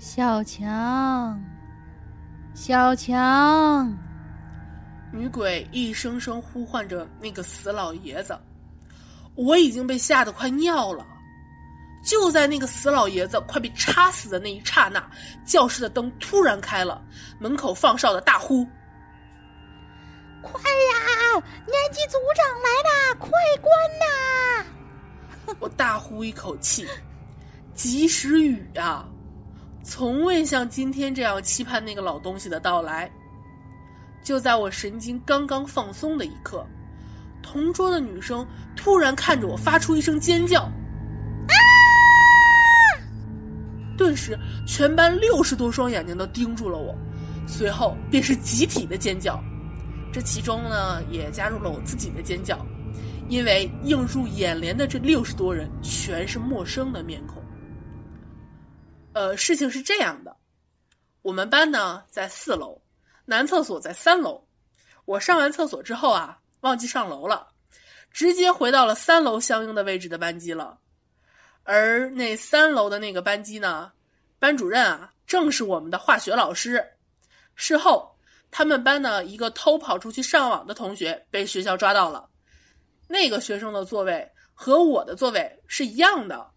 [0.07, 1.44] 小强，
[2.53, 3.91] 小强。
[5.11, 8.38] 女鬼一声声呼唤着那个死老爷子，
[9.34, 11.03] 我已经被吓得快尿了。
[12.03, 15.03] 就在那个死老爷子快被插死的那一刹那，
[15.44, 17.03] 教室的灯突然开了，
[17.40, 18.64] 门口放哨的大呼
[20.44, 21.34] ：“快呀，
[21.65, 24.65] 年级组长来啦，快关呐！”
[25.60, 26.88] 我大呼一口气，
[27.73, 29.10] 及时雨啊！
[29.86, 33.10] 从未像今天这样期盼那个老东西的到来。
[34.24, 36.66] 就在我神经刚刚放松的一刻，
[37.44, 38.45] 同桌的女生
[38.76, 41.53] 突然看着我发出一声尖叫，啊！
[43.95, 44.36] 顿时
[44.66, 46.98] 全班六十多双眼睛都盯住了我，
[47.48, 49.40] 随后便是集体的尖叫，
[50.12, 52.57] 这其中呢也加入了我自己的尖叫，
[53.30, 57.45] 因为映入眼帘的这六十多人全是陌生的面孔。
[59.16, 60.36] 呃，事情是这样的，
[61.22, 62.82] 我们班呢在四楼。
[63.24, 64.46] 男厕所在三楼，
[65.06, 67.48] 我上完厕所之后啊，忘记上楼了，
[68.12, 70.78] 直接回到了三楼相应的位置的班级了。
[71.64, 73.90] 而那三楼的那个班级呢，
[74.38, 76.86] 班主任啊，正是我们的化学老师。
[77.56, 78.14] 事后，
[78.52, 82.28] 他们班呢一个偷跑出去上网的同学被学校抓到了，
[83.08, 86.52] 那个学生的座位和我的座位是一样的，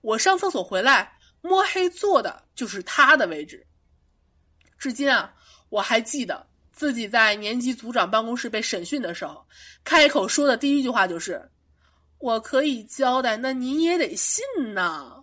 [0.00, 3.66] 我上厕所回来摸黑坐的就是他的位置。
[4.78, 5.34] 至今啊。
[5.70, 9.46] 我还记得自己在年级组长办公室被审讯的时候，
[9.84, 11.48] 开口说的第一句话就是
[12.18, 14.44] ：“我可以交代，那您也得信
[14.74, 15.22] 呐。”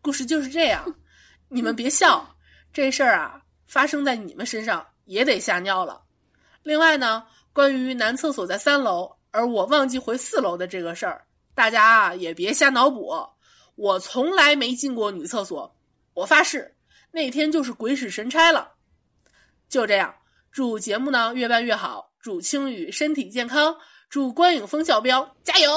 [0.00, 0.82] 故事就是这样，
[1.50, 2.34] 你们别笑，
[2.72, 6.02] 这事儿啊发生在你们身上也得吓尿了。
[6.62, 13.14] 另外呢，关于男厕所在三楼，而我忘记回四楼的这个事儿，大家啊也别瞎脑补，
[13.78, 15.72] 我从来没进过女厕所，
[16.12, 16.74] 我发誓
[17.12, 18.74] 那天就是鬼使神差了。
[19.68, 20.12] 就这样，
[20.50, 23.76] 祝节目呢越办越好，祝青雨身体健康，
[24.08, 25.70] 祝关影风校标加油！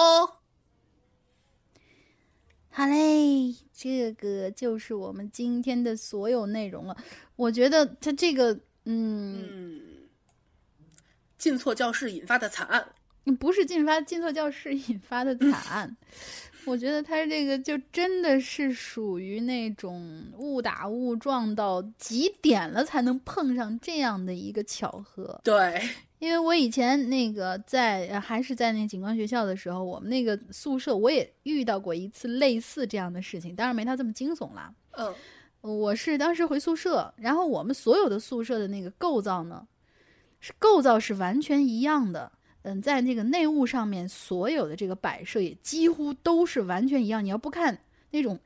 [2.69, 6.98] 好嘞，这个就是我们今天的所有内容了。
[7.36, 9.80] 我觉得他这个，嗯，
[11.38, 12.94] 进错教室引发的惨案，
[13.40, 15.98] 不是进发进错教室引发的惨案。
[16.66, 25.40] 我觉得他这个就真的是属于那种误打误撞到极点了才能碰上这样的一个巧合。
[25.44, 25.82] 对，
[26.20, 34.72] 因为我以前那个在还是在那警官学校的时候，我们那个宿舍我也遇到过一次类似这样的事情，当然没他这么惊悚啦。
[34.92, 35.14] 嗯，
[35.62, 39.68] 我是当时回宿舍，然后我们所有的宿舍的那个构造呢，
[40.40, 42.32] 是构造是完全一样的。
[42.64, 47.24] 嗯，在那个内务上面，所有的这个摆设也几乎都是完全一样。
[47.24, 47.80] 你要不看
[48.12, 48.40] 那种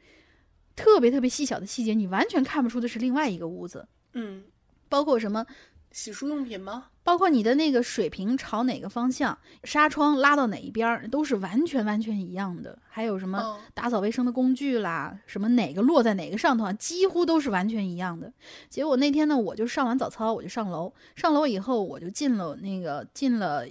[0.75, 3.87] 特别特别细小的细节，你完全看不出的是另外一个屋子。
[4.13, 4.43] 嗯，
[4.87, 5.45] 包括什么
[5.91, 6.87] 洗漱用品吗？
[7.03, 12.79] 包括你的那个水瓶朝哪个方向，纱窗拉到哪一边儿，都是完全完全一样的。
[12.87, 18.31] 还有什么打扫卫生的工具啦，什么哪个落在哪个上头啊，几乎都是完全一样的。
[18.69, 23.67] 结果那天呢，我就上完早操，我就上楼，上楼以后我就进了那个进了。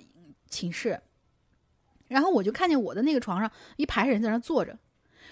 [0.54, 1.00] 寝室，
[2.06, 4.78] 然后我就看见我的那个床上一排人在那坐着，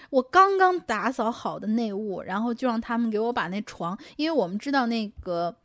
[0.09, 5.55] 我刚刚打扫好的内务，然后就让他们给我把那床，因为我们知道那个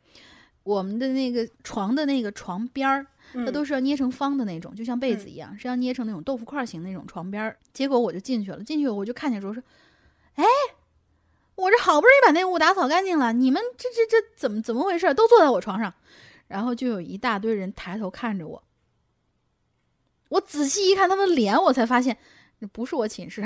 [0.63, 7.57] 我们的那个床的那个床边儿，它都是要捏成方的那种，就像被子一样，是要捏成那种豆腐块型那种床边儿。
[7.73, 9.61] 结果我就进去了，进去我就看见说说，
[10.35, 10.45] 哎，
[11.55, 15.13] 我这好不容易把内务打扫干净了，你们这这这怎么怎么回事？
[15.13, 15.93] 都坐在我床上，
[16.47, 18.63] 然后就有一大堆人抬头看着我。
[20.29, 22.17] 我仔细一看他们脸，我才发现，
[22.71, 23.43] 不是我寝室。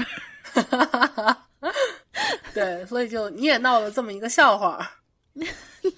[2.54, 4.92] 对，所以就你也闹了这么一个笑话。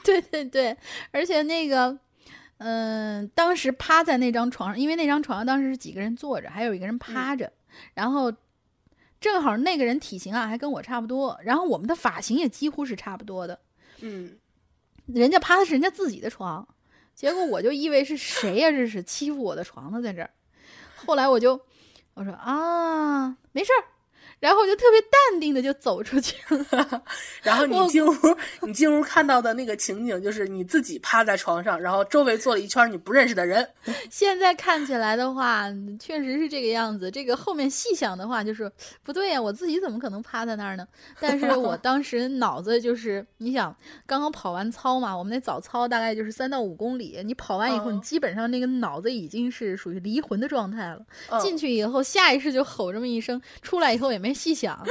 [0.04, 0.78] 对对对，
[1.12, 1.98] 而且那个，
[2.60, 7.52] 嗯，当时趴在那张床上，因为那张床上当时是几个人坐着，还有一个人趴着，
[7.94, 8.32] 然后
[9.20, 13.60] 正好那个人体型啊还跟我差不多，然后我们的发型也几乎是差不多的。
[14.00, 14.38] 嗯，
[15.08, 16.66] 人家趴的是人家自己的床，
[17.14, 18.72] 结果我就以为是谁呀？
[18.72, 20.30] 这是欺负我的床呢，在这儿。
[20.96, 21.60] 后来我就，
[22.14, 23.95] 我说啊，没事儿。
[24.40, 27.04] 然后我就特别淡定的就走出去了。
[27.42, 28.12] 然后你进屋，
[28.62, 33.68] 你进屋看到的那个情景就是你自己趴在床上，然后周围坐了一圈你不认识的人。
[34.12, 35.66] 现在看起来的话，
[36.00, 37.10] 确实是这个样子。
[37.10, 38.72] 这个后面细想的话，就是
[39.04, 40.88] 不对呀，我自己怎么可能趴在那儿呢？
[41.20, 43.76] 但是我当时脑子就是，你想，
[44.06, 51.40] 刚刚跑完操嘛，我们那早操大概就是三到五公里，你跑完以后，你基本上那个脑子已经是属于离魂的状态了。
[51.40, 54.25] 进去以后，下意识就吼这么一声，出来以后也没。
[54.34, 54.82] 细想，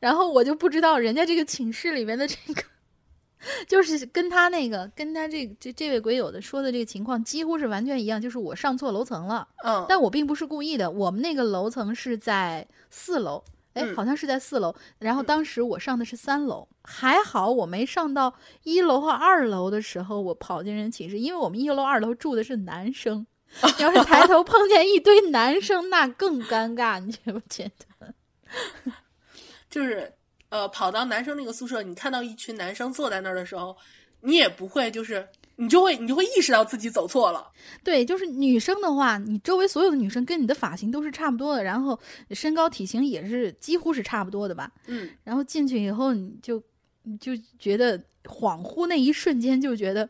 [0.00, 2.62] 然后我就不知道人家这个寝室里面的这个，
[3.68, 9.46] 就是跟他那个跟他这这这位鬼友的说的这个情况几乎是完全一样，就是我上错楼层了。
[9.64, 13.44] 嗯，但我并不是故意的，我们那个楼层是在四楼，
[13.74, 14.74] 哎，好像是在四楼。
[14.98, 23.26] 然后当时我上的是三楼，还好我没上到一楼和二楼的时候，我跑进人寝室，因为我们一楼、二楼住的是男生，
[23.78, 27.84] 要是抬头碰见一堆男生，那更尴尬，你觉不觉得？
[29.70, 30.12] 就是，
[30.50, 33.76] 呃，跑到男生那个宿舍，你看到一群男生坐在那儿的时候，
[34.20, 37.50] 你也不会，就是你就会，你就会意识到自己走错了。
[37.82, 41.98] 对，就是女生的话，你周围所有的女生跟你的发型都是差不多的，然后
[42.30, 44.70] 身高体型也是几乎是差不多的吧？
[44.86, 45.10] 嗯。
[45.24, 46.62] 然后进去以后，你就
[47.02, 50.08] 你就觉得恍惚那一瞬间，就觉得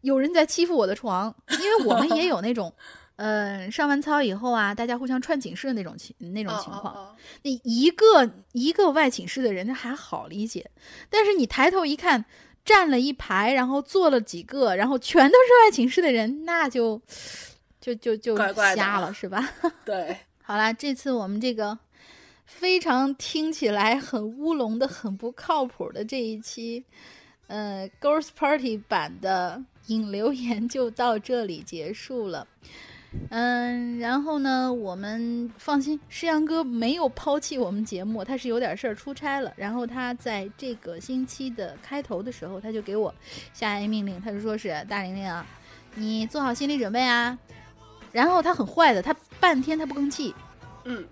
[0.00, 2.74] 有人在欺负我的床，因为我们也有那种。
[3.22, 10.68] 呃，上完操以后啊，大家互相串寝室的那种情那种情况，那一个一个外寝室的人还好理解，
[11.08, 12.24] 但是你抬头一看，
[12.64, 17.00] 站了一排，然后坐了几个，然后全都是外寝室的人，那就
[17.80, 18.36] 就就就
[18.74, 19.48] 瞎了，是吧？
[19.86, 21.78] 对，好啦，这次我们这个
[22.44, 26.84] 非常听起来很乌龙的、很不靠谱的这一期，
[27.46, 32.48] 呃，Ghost Party 版的引流言就到这里结束了。
[33.30, 39.52] 嗯，然后呢，我们放心，诗阳哥没有抛弃我们节目，他是有点事儿出差了。
[39.56, 43.14] 然后他在这个星期的开头的时候，他就给我
[43.52, 45.46] 下一命令，他就说是大玲玲啊，
[45.94, 47.38] 你做好心理准备啊。
[48.12, 50.34] 然后他很坏的，他半天他不吭气，
[50.84, 51.04] 嗯，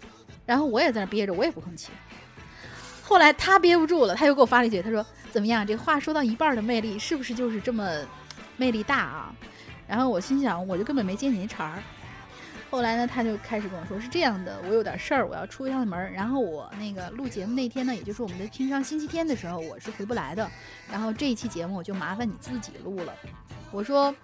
[0.47, 1.91] 然后我也在那憋着，我也不吭气。
[3.03, 5.67] 后来他憋不住了，他又给我发了一句，他说怎么样？
[5.67, 7.91] 这话说到一半的魅力是不是就是这么
[8.57, 9.35] 魅力大啊？
[9.91, 11.83] 然后我心想，我就根本没接你那茬儿。
[12.71, 16.13] 后来呢，他就开始跟我说：“是这样的，我有点事儿，我要出一趟门。
[16.13, 20.49] 然后我那个录节目那天呢，也就是我们的平常星期天的时候，我是回不来的。
[20.89, 23.13] 然后这一期节目我就麻烦你自己录了。”
[23.73, 24.15] 我说：“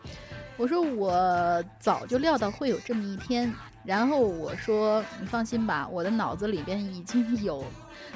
[0.56, 3.52] 我说我早就料到会有这么一天。
[3.84, 7.64] 然后我说你放心吧，我的脑子里边已经有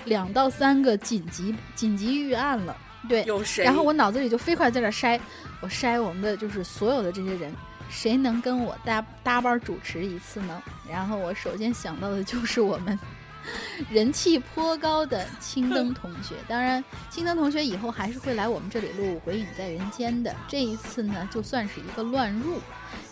[0.05, 2.77] 两到三个紧急紧急预案了。
[3.09, 3.65] 对，有谁？
[3.65, 5.19] 然后我脑子里就飞快在这筛。”
[5.63, 7.55] 我筛我们的就是所有的这些人，
[7.91, 10.63] 谁能跟我搭搭班主持一次呢？
[10.91, 12.99] 然后我首先想到的就是我们
[13.91, 16.35] 人气颇高的青灯 同学。
[16.49, 20.35] 当然，青灯同学以后还是会来我们这里录《鬼影在人间》的。
[20.49, 22.59] 这一次呢，就算是一个乱入，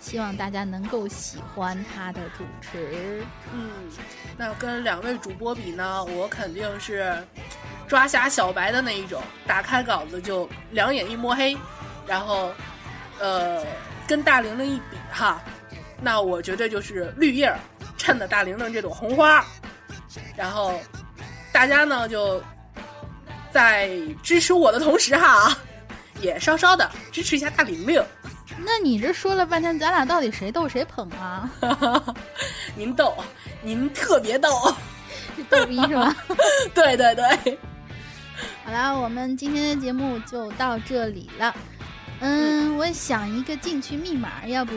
[0.00, 3.22] 希望大家能够喜欢他的主持。
[3.52, 3.70] 嗯，
[4.36, 7.14] 那跟两位主播比呢，我肯定是
[7.86, 11.56] 抓瞎小白的那一种，打开稿子就两眼一摸黑。
[12.06, 12.50] 然后，
[13.18, 13.62] 呃，
[14.06, 15.42] 跟大玲玲一比哈，
[16.00, 17.54] 那我绝对就是绿叶
[17.98, 19.44] 衬的大玲玲这朵红花。
[20.34, 20.80] 然后，
[21.52, 22.42] 大家呢就
[23.50, 23.90] 在
[24.22, 25.54] 支持我的同时哈，
[26.22, 28.02] 也稍稍的支持一下大玲玲。
[28.56, 31.50] 那你这说了半天，咱俩到底谁逗谁捧啊？
[32.74, 33.14] 您逗，
[33.62, 34.50] 您特别逗，
[35.50, 36.14] 逗逼是吧？
[36.74, 37.58] 对对对。
[38.64, 41.54] 好了，我们今天的节目就到这里了。
[42.20, 44.74] 嗯，我想一个进去密码，要不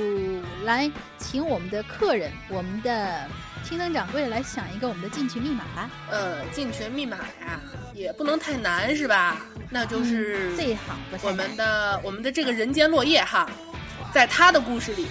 [0.64, 3.28] 来请我们的客人，我们的
[3.72, 5.90] 青灯掌柜来想一个我们的进群密码吧。
[6.10, 7.58] 呃，进群密码呀，
[7.94, 9.38] 也不能太难是吧？
[9.70, 13.50] 那就是最好我们的我们的这个人间落叶哈，
[14.14, 15.08] 在他的故事里，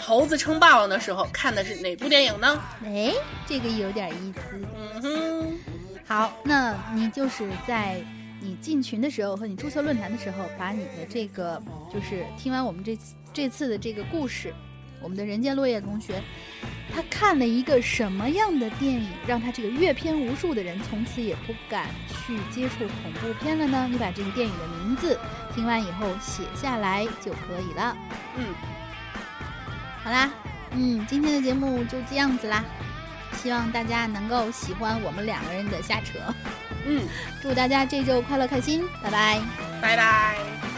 [0.00, 2.58] 猴子称霸王的时候看的是哪部电影呢？
[2.82, 3.12] 哎，
[3.46, 4.40] 这个有点意思。
[4.74, 5.58] 嗯哼，
[6.06, 8.02] 好，那你就是在。
[8.40, 11.60] 你进群的时候和你注册论坛的时候，把你的这个
[11.92, 12.96] 就是听完我们这
[13.32, 14.54] 这次的这个故事，
[15.00, 16.22] 我们的人间落叶同学，
[16.94, 23.88] 他看了一个什么样的电影，让他这个阅片无数的人从此也不敢去接触恐怖片了呢？
[23.90, 25.18] 你把这个电影的名字
[25.54, 27.96] 听完以后写下来就可以了。
[28.36, 28.46] 嗯，
[30.02, 30.30] 好啦，
[30.72, 32.64] 嗯，今天的节目就这样子啦，
[33.40, 36.18] 希望大家能够喜欢我们两个人的瞎扯。
[36.86, 37.02] 嗯，
[37.42, 39.40] 祝大家这周快乐开心，拜拜，
[39.80, 40.77] 拜拜。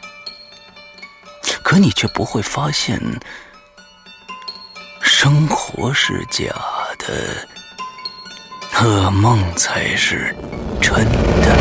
[1.63, 2.99] 可你却不会发现，
[5.01, 6.47] 生活是假
[6.99, 7.47] 的，
[8.73, 10.35] 噩梦才是
[10.81, 10.93] 真
[11.41, 11.51] 的。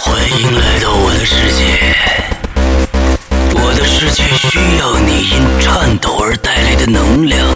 [0.00, 1.94] 欢迎来到我的世界，
[3.54, 7.52] 我的世界需要你因颤抖而带来的能量，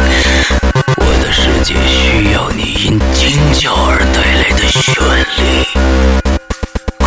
[1.08, 4.82] 我的世界需要你因惊叫而带来的绚
[5.36, 5.40] 丽，
[6.98, 7.06] 恐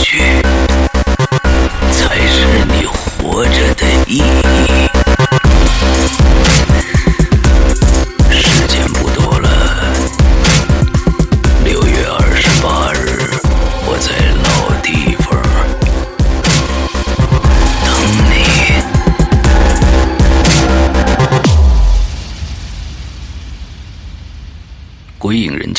[0.00, 0.40] 惧
[1.90, 1.98] 才
[2.28, 2.36] 是
[2.68, 4.49] 你活着的意义。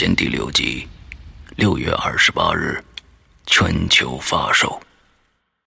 [0.01, 0.87] 间》第六集，
[1.57, 2.83] 六月二十八日，
[3.45, 4.81] 全球发售。